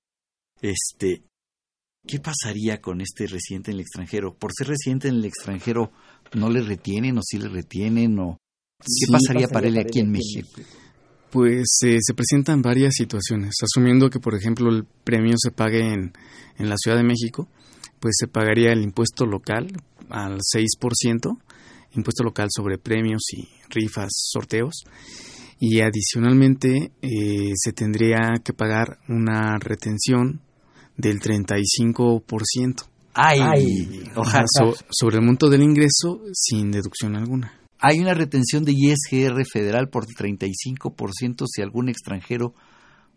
Este, 0.63 1.23
¿qué 2.07 2.19
pasaría 2.21 2.81
con 2.81 3.01
este 3.01 3.27
residente 3.27 3.71
en 3.71 3.77
el 3.77 3.81
extranjero? 3.83 4.35
Por 4.35 4.53
ser 4.57 4.69
residente 4.69 5.09
en 5.09 5.17
el 5.17 5.25
extranjero, 5.25 5.93
¿no 6.35 6.51
le 6.51 6.61
retienen 6.61 7.19
o 7.19 7.23
sí 7.23 7.39
le 7.39 7.49
retienen 7.49 8.19
o 8.19 8.39
qué 8.81 9.13
pasaría, 9.13 9.49
para 9.49 9.67
él 9.69 9.79
aquí 9.79 10.01
en 10.01 10.11
México? 10.11 10.49
Pues 11.31 11.79
eh, 11.85 11.99
se 12.01 12.15
presentan 12.15 12.63
varias 12.63 12.95
situaciones. 12.95 13.55
Asumiendo 13.63 14.11
que, 14.11 14.21
por 14.21 14.35
ejemplo, 14.35 14.71
el 14.71 14.85
premio 14.85 15.35
se 15.37 15.51
pague 15.51 15.93
en, 15.93 16.13
en 16.59 16.69
la 16.69 16.77
Ciudad 16.77 16.97
de 16.97 17.05
México, 17.05 17.49
pues 17.99 18.15
se 18.19 18.29
pagaría 18.29 18.73
el 18.73 18.83
impuesto 18.83 19.27
local 19.27 19.69
al 20.11 20.39
6%, 20.39 21.39
impuesto 21.97 22.23
local 22.23 22.49
sobre 22.55 22.79
premios 22.79 23.23
y 23.33 23.49
rifas, 23.71 24.11
sorteos. 24.13 24.85
Y 25.59 25.81
adicionalmente 25.81 26.93
eh, 27.01 27.53
se 27.55 27.73
tendría 27.73 28.35
que 28.45 28.53
pagar 28.53 28.99
una 29.09 29.57
retención 29.59 30.43
del 30.97 31.21
35%. 31.21 32.87
¡Ay! 33.15 34.11
Ojalá. 34.17 34.45
sobre 34.91 35.17
el 35.19 35.25
monto 35.25 35.49
del 35.49 35.63
ingreso 35.63 36.21
sin 36.33 36.71
deducción 36.71 37.17
alguna. 37.17 37.61
Hay 37.79 38.01
una 38.01 38.15
retención 38.15 38.65
de 38.65 38.73
ISGR 38.73 39.45
federal 39.51 39.89
por 39.89 40.07
35% 40.07 41.45
si 41.47 41.63
algún 41.63 41.89
extranjero, 41.89 42.55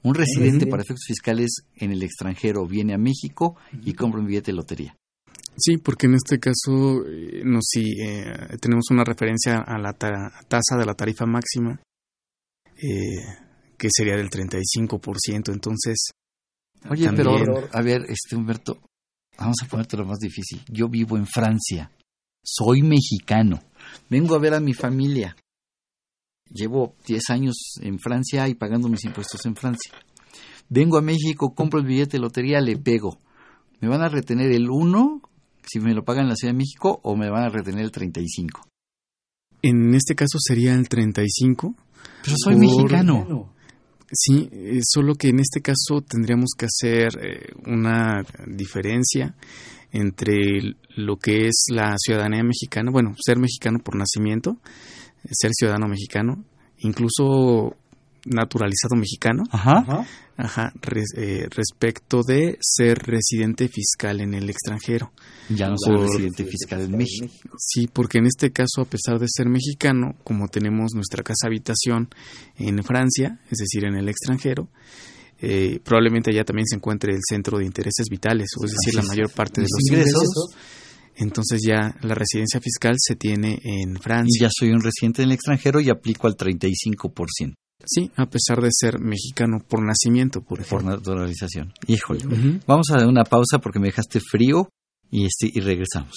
un 0.04 0.14
residente 0.14 0.68
para 0.68 0.84
efectos 0.84 1.06
fiscales 1.08 1.62
en 1.76 1.92
el 1.92 2.04
extranjero 2.04 2.68
viene 2.68 2.94
a 2.94 2.98
México 2.98 3.56
y 3.84 3.94
compra 3.94 4.20
un 4.20 4.28
billete 4.28 4.52
de 4.52 4.58
lotería. 4.58 4.98
Sí, 5.58 5.78
porque 5.78 6.06
en 6.06 6.14
este 6.14 6.40
caso 6.40 7.04
eh, 7.08 7.42
no, 7.44 7.60
sí, 7.62 7.94
eh, 8.00 8.58
tenemos 8.62 8.92
una 8.92 9.04
referencia 9.04 9.58
a 9.60 9.80
la 9.80 9.94
tasa 9.94 10.78
de 10.78 10.86
la 10.86 10.94
tarifa 10.94 11.26
máxima, 11.26 11.82
eh, 12.76 13.26
que 13.76 13.88
sería 13.90 14.16
del 14.16 14.30
35%. 14.30 15.52
Entonces, 15.52 16.12
Oye, 16.90 17.10
pero 17.14 17.36
a 17.72 17.82
ver, 17.82 18.02
este 18.08 18.36
Humberto, 18.36 18.80
vamos 19.38 19.58
a 19.64 19.68
ponerte 19.68 19.98
lo 19.98 20.06
más 20.06 20.20
difícil. 20.20 20.62
Yo 20.70 20.88
vivo 20.88 21.18
en 21.18 21.28
Francia, 21.28 21.92
soy 22.44 22.82
mexicano, 22.82 23.62
vengo 24.10 24.36
a 24.36 24.40
ver 24.40 24.54
a 24.54 24.60
mi 24.60 24.74
familia. 24.74 25.36
Llevo 26.50 26.96
10 27.06 27.30
años 27.30 27.56
en 27.82 28.00
Francia 28.00 28.48
y 28.48 28.56
pagando 28.56 28.88
mis 28.88 29.04
impuestos 29.04 29.46
en 29.46 29.56
Francia. 29.56 29.92
Vengo 30.70 30.98
a 30.98 31.02
México, 31.02 31.54
compro 31.54 31.80
el 31.80 31.86
billete 31.86 32.18
de 32.18 32.22
lotería, 32.22 32.62
le 32.62 32.78
pego. 32.78 33.18
¿Me 33.82 33.90
van 33.90 34.02
a 34.02 34.10
retener 34.10 34.52
el 34.52 34.70
1 34.70 35.22
si 35.66 35.80
me 35.80 35.94
lo 35.94 36.04
pagan 36.04 36.24
en 36.24 36.30
la 36.30 36.36
Ciudad 36.36 36.54
de 36.54 36.58
México 36.58 37.02
o 37.04 37.16
me 37.18 37.30
van 37.30 37.44
a 37.44 37.50
retener 37.50 37.84
el 37.84 37.92
35? 37.92 38.62
En 39.62 39.94
este 39.94 40.16
caso 40.16 40.38
sería 40.40 40.74
el 40.74 40.88
35. 40.88 41.76
Pero 42.24 42.36
soy 42.38 42.56
mexicano. 42.56 43.54
Sí, 44.12 44.50
eh, 44.52 44.80
solo 44.84 45.16
que 45.16 45.30
en 45.30 45.40
este 45.40 45.62
caso 45.62 46.02
tendríamos 46.02 46.52
que 46.58 46.66
hacer 46.66 47.10
eh, 47.22 47.52
una 47.66 48.24
diferencia 48.46 49.36
entre 49.92 50.76
lo 50.96 51.18
que 51.18 51.48
es 51.48 51.66
la 51.72 51.96
ciudadanía 51.98 52.44
mexicana, 52.44 52.92
bueno, 52.92 53.16
ser 53.20 53.38
mexicano 53.38 53.80
por 53.80 53.96
nacimiento, 53.96 54.58
ser 55.30 55.52
ciudadano 55.54 55.88
mexicano, 55.88 56.44
incluso 56.80 57.76
naturalizado 58.26 58.96
mexicano, 58.96 59.44
ajá, 59.52 60.06
ajá 60.38 60.72
eh, 61.18 61.48
respecto 61.50 62.22
de 62.22 62.58
ser 62.62 63.00
residente 63.00 63.68
fiscal 63.68 64.22
en 64.22 64.36
el 64.36 64.50
extranjero. 64.50 65.12
Ya 65.50 65.68
no 65.70 65.76
soy 65.78 65.98
residente 65.98 66.46
fiscal 66.46 66.82
en 66.82 66.96
México. 66.96 67.28
Sí, 67.58 67.88
porque 67.88 68.20
en 68.20 68.28
este 68.28 68.52
caso, 68.52 68.82
a 68.82 68.86
pesar 68.86 69.20
de 69.20 69.28
ser 69.30 69.48
mexicano, 69.48 70.16
como 70.24 70.48
tenemos 70.48 70.94
nuestra 70.94 71.24
casa 71.24 71.48
habitación 71.48 72.10
en 72.58 72.84
Francia, 72.84 73.40
es 73.50 73.58
decir, 73.58 73.86
en 73.86 73.96
el 73.96 74.10
extranjero, 74.10 74.70
eh, 75.40 75.80
probablemente 75.84 76.32
allá 76.32 76.44
también 76.44 76.68
se 76.68 76.76
encuentre 76.76 77.14
el 77.14 77.22
centro 77.28 77.58
de 77.58 77.66
intereses 77.66 78.06
vitales, 78.10 78.50
o 78.60 78.66
es 78.66 78.72
decir, 78.72 78.96
la 78.96 79.08
mayor 79.08 79.32
parte 79.32 79.62
de 79.62 79.68
los 79.68 79.92
ingresos. 79.92 80.28
Entonces 81.16 81.62
ya 81.66 81.96
la 82.02 82.14
residencia 82.14 82.60
fiscal 82.62 82.96
se 83.00 83.16
tiene 83.16 83.60
en 83.64 83.96
Francia. 83.96 84.38
Y 84.40 84.44
ya 84.44 84.50
soy 84.52 84.70
un 84.70 84.82
residente 84.82 85.24
en 85.24 85.30
el 85.30 85.34
extranjero 85.34 85.80
y 85.80 85.90
aplico 85.90 86.28
al 86.28 86.36
35%. 86.36 87.56
Sí, 87.86 88.10
a 88.16 88.26
pesar 88.26 88.60
de 88.62 88.70
ser 88.72 89.00
mexicano 89.00 89.60
por 89.68 89.84
nacimiento, 89.86 90.42
por 90.42 90.66
Por 90.66 90.84
naturalización. 90.84 91.74
Híjole. 91.88 92.22
Vamos 92.66 92.88
a 92.92 92.98
dar 92.98 93.08
una 93.08 93.24
pausa 93.24 93.60
porque 93.60 93.78
me 93.80 93.88
dejaste 93.88 94.20
frío 94.20 94.70
y, 95.12 95.26
este, 95.26 95.50
y 95.54 95.60
regresamos. 95.62 96.16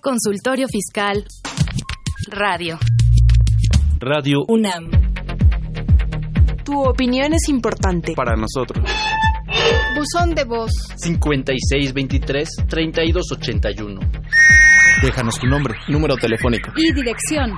Consultorio 0.00 0.66
Fiscal 0.68 1.24
Radio. 2.30 2.78
Radio 3.98 4.38
UNAM. 4.48 4.90
Tu 6.64 6.80
opinión 6.80 7.34
es 7.34 7.48
importante. 7.48 8.14
Para 8.14 8.34
nosotros. 8.36 8.82
Buzón 9.94 10.34
de 10.34 10.44
voz. 10.44 10.70
5623-3281. 11.04 14.00
Déjanos 15.02 15.38
tu 15.38 15.46
nombre. 15.46 15.74
Número 15.88 16.16
telefónico. 16.16 16.72
Y 16.76 16.92
dirección. 16.92 17.52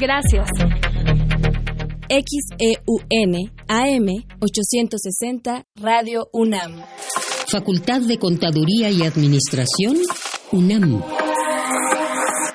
Gracias. 0.00 0.48
XEUN 2.08 3.52
AM 3.68 4.06
860 4.40 5.62
Radio 5.76 6.28
UNAM. 6.32 6.82
Facultad 7.46 8.00
de 8.00 8.18
Contaduría 8.18 8.90
y 8.90 9.04
Administración, 9.04 9.96
UNAM. 10.50 11.02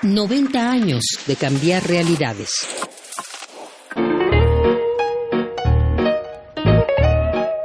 90 0.03 0.71
años 0.71 1.03
de 1.25 1.35
cambiar 1.37 1.87
realidades. 1.87 2.49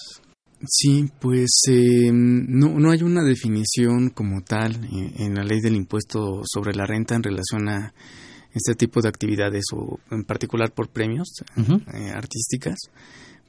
Sí, 0.66 1.10
pues 1.18 1.62
eh, 1.68 2.10
no, 2.12 2.78
no 2.78 2.90
hay 2.90 3.02
una 3.02 3.24
definición 3.24 4.10
como 4.10 4.42
tal 4.42 4.74
en, 4.92 5.14
en, 5.16 5.34
la 5.34 5.42
ley 5.42 5.60
del 5.60 5.74
impuesto 5.74 6.42
sobre 6.44 6.74
la 6.74 6.84
renta 6.84 7.14
en 7.14 7.22
relación 7.22 7.68
a 7.70 7.94
este 8.52 8.74
tipo 8.74 9.00
de 9.00 9.08
actividades 9.08 9.64
o 9.72 9.98
en 10.10 10.24
particular 10.24 10.72
por 10.72 10.88
premios 10.88 11.28
uh 11.56 11.60
-huh. 11.60 11.94
eh, 11.94 12.10
artísticas, 12.10 12.78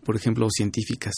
por 0.05 0.15
ejemplo, 0.15 0.45
o 0.45 0.49
científicas. 0.49 1.13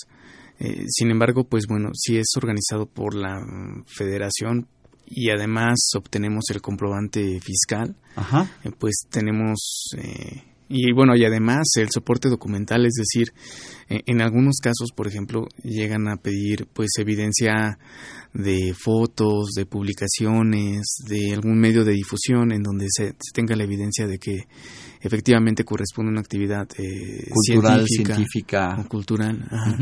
Eh, 0.63 0.85
sin 0.87 1.11
embargo, 1.11 1.43
pues 1.43 1.65
bueno, 1.67 1.89
si 1.93 2.17
es 2.17 2.27
organizado 2.37 2.85
por 2.85 3.15
la 3.15 3.39
federación 3.85 4.67
y 5.05 5.29
además 5.29 5.77
obtenemos 5.95 6.45
el 6.51 6.61
comprobante 6.61 7.39
fiscal, 7.41 7.95
Ajá. 8.15 8.49
pues 8.79 9.03
tenemos 9.09 9.89
Y 10.69 10.91
bueno, 10.93 11.15
y 11.15 11.25
además 11.25 11.67
el 11.75 11.89
soporte 11.91 12.29
documental, 12.29 12.85
es 12.85 12.93
decir, 12.93 13.33
en, 13.89 14.01
en 14.05 14.21
algunos 14.21 14.57
casos, 14.57 14.91
por 14.95 15.07
ejemplo, 15.07 15.47
llegan 15.63 16.07
a 16.07 16.15
pedir 16.15 16.67
pues 16.73 16.89
evidencia 16.97 17.77
de 18.33 18.73
fotos, 18.73 19.51
de 19.55 19.65
publicaciones, 19.65 20.95
de 21.07 21.33
algún 21.33 21.59
medio 21.59 21.83
de 21.83 21.93
difusión 21.93 22.51
en 22.51 22.63
donde 22.63 22.87
se, 22.89 23.13
tenga 23.33 23.55
la 23.55 23.63
evidencia 23.65 24.07
de 24.07 24.17
que 24.17 24.47
efectivamente 25.01 25.63
corresponde 25.63 26.09
a 26.09 26.13
una 26.13 26.21
actividad 26.21 26.67
eh, 26.77 27.29
Cultural, 27.29 27.85
científica, 27.85 28.15
científica. 28.15 28.75
o 28.79 28.89
cultural, 28.89 29.45
ajá. 29.51 29.77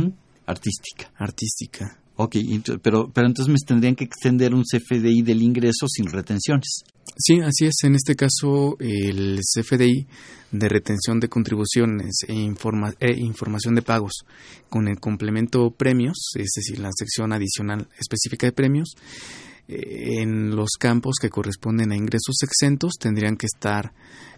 Artística. 0.51 1.11
artística. 1.17 1.97
Ok, 2.17 2.35
pero, 2.83 3.09
pero 3.11 3.25
entonces 3.27 3.51
me 3.51 3.57
tendrían 3.65 3.95
que 3.95 4.03
extender 4.03 4.53
un 4.53 4.63
CFDI 4.63 5.21
del 5.23 5.41
ingreso 5.41 5.87
sin 5.87 6.05
retenciones. 6.05 6.83
Sí, 7.17 7.39
así 7.39 7.65
es. 7.65 7.73
En 7.83 7.95
este 7.95 8.15
caso, 8.15 8.75
el 8.79 9.39
CFDI 9.39 10.05
de 10.51 10.69
retención 10.69 11.19
de 11.19 11.29
contribuciones 11.29 12.11
e, 12.27 12.33
informa- 12.33 12.93
e 12.99 13.17
información 13.19 13.73
de 13.75 13.81
pagos 13.81 14.11
con 14.69 14.87
el 14.87 14.99
complemento 14.99 15.71
premios, 15.71 16.17
es 16.35 16.51
decir, 16.55 16.79
la 16.79 16.89
sección 16.95 17.33
adicional 17.33 17.87
específica 17.99 18.45
de 18.45 18.51
premios, 18.51 18.93
eh, 19.67 20.21
en 20.21 20.55
los 20.55 20.71
campos 20.79 21.15
que 21.19 21.29
corresponden 21.29 21.91
a 21.91 21.95
ingresos 21.95 22.35
exentos 22.43 22.93
tendrían 22.99 23.35
que 23.37 23.47
estar 23.47 23.93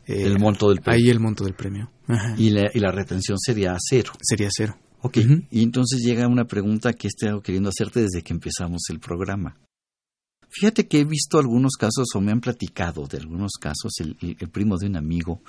eh, 0.06 0.24
El 0.24 0.40
monto 0.40 0.70
del 0.70 0.80
premio. 0.82 1.04
ahí 1.04 1.10
el 1.10 1.20
monto 1.20 1.44
del 1.44 1.56
premio. 1.56 1.92
Ajá. 2.08 2.36
Y 2.38 2.52
la, 2.52 2.70
y 2.74 2.80
la 2.80 2.92
retención 2.92 3.38
sería 3.40 3.76
cero. 3.80 4.12
Sería 4.22 4.50
cero. 4.56 4.78
Ok, 5.04 5.18
y 5.52 5.64
entonces 5.64 6.02
llega 6.02 6.28
una 6.28 6.46
pregunta 6.46 6.94
que 6.94 7.08
he 7.08 7.10
estado 7.10 7.42
queriendo 7.42 7.70
hacerte 7.70 8.02
desde 8.02 8.22
que 8.24 8.34
empezamos 8.34 8.84
el 8.90 9.00
programa. 9.00 9.58
Fíjate 10.50 10.88
que 10.88 11.00
he 11.00 11.04
visto 11.04 11.40
algunos 11.40 11.74
casos, 11.78 12.08
o 12.16 12.22
me 12.22 12.32
han 12.32 12.40
platicado 12.40 13.06
de 13.08 13.18
algunos 13.18 13.54
casos, 13.60 13.92
el, 14.00 14.16
el- 14.22 14.38
el 14.40 14.50
primo 14.50 14.78
de 14.78 14.88
un 14.88 14.96
amigo, 14.96 15.42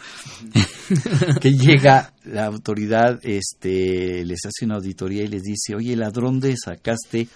que 1.41 1.53
llega 1.53 2.15
la 2.25 2.47
autoridad, 2.47 3.21
este, 3.23 4.25
les 4.25 4.41
hace 4.47 4.65
una 4.65 4.77
auditoría 4.77 5.23
y 5.25 5.29
les 5.29 5.43
dice, 5.43 5.75
oye, 5.75 5.95
ladrón, 5.95 6.41
¿dónde 6.41 6.57
sacaste 6.57 7.29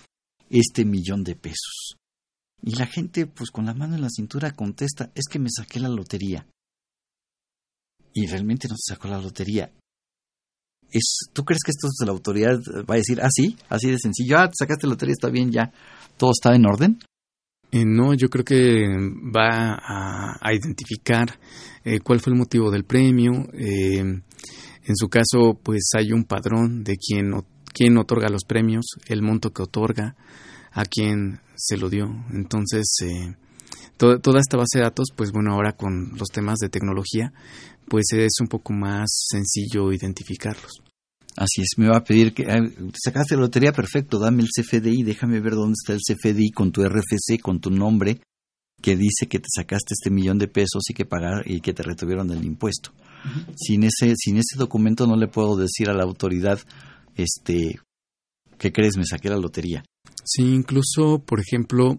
este 0.51 0.85
millón 0.85 1.23
de 1.25 1.37
pesos? 1.37 1.97
Y 2.63 2.75
la 2.75 2.87
gente, 2.87 3.27
pues 3.27 3.51
con 3.51 3.67
la 3.67 3.75
mano 3.75 3.95
en 3.95 4.01
la 4.01 4.09
cintura, 4.11 4.51
contesta, 4.53 5.13
es 5.15 5.27
que 5.31 5.39
me 5.39 5.49
saqué 5.55 5.79
la 5.79 5.89
lotería. 5.89 6.47
Y 8.15 8.27
realmente 8.27 8.67
no 8.67 8.75
se 8.77 8.95
sacó 8.95 9.07
la 9.09 9.21
lotería. 9.21 9.71
Es, 10.91 11.31
¿Tú 11.33 11.45
crees 11.45 11.61
que 11.65 11.71
esto 11.71 11.89
de 11.99 12.07
la 12.07 12.13
autoridad 12.13 12.59
va 12.89 12.95
a 12.95 12.97
decir, 12.97 13.21
ah, 13.23 13.29
sí, 13.31 13.57
así 13.69 13.91
de 13.91 13.99
sencillo, 13.99 14.39
ah, 14.39 14.49
te 14.49 14.55
sacaste 14.59 14.87
la 14.87 14.93
lotería, 14.93 15.13
está 15.13 15.29
bien, 15.29 15.51
ya, 15.51 15.73
todo 16.17 16.31
está 16.33 16.55
en 16.55 16.67
orden? 16.67 16.99
Eh, 17.71 17.85
no, 17.85 18.15
yo 18.15 18.31
creo 18.31 18.45
que 18.45 18.87
va 19.35 19.75
a, 19.75 20.39
a 20.41 20.55
identificar 20.55 21.39
eh, 21.85 22.01
cuál 22.01 22.21
fue 22.21 22.33
el 22.33 22.39
motivo 22.39 22.71
del 22.71 22.85
premio. 22.85 23.33
eh, 23.53 23.99
en 23.99 24.97
su 24.97 25.09
caso, 25.09 25.59
pues 25.63 25.91
hay 25.99 26.13
un 26.13 26.25
padrón 26.25 26.83
de 26.83 26.97
quién, 26.97 27.33
quién 27.75 27.99
otorga 27.99 28.31
los 28.31 28.45
premios, 28.45 28.87
el 29.07 29.21
monto 29.21 29.53
que 29.53 29.63
otorga, 29.63 30.17
a 30.73 30.85
quién 30.87 31.41
se 31.57 31.77
lo 31.77 31.91
dio. 31.91 32.07
Entonces, 32.33 32.87
to- 33.99 34.19
toda 34.21 34.41
esta 34.41 34.57
base 34.57 34.79
de 34.79 34.85
datos, 34.85 35.09
pues 35.15 35.31
bueno, 35.33 35.53
ahora 35.53 35.73
con 35.73 36.13
los 36.17 36.29
temas 36.29 36.59
de 36.59 36.69
tecnología, 36.71 37.33
pues 37.89 38.07
es 38.13 38.33
un 38.41 38.47
poco 38.49 38.73
más 38.73 39.07
sencillo 39.29 39.93
identificarlos. 39.93 40.81
Así 41.37 41.61
es, 41.63 41.75
me 41.77 41.89
va 41.89 41.99
a 41.99 42.05
pedir 42.05 42.33
que 42.35 42.51
ah, 42.51 42.59
sacaste 43.05 43.35
la 43.37 43.43
lotería, 43.43 43.73
perfecto, 43.73 44.19
dame 44.19 44.43
el 44.43 44.49
CFDI, 44.49 45.03
déjame 45.05 45.41
ver 45.41 45.53
dónde 45.55 45.75
está 45.75 45.93
el 45.93 46.01
CFDI 46.01 46.51
con 46.51 46.73
tu 46.73 46.83
RFC, 46.83 47.41
con 47.41 47.61
tu 47.61 47.71
nombre, 47.71 48.21
que 48.83 48.97
dice 48.97 49.27
que 49.29 49.39
te 49.39 49.47
sacaste 49.55 49.95
este 49.95 50.11
millón 50.11 50.39
de 50.39 50.49
pesos 50.49 50.83
y 50.89 50.95
que 50.95 51.05
pagar 51.05 51.43
y 51.49 51.61
que 51.61 51.73
te 51.75 51.83
retuvieron 51.83 52.31
el 52.31 52.45
impuesto. 52.45 52.91
Sin 53.57 53.83
ese, 53.85 54.15
sin 54.17 54.37
ese 54.37 54.57
documento 54.57 55.07
no 55.07 55.17
le 55.17 55.27
puedo 55.29 55.57
decir 55.57 55.91
a 55.91 55.95
la 55.95 56.05
autoridad, 56.05 56.61
este, 57.17 57.79
¿qué 58.59 58.73
crees? 58.73 58.97
Me 58.97 59.05
saqué 59.05 59.29
la 59.29 59.37
lotería. 59.37 59.85
Sí, 60.25 60.43
incluso, 60.55 61.19
por 61.21 61.41
ejemplo, 61.41 61.99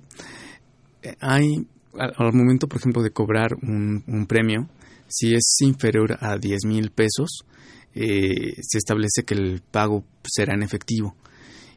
eh, 1.01 1.15
hay, 1.19 1.65
al, 1.97 2.13
al 2.17 2.33
momento, 2.33 2.67
por 2.67 2.79
ejemplo, 2.79 3.01
de 3.01 3.11
cobrar 3.11 3.55
un, 3.61 4.03
un 4.07 4.25
premio, 4.25 4.69
si 5.07 5.33
es 5.33 5.57
inferior 5.61 6.17
a 6.21 6.37
10 6.37 6.65
mil 6.65 6.91
pesos, 6.91 7.43
eh, 7.95 8.53
se 8.61 8.77
establece 8.77 9.23
que 9.25 9.33
el 9.33 9.61
pago 9.61 10.03
será 10.23 10.53
en 10.53 10.63
efectivo. 10.63 11.15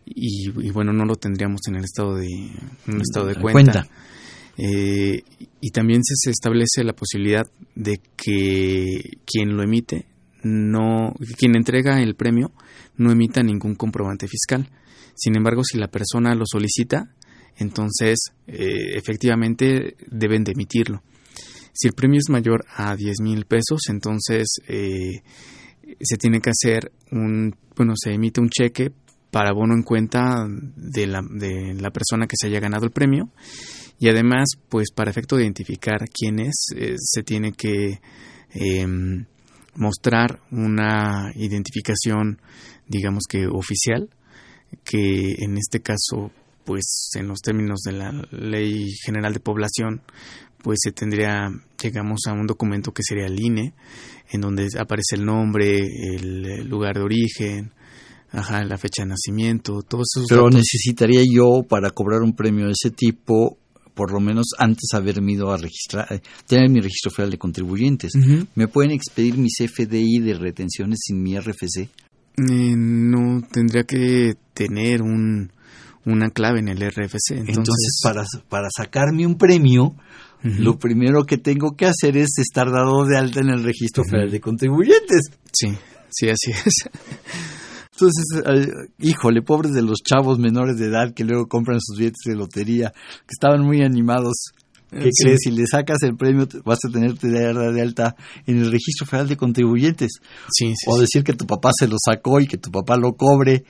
Y, 0.05 0.51
y 0.67 0.71
bueno, 0.71 0.93
no 0.93 1.05
lo 1.05 1.15
tendríamos 1.15 1.61
en 1.69 1.77
el 1.77 1.85
estado 1.85 2.17
de, 2.17 2.27
en 2.27 2.95
un 2.95 3.01
estado 3.01 3.27
de 3.27 3.35
De 3.35 3.41
cuenta. 3.41 3.73
cuenta. 3.73 3.91
Eh, 4.59 5.23
y 5.61 5.71
también 5.71 6.03
se, 6.05 6.15
se 6.17 6.31
establece 6.31 6.85
la 6.85 6.93
posibilidad 6.93 7.47
de 7.75 8.01
que 8.17 9.19
quien 9.25 9.57
lo 9.57 9.63
emite, 9.63 10.07
no, 10.43 11.15
quien 11.39 11.57
entrega 11.57 12.03
el 12.03 12.15
premio, 12.15 12.53
no 12.97 13.11
emita 13.13 13.43
ningún 13.43 13.75
comprobante 13.75 14.29
fiscal. 14.29 14.69
Sin 15.15 15.37
embargo, 15.37 15.63
si 15.65 15.79
la 15.79 15.89
persona 15.89 16.35
lo 16.35 16.45
solicita, 16.47 17.15
entonces 17.57 18.19
eh, 18.47 18.97
efectivamente 18.97 19.97
deben 20.11 20.45
de 20.45 20.53
emitirlo. 20.53 21.03
Si 21.73 21.89
el 21.89 21.95
premio 21.95 22.19
es 22.19 22.31
mayor 22.31 22.65
a 22.77 22.95
10 22.97 23.21
mil 23.23 23.47
pesos, 23.47 23.81
entonces 23.89 24.57
eh, 24.69 25.23
se 26.01 26.17
tiene 26.19 26.41
que 26.41 26.51
hacer 26.51 26.93
un, 27.11 27.55
bueno, 27.77 27.95
se 27.97 28.13
emite 28.13 28.41
un 28.41 28.51
cheque 28.51 28.93
para 29.31 29.53
bono 29.53 29.75
en 29.75 29.83
cuenta 29.83 30.47
de 30.49 31.07
la, 31.07 31.23
de 31.23 31.75
la 31.75 31.91
persona 31.91 32.27
que 32.27 32.37
se 32.39 32.49
haya 32.49 32.61
ganado 32.61 32.85
el 32.85 32.91
premio 32.91 33.31
y 33.99 34.09
además, 34.09 34.51
pues 34.69 34.89
para 34.95 35.11
efecto 35.11 35.37
de 35.37 35.45
identificar 35.45 36.05
quién 36.13 36.41
es, 36.41 36.67
eh, 36.77 36.97
se 36.99 37.23
tiene 37.23 37.53
que 37.53 38.01
mostrar 39.75 40.41
una 40.51 41.33
identificación, 41.35 42.41
digamos 42.87 43.23
que 43.29 43.47
oficial, 43.47 44.11
que 44.85 45.35
en 45.39 45.57
este 45.57 45.81
caso, 45.81 46.31
pues 46.65 47.11
en 47.15 47.29
los 47.29 47.41
términos 47.41 47.81
de 47.81 47.93
la 47.93 48.13
Ley 48.31 48.93
General 49.05 49.33
de 49.33 49.41
Población, 49.41 50.03
pues 50.63 50.79
se 50.83 50.93
tendría, 50.93 51.51
llegamos 51.83 52.21
a 52.29 52.33
un 52.33 52.47
documento 52.47 52.93
que 52.93 53.03
sería 53.03 53.27
el 53.27 53.41
INE, 53.41 53.75
en 54.31 54.41
donde 54.41 54.69
aparece 54.79 55.17
el 55.17 55.25
nombre, 55.25 55.81
el 55.81 56.69
lugar 56.69 56.95
de 56.97 57.03
origen, 57.03 57.73
ajá, 58.31 58.65
la 58.65 58.79
fecha 58.79 59.03
de 59.03 59.09
nacimiento, 59.09 59.83
todos 59.83 60.07
esos 60.15 60.29
Pero 60.29 60.45
datos. 60.45 60.57
necesitaría 60.57 61.23
yo, 61.29 61.63
para 61.69 61.91
cobrar 61.91 62.23
un 62.23 62.35
premio 62.35 62.67
de 62.67 62.73
ese 62.73 62.91
tipo, 62.91 63.59
por 63.95 64.13
lo 64.13 64.21
menos 64.21 64.47
antes 64.59 64.95
haberme 64.95 65.33
ido 65.33 65.51
a 65.53 65.59
registrar, 65.59 66.07
eh, 66.13 66.21
tener 66.47 66.71
mi 66.71 66.81
registro 66.81 67.11
federal 67.11 67.31
de 67.33 67.39
contribuyentes. 67.39 68.13
¿Me 68.55 68.69
pueden 68.69 68.93
expedir 68.93 69.37
mi 69.37 69.49
CFDI 69.49 70.21
de 70.21 70.35
retenciones 70.35 71.01
sin 71.03 71.23
mi 71.23 71.37
RFC? 71.39 71.89
Eh, 72.39 72.75
no 72.75 73.43
tendría 73.53 73.85
que 73.85 74.35
tener 74.55 75.03
un, 75.03 75.53
una 76.05 76.31
clave 76.31 76.61
en 76.61 76.69
el 76.69 76.79
RFC. 76.79 77.31
Entonces, 77.31 77.57
Entonces, 77.57 78.01
para, 78.03 78.25
para 78.49 78.69
sacarme 78.75 79.27
un 79.27 79.37
premio, 79.37 79.95
lo 80.43 80.77
primero 80.77 81.25
que 81.25 81.39
tengo 81.39 81.77
que 81.77 81.87
hacer 81.87 82.17
es 82.17 82.31
estar 82.39 82.71
dado 82.71 83.05
de 83.05 83.17
alta 83.17 83.41
en 83.41 83.51
el 83.51 83.63
registro 83.63 84.03
federal 84.05 84.31
de 84.31 84.41
contribuyentes. 84.41 85.31
Sí, 85.53 85.69
sí, 86.11 86.29
así 86.29 86.51
es. 86.51 86.91
Entonces, 87.93 88.25
híjole, 88.99 89.43
pobres 89.43 89.73
de 89.73 89.83
los 89.83 89.99
chavos 90.03 90.39
menores 90.39 90.77
de 90.79 90.87
edad 90.87 91.15
que 91.15 91.25
luego 91.25 91.47
compran 91.47 91.79
sus 91.81 91.99
billetes 91.99 92.23
de 92.25 92.35
lotería, 92.35 92.91
que 92.91 93.31
estaban 93.31 93.65
muy 93.65 93.83
animados. 93.83 94.35
¿Qué 94.91 95.09
sí. 95.13 95.25
crees? 95.25 95.39
Si 95.45 95.51
le 95.53 95.65
sacas 95.67 95.99
el 96.03 96.17
premio, 96.17 96.47
vas 96.65 96.79
a 96.87 96.91
tener 96.91 97.15
que 97.15 97.29
dar 97.29 97.73
de 97.73 97.81
alta 97.81 98.17
en 98.47 98.59
el 98.59 98.73
registro 98.73 99.07
federal 99.07 99.29
de 99.29 99.37
contribuyentes. 99.37 100.11
Sí, 100.53 100.75
o 100.87 100.99
decir 100.99 101.23
que 101.23 101.35
tu 101.35 101.47
papá 101.47 101.71
se 101.79 101.87
lo 101.87 101.97
sacó 102.05 102.41
y 102.41 102.47
que 102.47 102.59
tu 102.59 102.71
papá 102.71 102.97
lo 102.97 103.15
cobre 103.15 103.65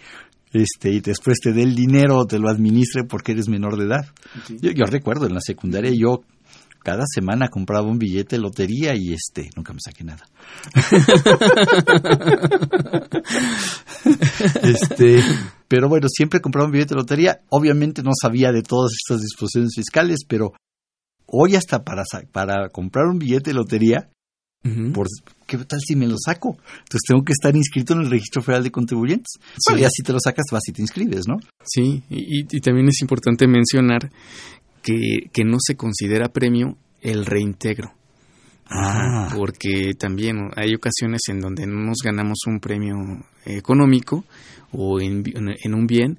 este 0.52 0.90
y 0.90 1.00
después 1.00 1.38
te 1.40 1.52
dé 1.52 1.62
el 1.62 1.74
dinero 1.74 2.18
o 2.18 2.26
te 2.26 2.38
lo 2.38 2.48
administre 2.48 3.04
porque 3.04 3.32
eres 3.32 3.48
menor 3.48 3.76
de 3.76 3.86
edad. 3.86 4.06
Yo, 4.60 4.70
yo 4.70 4.84
recuerdo 4.84 5.26
en 5.26 5.34
la 5.34 5.40
secundaria 5.40 5.92
yo 5.94 6.22
cada 6.82 7.04
semana 7.06 7.48
compraba 7.48 7.86
un 7.86 7.98
billete 7.98 8.36
de 8.36 8.42
lotería 8.42 8.94
y 8.96 9.12
este 9.12 9.50
nunca 9.56 9.72
me 9.72 9.80
saqué 9.80 10.04
nada. 10.04 10.24
este, 14.62 15.22
pero 15.68 15.88
bueno, 15.88 16.08
siempre 16.08 16.40
compraba 16.40 16.66
un 16.66 16.72
billete 16.72 16.94
de 16.94 17.00
lotería. 17.00 17.40
Obviamente 17.50 18.02
no 18.02 18.10
sabía 18.20 18.50
de 18.50 18.62
todas 18.62 18.92
estas 18.92 19.22
disposiciones 19.22 19.74
fiscales, 19.76 20.24
pero 20.26 20.52
hoy 21.26 21.54
hasta 21.54 21.84
para 21.84 22.02
para 22.32 22.68
comprar 22.70 23.06
un 23.06 23.18
billete 23.18 23.50
de 23.50 23.54
lotería 23.54 24.10
por, 24.92 25.06
¿qué 25.58 25.64
tal 25.64 25.80
si 25.80 25.96
me 25.96 26.06
lo 26.06 26.16
saco? 26.18 26.56
Entonces 26.58 27.02
tengo 27.06 27.24
que 27.24 27.32
estar 27.32 27.54
inscrito 27.56 27.94
en 27.94 28.00
el 28.00 28.10
registro 28.10 28.42
federal 28.42 28.64
de 28.64 28.70
contribuyentes. 28.70 29.34
Bueno, 29.66 29.82
ya 29.82 29.88
si 29.90 30.02
te 30.02 30.12
lo 30.12 30.18
sacas, 30.22 30.44
vas 30.50 30.68
y 30.68 30.72
te 30.72 30.82
inscribes, 30.82 31.26
¿no? 31.26 31.38
Sí, 31.64 32.02
y, 32.10 32.40
y 32.56 32.60
también 32.60 32.88
es 32.88 33.00
importante 33.00 33.46
mencionar 33.46 34.10
que, 34.82 35.30
que 35.32 35.44
no 35.44 35.58
se 35.60 35.76
considera 35.76 36.28
premio 36.28 36.76
el 37.00 37.26
reintegro. 37.26 37.92
Ah. 38.66 39.32
Porque 39.36 39.92
también 39.98 40.50
hay 40.56 40.74
ocasiones 40.74 41.20
en 41.28 41.40
donde 41.40 41.66
no 41.66 41.84
nos 41.84 41.98
ganamos 42.02 42.38
un 42.46 42.58
premio 42.58 42.96
económico 43.44 44.24
o 44.72 45.00
en, 45.00 45.22
en 45.36 45.74
un 45.74 45.86
bien, 45.86 46.18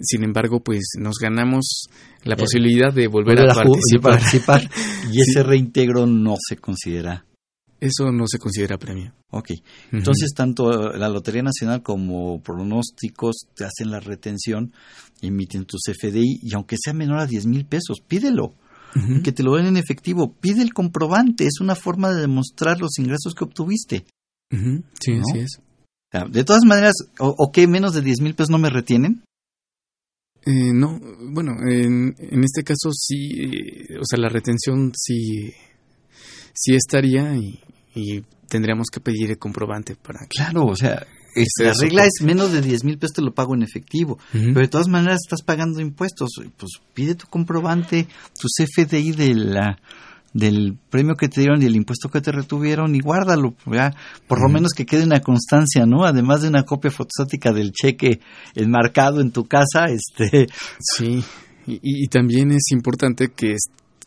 sin 0.00 0.24
embargo, 0.24 0.60
pues 0.60 0.92
nos 0.98 1.16
ganamos 1.20 1.88
la 2.22 2.34
Eh, 2.34 2.38
posibilidad 2.38 2.92
de 2.92 3.08
volver, 3.08 3.38
volver 3.38 3.50
a, 3.50 3.54
participar. 4.00 4.70
Y 5.12 5.20
ese 5.20 5.42
reintegro 5.42 6.06
no 6.06 6.36
se 6.38 6.56
considera. 6.56 7.24
Eso 7.80 8.10
no 8.10 8.24
se 8.26 8.38
considera 8.38 8.76
premio. 8.76 9.14
Ok. 9.30 9.50
Entonces, 9.92 10.32
tanto 10.34 10.92
la 10.92 11.08
Lotería 11.08 11.42
Nacional 11.42 11.82
como 11.82 12.42
pronósticos 12.42 13.46
te 13.54 13.64
hacen 13.64 13.90
la 13.90 14.00
retención, 14.00 14.72
emiten 15.22 15.64
tu 15.64 15.76
CFDI 15.76 16.40
y 16.42 16.54
aunque 16.54 16.76
sea 16.78 16.92
menor 16.92 17.20
a 17.20 17.26
10 17.26 17.46
mil 17.46 17.64
pesos, 17.66 18.00
pídelo. 18.06 18.54
Que 19.22 19.30
te 19.30 19.44
lo 19.44 19.54
den 19.54 19.66
en 19.66 19.76
efectivo. 19.76 20.34
Pide 20.40 20.62
el 20.62 20.72
comprobante. 20.72 21.44
Es 21.44 21.60
una 21.60 21.76
forma 21.76 22.10
de 22.10 22.22
demostrar 22.22 22.80
los 22.80 22.98
ingresos 22.98 23.34
que 23.34 23.44
obtuviste. 23.44 24.06
Sí, 24.50 25.12
así 25.12 25.38
es. 25.38 25.60
De 26.30 26.42
todas 26.42 26.64
maneras, 26.64 26.94
¿o, 27.18 27.52
qué? 27.52 27.68
¿Menos 27.68 27.92
de 27.92 28.00
10 28.00 28.22
mil 28.22 28.34
pesos 28.34 28.50
no 28.50 28.58
me 28.58 28.70
retienen? 28.70 29.22
Eh, 30.46 30.72
no, 30.72 30.98
bueno, 31.32 31.52
en, 31.68 32.14
en, 32.18 32.44
este 32.44 32.62
caso 32.64 32.90
sí, 32.92 33.50
o 34.00 34.04
sea, 34.08 34.18
la 34.18 34.30
retención 34.30 34.92
sí, 34.96 35.52
sí 36.54 36.74
estaría 36.74 37.36
y, 37.36 37.60
y 37.94 38.22
tendríamos 38.48 38.88
que 38.92 39.00
pedir 39.00 39.30
el 39.30 39.38
comprobante 39.38 39.96
para... 39.96 40.20
Claro, 40.28 40.66
o 40.66 40.76
sea, 40.76 41.06
la 41.60 41.72
regla 41.78 42.04
es 42.04 42.22
menos 42.22 42.52
de 42.52 42.60
10 42.60 42.84
mil 42.84 42.98
pesos 42.98 43.16
te 43.16 43.22
lo 43.22 43.32
pago 43.32 43.54
en 43.54 43.62
efectivo, 43.62 44.18
pero 44.32 44.60
de 44.60 44.68
todas 44.68 44.88
maneras 44.88 45.20
estás 45.24 45.42
pagando 45.42 45.80
impuestos, 45.80 46.30
pues 46.56 46.72
pide 46.94 47.14
tu 47.14 47.26
comprobante, 47.26 48.08
tu 48.38 48.48
CFDI 48.48 49.12
de 49.12 49.34
la 49.34 49.78
del 50.34 50.76
premio 50.90 51.14
que 51.14 51.28
te 51.28 51.40
dieron 51.40 51.62
y 51.62 51.66
el 51.66 51.74
impuesto 51.74 52.10
que 52.10 52.20
te 52.20 52.30
retuvieron 52.30 52.94
y 52.94 53.00
guárdalo, 53.00 53.54
ya, 53.66 53.94
por 54.26 54.40
lo 54.42 54.48
menos 54.48 54.72
que 54.72 54.84
quede 54.84 55.04
una 55.04 55.20
constancia, 55.20 55.86
¿no? 55.86 56.04
Además 56.04 56.42
de 56.42 56.48
una 56.48 56.64
copia 56.64 56.90
fotostática 56.90 57.52
del 57.52 57.72
cheque 57.72 58.20
enmarcado 58.54 59.20
en 59.20 59.30
tu 59.30 59.46
casa, 59.46 59.86
este... 59.86 60.46
Sí, 60.78 61.24
y, 61.66 61.80
y 61.82 62.06
también 62.08 62.52
es 62.52 62.70
importante 62.70 63.28
que, 63.28 63.56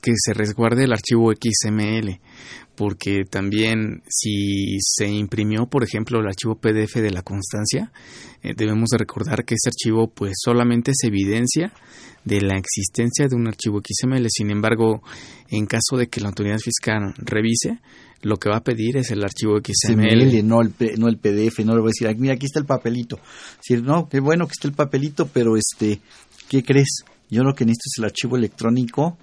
que 0.01 0.13
se 0.15 0.33
resguarde 0.33 0.85
el 0.85 0.93
archivo 0.93 1.31
XML, 1.31 2.19
porque 2.75 3.23
también 3.29 4.01
si 4.07 4.77
se 4.81 5.07
imprimió, 5.07 5.67
por 5.67 5.83
ejemplo, 5.83 6.19
el 6.19 6.27
archivo 6.27 6.55
PDF 6.55 6.95
de 6.95 7.11
la 7.11 7.21
constancia, 7.21 7.91
eh, 8.41 8.53
debemos 8.55 8.89
de 8.89 8.97
recordar 8.97 9.45
que 9.45 9.55
ese 9.55 9.69
archivo 9.69 10.07
pues 10.07 10.33
solamente 10.43 10.91
es 10.91 11.03
evidencia 11.03 11.71
de 12.25 12.41
la 12.41 12.57
existencia 12.57 13.27
de 13.27 13.35
un 13.35 13.47
archivo 13.47 13.81
XML. 13.81 14.25
Sin 14.29 14.51
embargo, 14.51 15.01
en 15.49 15.65
caso 15.65 15.97
de 15.97 16.07
que 16.07 16.21
la 16.21 16.29
autoridad 16.29 16.59
fiscal 16.59 17.13
revise, 17.17 17.79
lo 18.21 18.37
que 18.37 18.49
va 18.49 18.57
a 18.57 18.63
pedir 18.63 18.97
es 18.97 19.11
el 19.11 19.23
archivo 19.23 19.57
XML. 19.59 20.45
no 20.45 20.61
el, 20.61 20.73
no 20.97 21.07
el 21.07 21.17
PDF, 21.17 21.59
no 21.65 21.73
le 21.73 21.81
voy 21.81 21.89
a 21.89 21.93
decir, 21.97 22.15
mira, 22.19 22.35
aquí 22.35 22.45
está 22.45 22.59
el 22.59 22.65
papelito. 22.65 23.19
Decir, 23.57 23.83
no, 23.83 24.07
qué 24.07 24.19
bueno 24.19 24.45
que 24.47 24.53
está 24.53 24.67
el 24.67 24.73
papelito, 24.73 25.27
pero 25.27 25.55
este, 25.57 25.99
¿qué 26.47 26.63
crees? 26.63 27.03
Yo 27.29 27.43
lo 27.43 27.53
que 27.53 27.65
necesito 27.65 27.87
es 27.87 27.99
el 27.99 28.05
archivo 28.05 28.37
electrónico 28.37 29.17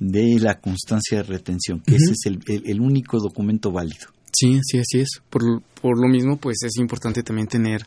de 0.00 0.38
la 0.40 0.60
constancia 0.60 1.18
de 1.18 1.22
retención, 1.24 1.80
que 1.80 1.96
ese 1.96 2.12
es 2.12 2.62
el, 2.64 2.80
único 2.80 3.18
documento 3.18 3.70
válido. 3.70 4.08
Sí, 4.32 4.60
sí, 4.62 4.78
así 4.78 5.00
es. 5.00 5.20
Por, 5.30 5.62
por 5.80 6.00
lo 6.00 6.08
mismo, 6.08 6.36
pues 6.36 6.56
es 6.64 6.76
importante 6.78 7.22
también 7.22 7.46
tener 7.46 7.86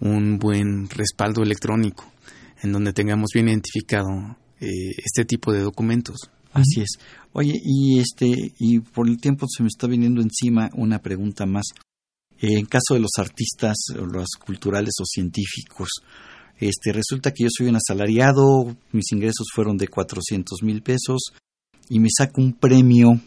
un 0.00 0.38
buen 0.38 0.88
respaldo 0.88 1.42
electrónico 1.42 2.04
en 2.62 2.72
donde 2.72 2.92
tengamos 2.92 3.30
bien 3.32 3.48
identificado 3.48 4.08
eh, 4.60 4.92
este 4.96 5.24
tipo 5.24 5.52
de 5.52 5.60
documentos. 5.60 6.16
Así 6.52 6.80
es. 6.80 6.98
Oye, 7.32 7.52
y 7.62 7.98
este 8.00 8.32
y 8.58 8.80
por 8.80 9.08
el 9.08 9.18
tiempo 9.18 9.46
se 9.48 9.62
me 9.62 9.68
está 9.68 9.86
viniendo 9.86 10.22
encima 10.22 10.70
una 10.74 11.00
pregunta 11.00 11.44
más. 11.44 11.66
en 12.38 12.66
caso 12.66 12.94
de 12.94 13.00
los 13.00 13.12
artistas, 13.18 13.76
los 13.94 14.28
culturales 14.44 14.94
o 15.00 15.04
científicos, 15.04 15.88
este, 16.58 16.92
resulta 16.92 17.32
que 17.32 17.44
yo 17.44 17.48
soy 17.50 17.68
un 17.68 17.76
asalariado, 17.76 18.76
mis 18.92 19.12
ingresos 19.12 19.46
fueron 19.54 19.76
de 19.76 19.88
400 19.88 20.62
mil 20.62 20.82
pesos 20.82 21.32
y 21.88 22.00
me 22.00 22.08
saco 22.16 22.40
un 22.40 22.54
premio 22.54 23.20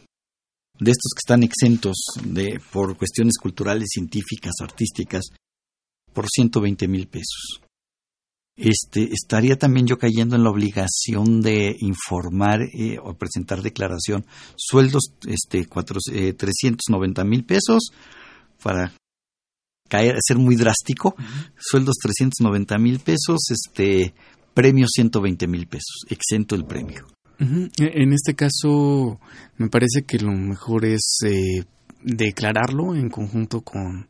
de 0.80 0.92
estos 0.92 1.12
que 1.14 1.20
están 1.20 1.44
exentos 1.44 1.98
de, 2.24 2.60
por 2.72 2.98
cuestiones 2.98 3.38
culturales, 3.38 3.90
científicas, 3.92 4.54
artísticas, 4.62 5.26
por 6.14 6.26
120 6.28 6.88
mil 6.88 7.08
pesos. 7.08 7.62
Este, 8.56 9.10
estaría 9.14 9.58
también 9.58 9.88
yo 9.88 9.98
cayendo 9.98 10.36
en 10.36 10.44
la 10.44 10.50
obligación 10.50 11.42
de 11.42 11.78
informar 11.80 12.62
eh, 12.74 12.98
o 13.02 13.14
presentar 13.14 13.62
declaración 13.62 14.26
sueldos 14.58 15.14
este, 15.26 15.66
cuatro, 15.66 16.00
390 16.02 17.22
eh, 17.22 17.26
mil 17.26 17.46
pesos 17.46 17.92
para 18.62 18.94
caer, 19.90 20.18
ser 20.26 20.38
muy 20.38 20.56
drástico, 20.56 21.16
sueldos 21.58 21.96
390 22.02 22.78
mil 22.78 23.00
pesos, 23.00 23.40
este 23.50 24.14
premio 24.54 24.88
120 24.88 25.48
mil 25.48 25.68
pesos, 25.68 26.06
exento 26.10 26.56
el 26.56 26.66
premio. 26.66 27.06
E, 27.40 28.04
en 28.04 28.14
este 28.14 28.36
caso, 28.36 29.20
me 29.58 29.70
parece 29.70 30.04
que 30.06 30.20
lo 30.20 30.32
mejor 30.32 30.86
es 30.86 31.20
eh, 31.26 31.64
declararlo 32.04 32.96
en 32.96 33.10
conjunto 33.10 33.62
con, 33.62 34.08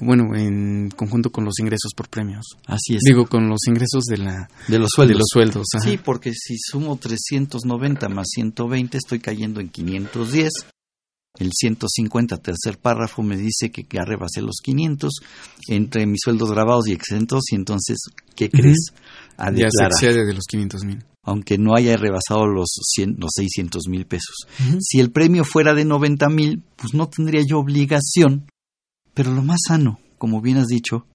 bueno, 0.00 0.34
en 0.34 0.90
conjunto 0.90 1.30
con 1.30 1.44
los 1.44 1.58
ingresos 1.58 1.92
por 1.94 2.08
premios. 2.08 2.46
Así 2.66 2.94
es. 2.94 3.00
Digo, 3.06 3.26
con 3.26 3.48
los 3.48 3.60
ingresos 3.66 4.04
de 4.04 4.18
la 4.18 4.48
de 4.68 4.78
los 4.78 4.90
sueldos. 4.94 5.14
De 5.14 5.18
los 5.18 5.28
sueldos 5.30 5.66
Sí, 5.82 5.98
porque 6.02 6.32
si 6.32 6.56
sumo 6.58 6.96
390 6.96 8.08
más 8.08 8.28
120, 8.30 8.96
estoy 8.96 9.20
cayendo 9.20 9.60
en 9.60 9.68
510 9.68 10.50
el 11.38 11.50
150, 11.52 12.38
tercer 12.38 12.78
párrafo, 12.78 13.22
me 13.22 13.36
dice 13.36 13.70
que 13.70 13.86
ya 13.88 14.04
rebasé 14.04 14.42
los 14.42 14.56
500 14.62 15.12
entre 15.68 16.06
mis 16.06 16.20
sueldos 16.22 16.50
grabados 16.50 16.88
y 16.88 16.92
exentos, 16.92 17.44
y 17.52 17.54
entonces, 17.54 17.98
¿qué 18.34 18.50
crees? 18.50 18.92
A 19.36 19.50
ya 19.52 19.68
se 19.70 19.84
excede 19.84 20.26
de 20.26 20.34
los 20.34 20.44
500 20.48 20.84
mil. 20.84 21.04
Aunque 21.22 21.58
no 21.58 21.74
haya 21.74 21.96
rebasado 21.96 22.46
los, 22.46 22.68
100, 22.94 23.16
los 23.18 23.30
600 23.36 23.88
mil 23.88 24.06
pesos. 24.06 24.46
Si 24.80 25.00
el 25.00 25.10
premio 25.10 25.44
fuera 25.44 25.74
de 25.74 25.84
90 25.84 26.28
mil, 26.28 26.62
pues 26.76 26.94
no 26.94 27.08
tendría 27.08 27.42
yo 27.46 27.58
obligación, 27.58 28.46
pero 29.14 29.32
lo 29.32 29.42
más 29.42 29.60
sano, 29.66 30.00
como 30.18 30.40
bien 30.40 30.56
has 30.56 30.66
dicho, 30.66 31.06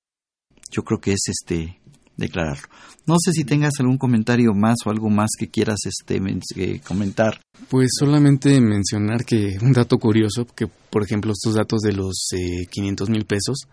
yo 0.71 0.83
creo 0.83 0.99
que 0.99 1.13
es 1.13 1.23
este 1.27 1.79
declararlo. 2.17 2.67
No 3.07 3.15
sé 3.23 3.31
si 3.33 3.43
tengas 3.43 3.73
algún 3.79 3.97
comentario 3.97 4.53
más 4.53 4.77
o 4.85 4.89
algo 4.89 5.09
más 5.09 5.29
que 5.37 5.47
quieras 5.47 5.79
este, 5.85 6.19
eh, 6.55 6.79
comentar. 6.85 7.39
Pues 7.69 7.89
solamente 7.99 8.59
mencionar 8.59 9.25
que 9.25 9.57
un 9.61 9.73
dato 9.73 9.97
curioso, 9.97 10.45
que 10.45 10.67
por 10.67 11.03
ejemplo 11.03 11.31
estos 11.31 11.55
datos 11.55 11.81
de 11.81 11.93
los 11.93 12.29
eh, 12.33 12.65
500 12.69 13.09
mil 13.09 13.25
pesos, 13.25 13.67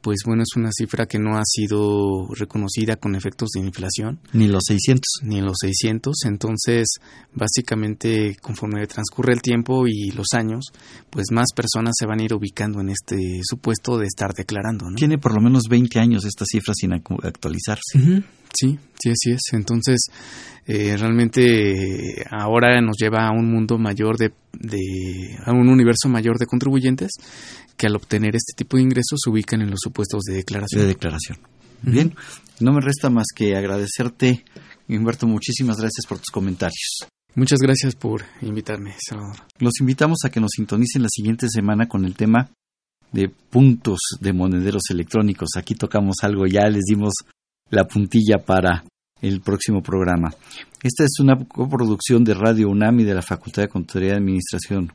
pues 0.00 0.20
bueno, 0.24 0.42
es 0.42 0.56
una 0.56 0.70
cifra 0.72 1.06
que 1.06 1.18
no 1.18 1.36
ha 1.36 1.42
sido 1.44 2.28
reconocida 2.34 2.96
con 2.96 3.14
efectos 3.14 3.50
de 3.54 3.60
inflación. 3.60 4.20
Ni 4.32 4.48
los 4.48 4.64
600. 4.66 5.02
Ni 5.22 5.40
los 5.40 5.56
600. 5.60 6.24
Entonces, 6.24 6.88
básicamente, 7.34 8.36
conforme 8.40 8.86
transcurre 8.86 9.34
el 9.34 9.42
tiempo 9.42 9.86
y 9.86 10.10
los 10.12 10.28
años, 10.32 10.66
pues 11.10 11.26
más 11.32 11.48
personas 11.54 11.94
se 11.98 12.06
van 12.06 12.20
a 12.20 12.24
ir 12.24 12.34
ubicando 12.34 12.80
en 12.80 12.90
este 12.90 13.40
supuesto 13.42 13.98
de 13.98 14.06
estar 14.06 14.32
declarando. 14.32 14.88
¿no? 14.88 14.96
Tiene 14.96 15.18
por 15.18 15.34
lo 15.34 15.40
menos 15.40 15.64
20 15.68 15.98
años 15.98 16.24
esta 16.24 16.44
cifra 16.46 16.74
sin 16.74 16.92
actualizarse. 16.92 17.98
Sí, 18.58 18.78
sí, 19.00 19.10
así 19.10 19.32
es. 19.32 19.40
Entonces, 19.52 20.00
eh, 20.66 20.96
realmente 20.96 22.24
ahora 22.30 22.80
nos 22.80 22.96
lleva 22.98 23.26
a 23.26 23.32
un 23.32 23.50
mundo 23.50 23.78
mayor 23.78 24.16
de, 24.16 24.32
de, 24.52 25.36
a 25.44 25.52
un 25.52 25.68
universo 25.68 26.08
mayor 26.08 26.38
de 26.38 26.46
contribuyentes 26.46 27.10
que 27.76 27.86
al 27.86 27.96
obtener 27.96 28.36
este 28.36 28.52
tipo 28.56 28.76
de 28.76 28.82
ingresos 28.82 29.20
se 29.24 29.30
ubican 29.30 29.62
en 29.62 29.70
los 29.70 29.80
supuestos 29.82 30.22
de 30.24 30.34
declaración. 30.34 30.82
De 30.82 30.88
declaración. 30.88 31.38
Bien, 31.82 32.14
no 32.60 32.72
me 32.72 32.80
resta 32.80 33.08
más 33.08 33.26
que 33.34 33.56
agradecerte, 33.56 34.44
Humberto, 34.86 35.26
muchísimas 35.26 35.78
gracias 35.78 36.04
por 36.06 36.18
tus 36.18 36.28
comentarios. 36.30 37.06
Muchas 37.34 37.60
gracias 37.60 37.94
por 37.94 38.24
invitarme, 38.42 38.94
Salvador. 38.98 39.36
Los 39.60 39.80
invitamos 39.80 40.18
a 40.24 40.30
que 40.30 40.40
nos 40.40 40.50
sintonicen 40.54 41.02
la 41.02 41.08
siguiente 41.10 41.46
semana 41.48 41.86
con 41.86 42.04
el 42.04 42.16
tema 42.16 42.50
de 43.12 43.28
puntos 43.28 43.98
de 44.20 44.32
monederos 44.32 44.82
electrónicos. 44.90 45.50
Aquí 45.56 45.74
tocamos 45.74 46.16
algo, 46.22 46.46
ya 46.46 46.68
les 46.68 46.82
dimos 46.84 47.14
la 47.70 47.84
puntilla 47.84 48.38
para 48.44 48.84
el 49.20 49.40
próximo 49.40 49.82
programa. 49.82 50.32
Esta 50.82 51.04
es 51.04 51.20
una 51.20 51.36
coproducción 51.46 52.24
de 52.24 52.34
Radio 52.34 52.68
UNAM 52.68 53.00
y 53.00 53.04
de 53.04 53.14
la 53.14 53.22
Facultad 53.22 53.62
de 53.62 53.68
Contaduría 53.68 54.14
y 54.14 54.16
Administración 54.16 54.92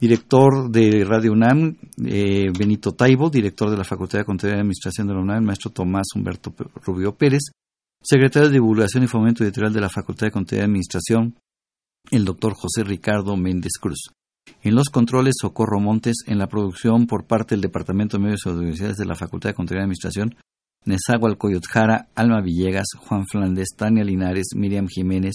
director 0.00 0.70
de 0.70 1.04
Radio 1.04 1.32
UNAM, 1.32 1.76
eh, 2.06 2.50
Benito 2.58 2.92
Taibo, 2.92 3.28
director 3.28 3.70
de 3.70 3.76
la 3.76 3.84
Facultad 3.84 4.20
de 4.20 4.24
Contaduría 4.24 4.56
y 4.56 4.60
Administración 4.60 5.06
de 5.06 5.14
la 5.14 5.20
UNAM, 5.20 5.38
el 5.38 5.44
maestro 5.44 5.70
Tomás 5.70 6.06
Humberto 6.14 6.54
Rubio 6.86 7.14
Pérez, 7.14 7.50
secretario 8.02 8.48
de 8.48 8.54
Divulgación 8.54 9.04
y 9.04 9.08
Fomento 9.08 9.44
Editorial 9.44 9.74
de 9.74 9.80
la 9.82 9.90
Facultad 9.90 10.28
de 10.28 10.32
Contaduría 10.32 10.62
y 10.62 10.68
Administración, 10.68 11.36
el 12.10 12.24
doctor 12.24 12.54
José 12.54 12.82
Ricardo 12.82 13.36
Méndez 13.36 13.72
Cruz. 13.78 14.10
En 14.62 14.74
los 14.74 14.88
controles, 14.88 15.34
Socorro 15.38 15.80
Montes, 15.80 16.24
en 16.26 16.38
la 16.38 16.48
producción 16.48 17.06
por 17.06 17.26
parte 17.26 17.54
del 17.54 17.60
Departamento 17.60 18.16
de 18.16 18.24
Medios 18.24 18.46
Audiovisuales 18.46 18.96
de 18.96 19.04
la 19.04 19.14
Facultad 19.14 19.50
de 19.50 19.54
Contaduría 19.54 19.82
y 19.82 19.84
Administración, 19.84 20.34
Nezahual 20.84 21.36
Coyotjara, 21.36 22.08
Alma 22.14 22.40
Villegas, 22.40 22.86
Juan 22.98 23.26
Flandes, 23.26 23.68
Tania 23.76 24.04
Linares, 24.04 24.48
Miriam 24.54 24.86
Jiménez, 24.88 25.34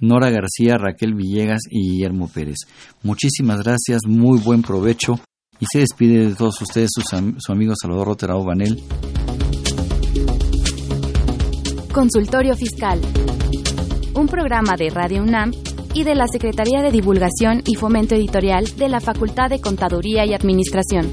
Nora 0.00 0.30
García, 0.30 0.76
Raquel 0.76 1.14
Villegas 1.14 1.62
y 1.70 1.90
Guillermo 1.90 2.28
Pérez. 2.28 2.58
Muchísimas 3.02 3.62
gracias, 3.62 4.02
muy 4.06 4.38
buen 4.40 4.62
provecho 4.62 5.20
y 5.60 5.66
se 5.70 5.80
despide 5.80 6.28
de 6.28 6.34
todos 6.34 6.60
ustedes 6.60 6.90
su 6.92 7.52
amigo 7.52 7.74
Salvador 7.80 8.08
Roterao 8.08 8.44
Banel. 8.44 8.82
Consultorio 11.92 12.56
Fiscal. 12.56 13.00
Un 14.14 14.26
programa 14.26 14.74
de 14.76 14.90
Radio 14.90 15.22
UNAM 15.22 15.52
y 15.94 16.02
de 16.02 16.16
la 16.16 16.26
Secretaría 16.26 16.82
de 16.82 16.90
Divulgación 16.90 17.62
y 17.64 17.76
Fomento 17.76 18.16
Editorial 18.16 18.64
de 18.76 18.88
la 18.88 19.00
Facultad 19.00 19.48
de 19.48 19.60
Contaduría 19.60 20.26
y 20.26 20.34
Administración. 20.34 21.12